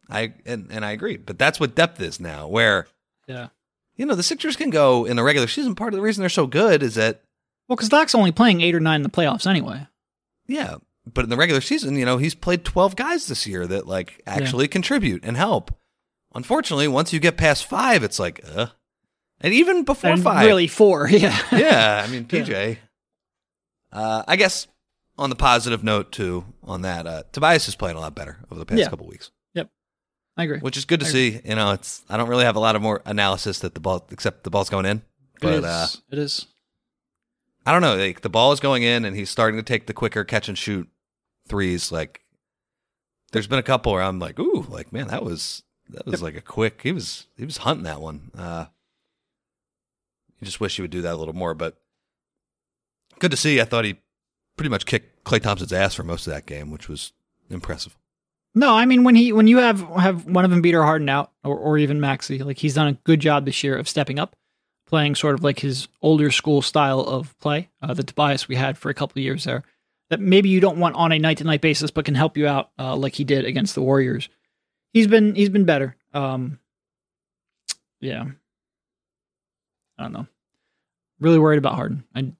I 0.09 0.33
and, 0.45 0.67
and 0.71 0.83
I 0.83 0.91
agree. 0.91 1.17
But 1.17 1.39
that's 1.39 1.59
what 1.59 1.75
depth 1.75 2.01
is 2.01 2.19
now, 2.19 2.47
where 2.47 2.87
Yeah. 3.27 3.47
you 3.95 4.05
know 4.05 4.15
the 4.15 4.23
Sixers 4.23 4.55
can 4.57 4.69
go 4.69 5.05
in 5.05 5.15
the 5.15 5.23
regular 5.23 5.47
season. 5.47 5.75
Part 5.75 5.93
of 5.93 5.97
the 5.97 6.03
reason 6.03 6.21
they're 6.21 6.29
so 6.29 6.47
good 6.47 6.83
is 6.83 6.95
that 6.95 7.21
Well, 7.67 7.75
because 7.75 7.89
Doc's 7.89 8.13
only 8.15 8.31
playing 8.31 8.61
eight 8.61 8.75
or 8.75 8.79
nine 8.79 8.97
in 8.97 9.03
the 9.03 9.09
playoffs 9.09 9.47
anyway. 9.47 9.87
yeah, 10.47 10.75
but 11.11 11.23
in 11.23 11.29
the 11.29 11.37
regular 11.37 11.61
season, 11.61 11.95
you 11.95 12.05
know, 12.05 12.17
he's 12.17 12.35
played 12.35 12.63
twelve 12.65 12.95
guys 12.95 13.27
this 13.27 13.45
year 13.47 13.65
that 13.67 13.87
like 13.87 14.21
actually 14.25 14.67
contribute 14.67 15.23
and 15.23 15.37
help. 15.37 15.71
Unfortunately, 16.35 16.87
once 16.87 17.13
you 17.13 17.19
get 17.19 17.37
past 17.37 17.65
five, 17.65 18.03
it's 18.03 18.19
like, 18.19 18.41
uh, 18.55 18.67
and 19.41 19.53
even 19.53 19.83
before 19.83 20.11
and 20.11 20.23
five, 20.23 20.45
really 20.45 20.67
four. 20.67 21.07
Yeah. 21.11 21.37
yeah, 21.51 22.03
I 22.05 22.09
mean 22.11 22.25
PJ. 22.25 22.77
Uh, 23.91 24.23
I 24.27 24.35
guess 24.35 24.67
on 25.17 25.29
the 25.29 25.35
positive 25.35 25.83
note 25.83 26.11
too, 26.11 26.45
on 26.63 26.81
that, 26.81 27.05
uh, 27.05 27.23
Tobias 27.31 27.67
is 27.67 27.75
playing 27.75 27.97
a 27.97 27.99
lot 27.99 28.15
better 28.15 28.39
over 28.49 28.59
the 28.59 28.65
past 28.65 28.79
Yeah. 28.79 28.89
couple 28.89 29.05
weeks, 29.07 29.29
Yep, 29.53 29.69
I 30.37 30.43
agree. 30.45 30.59
which 30.59 30.77
is 30.77 30.85
good 30.85 30.99
to 31.01 31.05
see. 31.05 31.39
You 31.45 31.55
know, 31.55 31.71
it's 31.73 32.03
I 32.09 32.17
don't 32.17 32.29
really 32.29 32.45
have 32.45 32.55
a 32.55 32.59
lot 32.59 32.75
of 32.75 32.81
more 32.81 33.01
analysis 33.05 33.59
that 33.59 33.73
the 33.75 33.79
ball, 33.79 34.05
except 34.11 34.43
the 34.43 34.49
ball's 34.49 34.69
going 34.69 34.85
in. 34.85 35.03
But 35.41 35.53
it 35.53 35.57
is. 35.59 35.65
uh, 35.65 35.87
it 36.11 36.17
is. 36.19 36.47
I 37.65 37.71
don't 37.71 37.81
know. 37.81 37.95
Like 37.95 38.21
the 38.21 38.29
ball 38.29 38.51
is 38.51 38.59
going 38.59 38.83
in, 38.83 39.05
and 39.05 39.15
he's 39.15 39.29
starting 39.29 39.59
to 39.59 39.63
take 39.63 39.87
the 39.87 39.93
quicker 39.93 40.23
catch 40.23 40.49
and 40.49 40.57
shoot 40.57 40.89
threes. 41.47 41.91
Like 41.91 42.21
there's 43.31 43.47
been 43.47 43.59
a 43.59 43.63
couple 43.63 43.93
where 43.93 44.01
I'm 44.01 44.19
like, 44.19 44.39
ooh, 44.39 44.65
like 44.69 44.91
man, 44.91 45.07
that 45.07 45.23
was 45.23 45.63
that 45.89 46.05
was 46.05 46.21
like 46.21 46.35
a 46.35 46.41
quick. 46.41 46.81
He 46.83 46.91
was 46.91 47.27
he 47.37 47.45
was 47.45 47.57
hunting 47.57 47.83
that 47.85 48.01
one. 48.01 48.31
Uh, 48.37 48.65
you 50.39 50.45
just 50.45 50.59
wish 50.59 50.75
he 50.75 50.81
would 50.81 50.91
do 50.91 51.01
that 51.01 51.13
a 51.13 51.17
little 51.17 51.35
more, 51.35 51.53
but 51.53 51.77
good 53.19 53.31
to 53.31 53.37
see. 53.37 53.61
I 53.61 53.65
thought 53.65 53.85
he 53.85 53.97
pretty 54.57 54.69
much 54.69 54.85
kicked 54.85 55.23
Klay 55.23 55.41
Thompson's 55.41 55.73
ass 55.73 55.95
for 55.95 56.03
most 56.03 56.27
of 56.27 56.33
that 56.33 56.45
game, 56.45 56.69
which 56.69 56.89
was 56.89 57.13
impressive. 57.49 57.95
No, 58.55 58.75
I 58.75 58.85
mean 58.85 59.03
when 59.03 59.15
he 59.15 59.31
when 59.31 59.47
you 59.47 59.57
have 59.57 59.79
have 59.89 60.25
one 60.25 60.45
of 60.45 60.51
them 60.51 60.61
beat 60.61 60.75
or 60.75 60.83
Harden 60.83 61.09
out, 61.09 61.31
or 61.43 61.57
or 61.57 61.77
even 61.77 61.99
Maxey, 61.99 62.39
like 62.39 62.57
he's 62.57 62.75
done 62.75 62.87
a 62.87 62.93
good 62.93 63.19
job 63.19 63.45
this 63.45 63.63
year 63.63 63.77
of 63.77 63.89
stepping 63.89 64.19
up, 64.19 64.35
playing 64.85 65.15
sort 65.15 65.35
of 65.35 65.43
like 65.43 65.59
his 65.59 65.87
older 66.01 66.31
school 66.31 66.61
style 66.61 66.99
of 66.99 67.37
play, 67.39 67.69
uh, 67.81 67.93
the 67.93 68.03
Tobias 68.03 68.47
we 68.47 68.55
had 68.55 68.77
for 68.77 68.89
a 68.89 68.93
couple 68.93 69.19
of 69.19 69.23
years 69.23 69.43
there, 69.43 69.63
that 70.09 70.19
maybe 70.19 70.49
you 70.49 70.59
don't 70.59 70.77
want 70.77 70.95
on 70.95 71.11
a 71.11 71.19
night 71.19 71.39
to 71.39 71.43
night 71.43 71.61
basis, 71.61 71.91
but 71.91 72.05
can 72.05 72.15
help 72.15 72.37
you 72.37 72.47
out 72.47 72.71
uh, 72.77 72.95
like 72.95 73.13
he 73.13 73.23
did 73.23 73.45
against 73.45 73.75
the 73.75 73.81
Warriors. 73.81 74.29
He's 74.91 75.07
been 75.07 75.35
he's 75.35 75.49
been 75.49 75.65
better. 75.65 75.95
Um, 76.13 76.59
yeah, 77.99 78.25
I 79.97 80.03
don't 80.03 80.13
know. 80.13 80.27
Really 81.19 81.39
worried 81.39 81.57
about 81.57 81.75
Harden. 81.75 82.03
I 82.13 82.31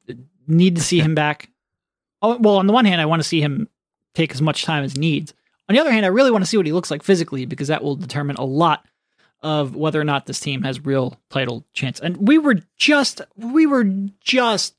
need 0.47 0.75
to 0.75 0.81
see 0.81 0.99
him 0.99 1.15
back. 1.15 1.49
Oh, 2.21 2.37
well, 2.37 2.57
on 2.57 2.67
the 2.67 2.73
one 2.73 2.85
hand, 2.85 3.01
I 3.01 3.05
want 3.05 3.21
to 3.21 3.27
see 3.27 3.41
him 3.41 3.67
take 4.13 4.31
as 4.31 4.41
much 4.41 4.63
time 4.63 4.83
as 4.83 4.93
he 4.93 4.99
needs. 4.99 5.33
On 5.69 5.75
the 5.75 5.81
other 5.81 5.91
hand, 5.91 6.05
I 6.05 6.09
really 6.09 6.31
want 6.31 6.43
to 6.43 6.49
see 6.49 6.57
what 6.57 6.65
he 6.65 6.73
looks 6.73 6.91
like 6.91 7.03
physically 7.03 7.45
because 7.45 7.69
that 7.69 7.83
will 7.83 7.95
determine 7.95 8.35
a 8.35 8.43
lot 8.43 8.85
of 9.43 9.75
whether 9.75 9.99
or 9.99 10.05
not 10.05 10.25
this 10.25 10.39
team 10.39 10.63
has 10.63 10.83
real 10.83 11.19
title 11.29 11.65
chance. 11.73 11.99
And 11.99 12.27
we 12.27 12.37
were 12.37 12.61
just 12.77 13.21
we 13.35 13.67
were 13.67 13.85
just 14.21 14.75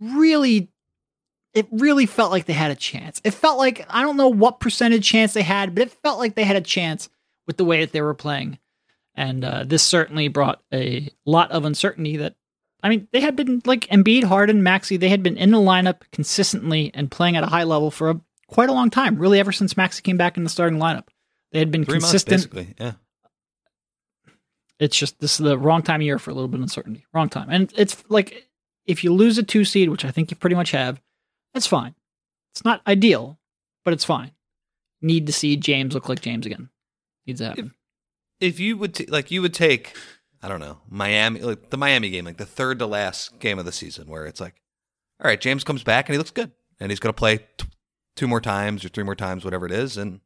really 0.00 0.68
it 1.54 1.66
really 1.70 2.06
felt 2.06 2.30
like 2.30 2.46
they 2.46 2.52
had 2.52 2.70
a 2.70 2.76
chance. 2.76 3.20
It 3.24 3.32
felt 3.32 3.58
like 3.58 3.84
I 3.88 4.02
don't 4.02 4.16
know 4.16 4.28
what 4.28 4.60
percentage 4.60 5.06
chance 5.06 5.32
they 5.32 5.42
had, 5.42 5.74
but 5.74 5.82
it 5.82 5.90
felt 5.90 6.18
like 6.18 6.34
they 6.34 6.44
had 6.44 6.56
a 6.56 6.60
chance 6.60 7.08
with 7.46 7.56
the 7.56 7.64
way 7.64 7.80
that 7.80 7.92
they 7.92 8.02
were 8.02 8.14
playing. 8.14 8.58
And 9.14 9.44
uh, 9.44 9.64
this 9.64 9.82
certainly 9.82 10.28
brought 10.28 10.62
a 10.72 11.10
lot 11.26 11.50
of 11.50 11.64
uncertainty 11.64 12.18
that 12.18 12.36
I 12.82 12.88
mean, 12.88 13.06
they 13.12 13.20
had 13.20 13.36
been 13.36 13.62
like 13.64 13.86
Embiid, 13.88 14.24
Harden, 14.24 14.62
Maxey, 14.62 14.96
they 14.96 15.08
had 15.08 15.22
been 15.22 15.36
in 15.36 15.52
the 15.52 15.58
lineup 15.58 16.00
consistently 16.10 16.90
and 16.94 17.10
playing 17.10 17.36
at 17.36 17.44
a 17.44 17.46
high 17.48 17.62
level 17.62 17.90
for 17.90 18.10
a, 18.10 18.20
quite 18.48 18.68
a 18.68 18.72
long 18.72 18.90
time, 18.90 19.18
really 19.18 19.38
ever 19.38 19.52
since 19.52 19.76
Maxey 19.76 20.02
came 20.02 20.16
back 20.16 20.36
in 20.36 20.42
the 20.42 20.50
starting 20.50 20.80
lineup. 20.80 21.04
They 21.52 21.60
had 21.60 21.70
been 21.70 21.84
Three 21.84 22.00
consistent. 22.00 22.32
months, 22.32 22.46
basically. 22.46 22.74
Yeah. 22.84 22.92
It's 24.82 24.96
just 24.96 25.20
this 25.20 25.32
is 25.32 25.44
the 25.44 25.56
wrong 25.58 25.82
time 25.82 26.00
of 26.00 26.04
year 26.04 26.18
for 26.18 26.30
a 26.30 26.34
little 26.34 26.48
bit 26.48 26.56
of 26.58 26.62
uncertainty. 26.62 27.06
Wrong 27.14 27.28
time. 27.28 27.48
And 27.50 27.72
it's 27.76 28.02
like 28.08 28.48
if 28.86 29.04
you 29.04 29.12
lose 29.12 29.38
a 29.38 29.42
two 29.42 29.64
seed, 29.64 29.88
which 29.90 30.04
I 30.04 30.10
think 30.10 30.30
you 30.30 30.36
pretty 30.36 30.56
much 30.56 30.72
have, 30.72 31.00
that's 31.54 31.66
fine. 31.66 31.94
It's 32.52 32.64
not 32.64 32.80
ideal, 32.86 33.38
but 33.84 33.94
it's 33.94 34.04
fine. 34.04 34.32
Need 35.00 35.26
to 35.26 35.32
see 35.32 35.56
James 35.56 35.94
look 35.94 36.08
like 36.08 36.20
James 36.20 36.46
again. 36.46 36.68
Needs 37.26 37.40
to 37.40 37.48
happen. 37.48 37.72
if 38.40 38.58
you 38.58 38.76
would 38.76 38.94
t- 38.94 39.06
like 39.06 39.30
you 39.30 39.40
would 39.40 39.54
take 39.54 39.94
i 40.42 40.48
don't 40.48 40.58
know 40.58 40.78
miami 40.88 41.38
like 41.40 41.70
the 41.70 41.76
miami 41.76 42.10
game 42.10 42.24
like 42.24 42.36
the 42.38 42.44
third 42.44 42.80
to 42.80 42.86
last 42.86 43.38
game 43.38 43.60
of 43.60 43.64
the 43.64 43.70
season 43.70 44.08
where 44.08 44.26
it's 44.26 44.40
like 44.40 44.60
all 45.22 45.28
right 45.28 45.40
james 45.40 45.62
comes 45.62 45.84
back 45.84 46.08
and 46.08 46.14
he 46.14 46.18
looks 46.18 46.32
good 46.32 46.50
and 46.80 46.90
he's 46.90 46.98
going 46.98 47.12
to 47.14 47.16
play 47.16 47.38
t- 47.58 47.68
two 48.16 48.26
more 48.26 48.40
times 48.40 48.84
or 48.84 48.88
three 48.88 49.04
more 49.04 49.14
times 49.14 49.44
whatever 49.44 49.64
it 49.66 49.70
is 49.70 49.96
and, 49.96 50.10
and 50.14 50.20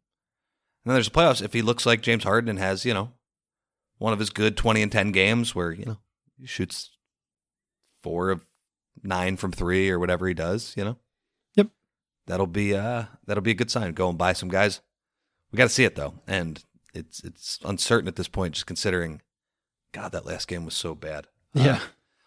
then 0.86 0.94
there's 0.94 1.11
the 1.11 1.14
playoffs 1.14 1.42
if 1.44 1.52
he 1.52 1.61
looks 1.61 1.84
like 1.84 2.00
james 2.00 2.24
harden 2.24 2.48
and 2.48 2.59
has 2.59 2.86
you 2.86 2.94
know 2.94 3.11
one 3.99 4.12
of 4.12 4.18
his 4.18 4.30
good 4.30 4.57
20 4.57 4.82
and 4.82 4.92
10 4.92 5.12
games 5.12 5.55
where 5.55 5.72
you 5.72 5.84
know 5.84 5.99
he 6.38 6.47
shoots 6.47 6.90
four 8.03 8.30
of 8.30 8.42
nine 9.03 9.36
from 9.36 9.53
three 9.53 9.90
or 9.90 9.99
whatever 9.99 10.26
he 10.28 10.34
does 10.34 10.74
you 10.76 10.84
know 10.84 10.97
Yep. 11.55 11.68
that'll 12.26 12.47
be 12.47 12.74
uh 12.74 13.05
that'll 13.26 13.42
be 13.42 13.51
a 13.53 13.55
good 13.55 13.70
sign 13.70 13.92
go 13.92 14.09
and 14.09 14.18
buy 14.18 14.32
some 14.32 14.49
guys 14.49 14.80
we 15.53 15.57
got 15.57 15.64
to 15.64 15.68
see 15.70 15.84
it 15.84 15.97
though 15.97 16.14
and 16.26 16.64
it's 16.94 17.22
it's 17.24 17.59
uncertain 17.64 18.09
at 18.09 18.16
this 18.16 18.28
point 18.28 18.55
just 18.55 18.66
considering 18.66 19.20
god 19.92 20.12
that 20.12 20.26
last 20.26 20.49
game 20.49 20.64
was 20.64 20.74
so 20.74 20.94
bad 20.94 21.26
Uh, 21.55 21.62
Yeah. 21.62 21.80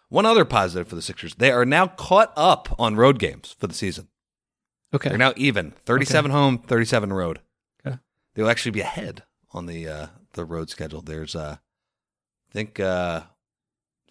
one 0.08 0.26
other 0.26 0.44
positive 0.44 0.88
for 0.88 0.94
the 0.96 1.02
Sixers 1.02 1.34
they 1.36 1.50
are 1.50 1.64
now 1.64 1.86
caught 1.86 2.32
up 2.36 2.74
on 2.78 2.96
road 2.96 3.18
games 3.18 3.54
for 3.58 3.66
the 3.66 3.74
season 3.74 4.08
Okay. 4.94 5.08
they're 5.10 5.18
now 5.18 5.32
even 5.36 5.72
37 5.84 6.30
home 6.30 6.58
37 6.58 7.12
road 7.12 7.40
Okay. 7.86 7.98
they'll 8.34 8.50
actually 8.50 8.72
be 8.72 8.80
ahead 8.80 9.24
on 9.52 9.66
the 9.66 9.88
uh 9.88 10.06
the 10.34 10.44
road 10.44 10.70
schedule 10.70 11.00
there's 11.02 11.34
uh 11.34 11.56
i 11.58 12.52
think 12.52 12.78
uh 12.80 13.22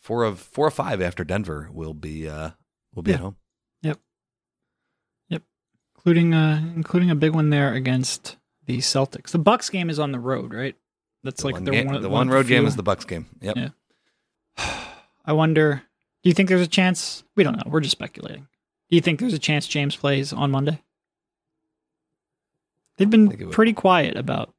four 0.02 0.24
of 0.24 0.40
four 0.40 0.68
or 0.68 0.72
five 0.72 1.02
after 1.02 1.24
denver 1.24 1.70
will 1.74 1.94
be 1.94 2.28
uh 2.28 2.52
will 2.96 3.04
be 3.04 3.12
at 3.14 3.20
Yeah. 3.20 3.24
home 3.24 3.36
including 5.96 6.34
uh 6.34 6.62
including 6.76 7.12
a 7.12 7.16
big 7.16 7.34
one 7.34 7.50
there 7.50 7.74
against 7.74 8.38
the 8.68 8.78
Celtics. 8.78 9.32
The 9.32 9.38
Bucks 9.40 9.70
game 9.70 9.90
is 9.90 10.00
on 10.00 10.12
the 10.14 10.20
road, 10.20 10.54
right? 10.54 10.76
That's 11.24 11.42
the 11.42 11.48
like 11.48 11.54
one, 11.56 11.64
the 11.66 11.72
ga- 11.72 11.84
one, 11.86 12.02
the 12.02 12.10
one 12.10 12.28
one 12.28 12.30
road 12.30 12.48
game 12.48 12.66
is 12.66 12.76
the 12.78 12.84
bucks 12.84 13.04
game 13.04 13.26
yep 13.42 13.58
Yeah. 13.58 13.70
I 15.26 15.34
wonder. 15.34 15.84
Do 16.24 16.30
you 16.30 16.34
think 16.34 16.48
there's 16.50 16.62
a 16.62 16.68
chance? 16.68 17.24
We 17.36 17.44
don't 17.44 17.56
know. 17.58 17.64
We're 17.70 17.82
just 17.82 17.92
speculating. 17.92 18.48
Do 18.90 18.96
you 18.96 19.02
think 19.02 19.20
there's 19.20 19.34
a 19.34 19.40
chance 19.40 19.68
James 19.68 19.96
plays 19.98 20.32
on 20.32 20.52
Monday? 20.52 20.82
They've 22.98 23.10
been 23.10 23.50
pretty 23.52 23.74
quiet 23.74 24.16
about 24.18 24.54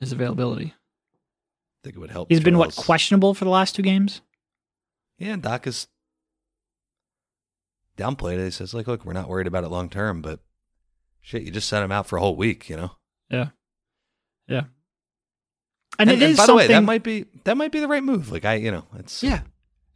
his 0.00 0.12
availability. 0.12 0.74
I 0.74 1.78
think 1.84 1.96
it 1.96 1.98
would 1.98 2.10
help 2.10 2.28
He's 2.28 2.40
been 2.40 2.58
what 2.58 2.74
questionable 2.74 3.34
for 3.34 3.44
the 3.44 3.50
last 3.50 3.74
two 3.74 3.82
games. 3.82 4.20
Yeah, 5.18 5.34
and 5.34 5.42
Doc 5.42 5.66
is 5.66 5.88
downplayed 7.96 8.38
it. 8.38 8.44
He 8.44 8.50
says, 8.50 8.74
like, 8.74 8.86
look, 8.86 9.04
we're 9.04 9.12
not 9.12 9.28
worried 9.28 9.46
about 9.46 9.64
it 9.64 9.68
long 9.68 9.88
term, 9.88 10.20
but 10.20 10.40
shit, 11.20 11.42
you 11.42 11.50
just 11.50 11.68
sent 11.68 11.84
him 11.84 11.92
out 11.92 12.06
for 12.06 12.16
a 12.16 12.20
whole 12.20 12.36
week, 12.36 12.68
you 12.68 12.76
know? 12.76 12.92
Yeah, 13.30 13.48
yeah. 14.46 14.64
And, 15.98 16.10
And, 16.10 16.22
it 16.22 16.24
and 16.24 16.32
is 16.32 16.36
by 16.36 16.46
the 16.46 16.54
way, 16.54 16.66
that 16.66 16.84
might 16.84 17.02
be 17.02 17.24
that 17.44 17.56
might 17.56 17.72
be 17.72 17.80
the 17.80 17.88
right 17.88 18.04
move. 18.04 18.30
Like 18.30 18.44
I 18.44 18.56
you 18.56 18.70
know, 18.70 18.84
it's 18.98 19.22
Yeah. 19.22 19.40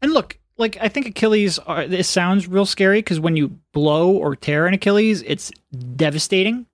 And 0.00 0.12
look, 0.12 0.38
like 0.56 0.78
I 0.80 0.88
think 0.88 1.06
Achilles 1.06 1.58
are 1.58 1.82
it 1.82 2.06
sounds 2.06 2.48
real 2.48 2.64
scary 2.64 2.98
because 2.98 3.20
when 3.20 3.36
you 3.36 3.58
blow 3.72 4.10
or 4.10 4.34
tear 4.34 4.66
an 4.66 4.74
Achilles, 4.74 5.22
it's 5.26 5.50
devastating. 5.96 6.66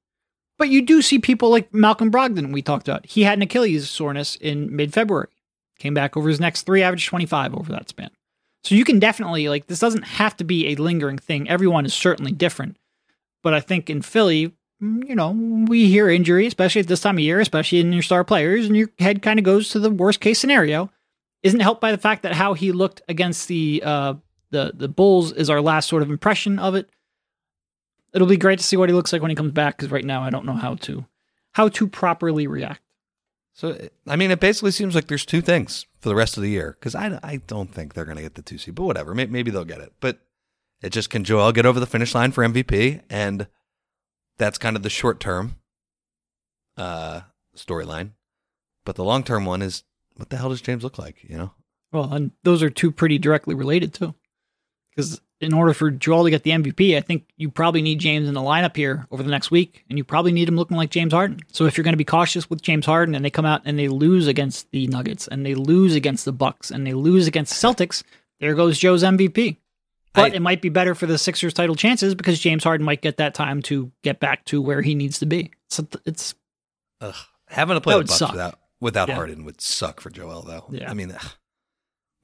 But 0.59 0.71
you 0.71 0.83
do 0.83 1.03
see 1.03 1.19
people 1.19 1.51
like 1.51 1.73
Malcolm 1.75 2.11
Brogdon 2.11 2.53
we 2.53 2.63
talked 2.63 2.89
about. 2.89 3.07
He 3.07 3.25
had 3.25 3.39
an 3.39 3.43
Achilles 3.43 3.91
soreness 3.91 4.37
in 4.37 4.75
mid 4.75 4.93
February. 4.93 5.29
Came 5.79 5.95
back 5.95 6.17
over 6.17 6.29
his 6.29 6.41
next 6.41 6.63
three, 6.63 6.83
averaged 6.83 7.09
25 7.09 7.55
over 7.55 7.73
that 7.73 7.89
span. 7.89 8.11
So 8.65 8.75
you 8.75 8.85
can 8.85 8.99
definitely 8.99 9.49
like 9.49 9.67
this 9.67 9.79
doesn't 9.79 10.03
have 10.03 10.37
to 10.39 10.45
be 10.45 10.69
a 10.69 10.77
lingering 10.77 11.19
thing. 11.19 11.49
Everyone 11.49 11.85
is 11.85 11.95
certainly 11.95 12.33
different. 12.33 12.77
But 13.43 13.55
I 13.55 13.61
think 13.61 13.91
in 13.91 14.03
Philly, 14.03 14.55
mm, 14.83 15.09
you 15.09 15.15
know, 15.15 15.31
we 15.69 15.89
hear 15.89 16.09
injury, 16.09 16.47
especially 16.47 16.81
at 16.81 16.89
this 16.89 17.01
time 17.01 17.17
of 17.17 17.21
year, 17.21 17.39
especially 17.39 17.81
in 17.81 17.93
your 17.93 18.03
star 18.03 18.25
players, 18.25 18.67
and 18.67 18.77
your 18.77 18.89
head 18.99 19.23
kind 19.23 19.39
of 19.39 19.45
goes 19.45 19.69
to 19.71 19.79
the 19.79 19.91
worst 19.91 20.21
case 20.21 20.39
scenario 20.39 20.91
isn't 21.43 21.61
helped 21.61 21.81
by 21.81 21.93
the 21.93 21.99
fact 21.99 22.23
that 22.23 22.33
how 22.33 22.55
he 22.55 22.73
looked 22.73 23.03
against 23.09 23.47
the 23.47 23.83
uh, 23.85 24.15
the 24.51 24.73
the 24.75 24.89
Bulls 24.89 25.33
is 25.33 25.51
our 25.51 25.61
last 25.61 25.89
sort 25.89 26.03
of 26.03 26.11
impression 26.11 26.59
of 26.59 26.75
it. 26.75 26.91
It'll 28.15 28.27
be 28.27 28.37
great 28.37 28.59
to 28.59 28.65
see 28.65 28.77
what 28.77 28.89
he 28.89 28.95
looks 28.95 29.13
like 29.13 29.23
when 29.23 29.31
he 29.31 29.35
comes 29.35 29.53
back 29.53 29.77
because 29.77 29.91
right 29.91 30.05
now 30.05 30.23
I 30.23 30.31
don't 30.31 30.47
know 30.47 30.55
how 30.55 30.75
to 30.77 31.05
how 31.53 31.69
to 31.69 31.87
properly 31.89 32.47
react. 32.47 32.83
so 33.55 33.77
I 34.07 34.17
mean, 34.17 34.31
it 34.31 34.41
basically 34.41 34.71
seems 34.71 34.95
like 34.95 35.07
there's 35.07 35.25
two 35.27 35.41
things 35.41 35.87
for 36.01 36.09
the 36.09 36.15
rest 36.15 36.37
of 36.37 36.43
the 36.43 36.51
year 36.51 36.77
because 36.79 36.95
I, 36.95 37.19
I 37.23 37.37
don't 37.47 37.73
think 37.73 37.95
they're 37.95 38.05
going 38.05 38.17
to 38.19 38.23
get 38.23 38.35
the 38.35 38.43
two 38.43 38.59
seed, 38.59 38.75
but 38.75 38.85
whatever. 38.85 39.15
Maybe, 39.15 39.33
maybe 39.33 39.51
they'll 39.51 39.65
get 39.65 39.81
it. 39.81 39.93
But 40.01 40.21
it 40.83 40.91
just 40.91 41.11
can 41.11 41.25
Joel 41.25 41.53
get 41.53 41.67
over 41.67 41.81
the 41.81 41.87
finish 41.87 42.15
line 42.15 42.33
for 42.33 42.45
MVP, 42.45 43.01
and 43.09 43.49
that's 44.39 44.59
kind 44.59 44.77
of 44.77 44.83
the 44.83 44.91
short 44.91 45.21
term 45.21 45.57
uh, 46.77 47.23
storyline. 47.57 48.11
But 48.85 48.97
the 48.97 49.05
long 49.05 49.23
term 49.25 49.45
one 49.45 49.63
is 49.63 49.83
what 50.17 50.31
the 50.31 50.37
hell 50.37 50.51
does 50.51 50.61
James 50.61 50.85
look 50.85 50.99
like? 50.99 51.25
You 51.25 51.39
know, 51.39 51.53
Well, 51.93 52.13
and 52.13 52.31
those 52.43 52.63
are 52.63 52.71
two 52.71 52.91
pretty 52.93 53.19
directly 53.19 53.55
related 53.55 53.95
too, 53.95 54.15
because 54.91 55.21
in 55.41 55.53
order 55.53 55.75
for 55.75 55.91
Joel 55.91 56.25
to 56.25 56.31
get 56.31 56.43
the 56.45 56.51
MVP, 56.53 56.97
I 56.97 57.01
think 57.01 57.25
you 57.37 57.51
probably 57.51 57.83
need 57.83 57.99
James 57.99 58.27
in 58.29 58.35
the 58.35 58.41
lineup 58.41 58.75
here 58.77 59.07
over 59.11 59.23
the 59.23 59.31
next 59.31 59.51
week, 59.51 59.85
and 59.89 59.99
you 59.99 60.05
probably 60.05 60.33
need 60.33 60.49
him 60.49 60.57
looking 60.57 60.77
like 60.77 60.91
James 60.91 61.13
Harden. 61.13 61.41
So 61.53 61.67
if 61.67 61.77
you're 61.77 61.85
going 61.85 61.93
to 61.93 61.99
be 61.99 62.05
cautious 62.05 62.49
with 62.49 62.63
James 62.63 62.87
Harden, 62.87 63.15
and 63.15 63.25
they 63.25 63.31
come 63.31 63.45
out 63.45 63.63
and 63.65 63.79
they 63.79 63.89
lose 63.89 64.27
against 64.29 64.71
the 64.71 64.87
Nuggets, 64.87 65.29
and 65.29 65.45
they 65.45 65.55
lose 65.55 65.95
against 65.95 66.25
the 66.25 66.33
Bucks, 66.33 66.71
and 66.71 66.87
they 66.87 66.95
lose 66.95 67.27
against 67.27 67.61
the 67.61 67.69
Celtics, 67.69 68.03
there 68.41 68.55
goes 68.55 68.79
Joe's 68.79 69.03
MVP. 69.03 69.59
But 70.15 70.33
I- 70.33 70.37
it 70.37 70.41
might 70.41 70.63
be 70.63 70.71
better 70.71 70.95
for 70.95 71.05
the 71.07 71.19
Sixers' 71.19 71.53
title 71.53 71.75
chances 71.77 72.15
because 72.15 72.39
James 72.41 72.65
Harden 72.65 72.87
might 72.87 73.03
get 73.03 73.19
that 73.19 73.35
time 73.35 73.61
to 73.65 73.93
get 74.03 74.19
back 74.21 74.47
to 74.47 74.63
where 74.63 74.81
he 74.81 74.95
needs 74.95 75.19
to 75.19 75.27
be. 75.27 75.51
So 75.69 75.87
it's 76.07 76.35
Ugh. 77.03 77.15
having 77.49 77.77
to 77.77 77.81
play 77.83 77.93
the 77.95 78.01
Bucks 78.05 78.15
suck. 78.19 78.31
without 78.33 78.59
without 78.81 79.09
Yeah. 79.09 79.15
Harden 79.17 79.45
would 79.45 79.61
suck 79.61 80.01
for 80.01 80.09
Joel 80.09 80.41
though. 80.43 80.65
Yeah. 80.71 80.91
I 80.91 80.95
mean, 80.95 81.11
ugh. 81.13 81.33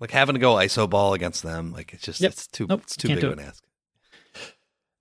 Like 0.03 0.11
having 0.11 0.35
to 0.35 0.41
go 0.41 0.55
iso 0.57 0.91
ball 0.91 1.15
against 1.15 1.45
them, 1.45 1.73
like 1.73 1.95
it's 1.95 2.03
just 2.03 2.21
Yep. 2.21 2.33
it's 2.33 2.47
too 2.49 2.67
Nope, 2.69 2.81
it's 2.83 2.97
too 2.97 3.07
big 3.09 3.23
of 3.23 3.33
an 3.33 3.39
ask. 3.39 3.63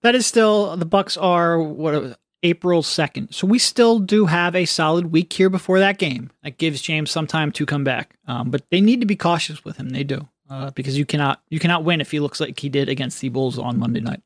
That 0.04 0.14
is 0.14 0.28
still 0.28 0.78
the 0.78 0.86
Bucks 0.86 1.18
are 1.18 1.60
what 1.60 2.20
April 2.44 2.84
second, 2.84 3.34
so 3.34 3.48
we 3.48 3.58
still 3.58 3.98
do 3.98 4.28
have 4.28 4.56
a 4.56 4.66
solid 4.66 5.12
week 5.12 5.34
here 5.34 5.50
before 5.50 5.80
that 5.80 5.98
game. 5.98 6.30
That 6.44 6.60
gives 6.60 6.84
James 6.84 7.10
some 7.10 7.26
time 7.26 7.52
to 7.54 7.66
come 7.66 7.84
back, 7.84 8.16
um, 8.28 8.52
but 8.52 8.70
they 8.70 8.80
need 8.80 9.02
to 9.02 9.08
be 9.08 9.16
cautious 9.16 9.66
with 9.66 9.78
him. 9.78 9.90
They 9.90 10.04
do 10.04 10.30
uh, 10.52 10.70
because 10.72 10.96
you 10.96 11.06
cannot 11.06 11.42
you 11.50 11.60
cannot 11.60 11.84
win 11.84 12.00
if 12.00 12.12
he 12.12 12.20
looks 12.20 12.40
like 12.40 12.60
he 12.60 12.70
did 12.70 12.88
against 12.88 13.20
the 13.22 13.30
Bulls 13.30 13.58
on 13.58 13.80
Monday 13.80 14.02
night. 14.02 14.22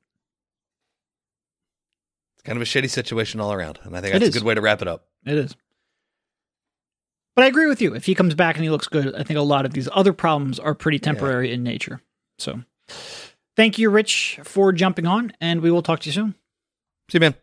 It's 2.36 2.44
kind 2.44 2.58
of 2.58 2.62
a 2.62 2.66
shitty 2.66 2.90
situation 2.90 3.40
all 3.40 3.54
around, 3.54 3.80
and 3.84 3.96
I 3.96 4.02
think 4.02 4.12
that's 4.14 4.36
a 4.36 4.40
good 4.40 4.44
way 4.46 4.56
to 4.56 4.62
wrap 4.62 4.82
it 4.82 4.90
up. 4.90 5.06
It 5.26 5.38
is. 5.38 5.56
But 7.36 7.44
I 7.44 7.48
agree 7.48 7.68
with 7.68 7.82
you. 7.82 7.94
If 7.94 8.06
he 8.06 8.16
comes 8.16 8.34
back 8.34 8.56
and 8.56 8.64
he 8.64 8.70
looks 8.70 8.88
good, 8.88 9.14
I 9.14 9.24
think 9.24 9.38
a 9.38 9.44
lot 9.44 9.66
of 9.66 9.74
these 9.74 9.90
other 9.92 10.14
problems 10.14 10.58
are 10.60 10.74
pretty 10.74 11.00
temporary 11.00 11.52
in 11.52 11.64
nature. 11.64 12.02
So, 12.40 12.62
thank 13.56 13.78
you, 13.78 13.90
Rich, 13.90 14.40
for 14.44 14.72
jumping 14.72 15.06
on, 15.06 15.34
and 15.42 15.62
we 15.62 15.72
will 15.72 15.82
talk 15.82 16.00
to 16.02 16.10
you 16.10 16.14
soon. 16.14 16.36
See 17.10 17.18
you, 17.18 17.20
man. 17.20 17.36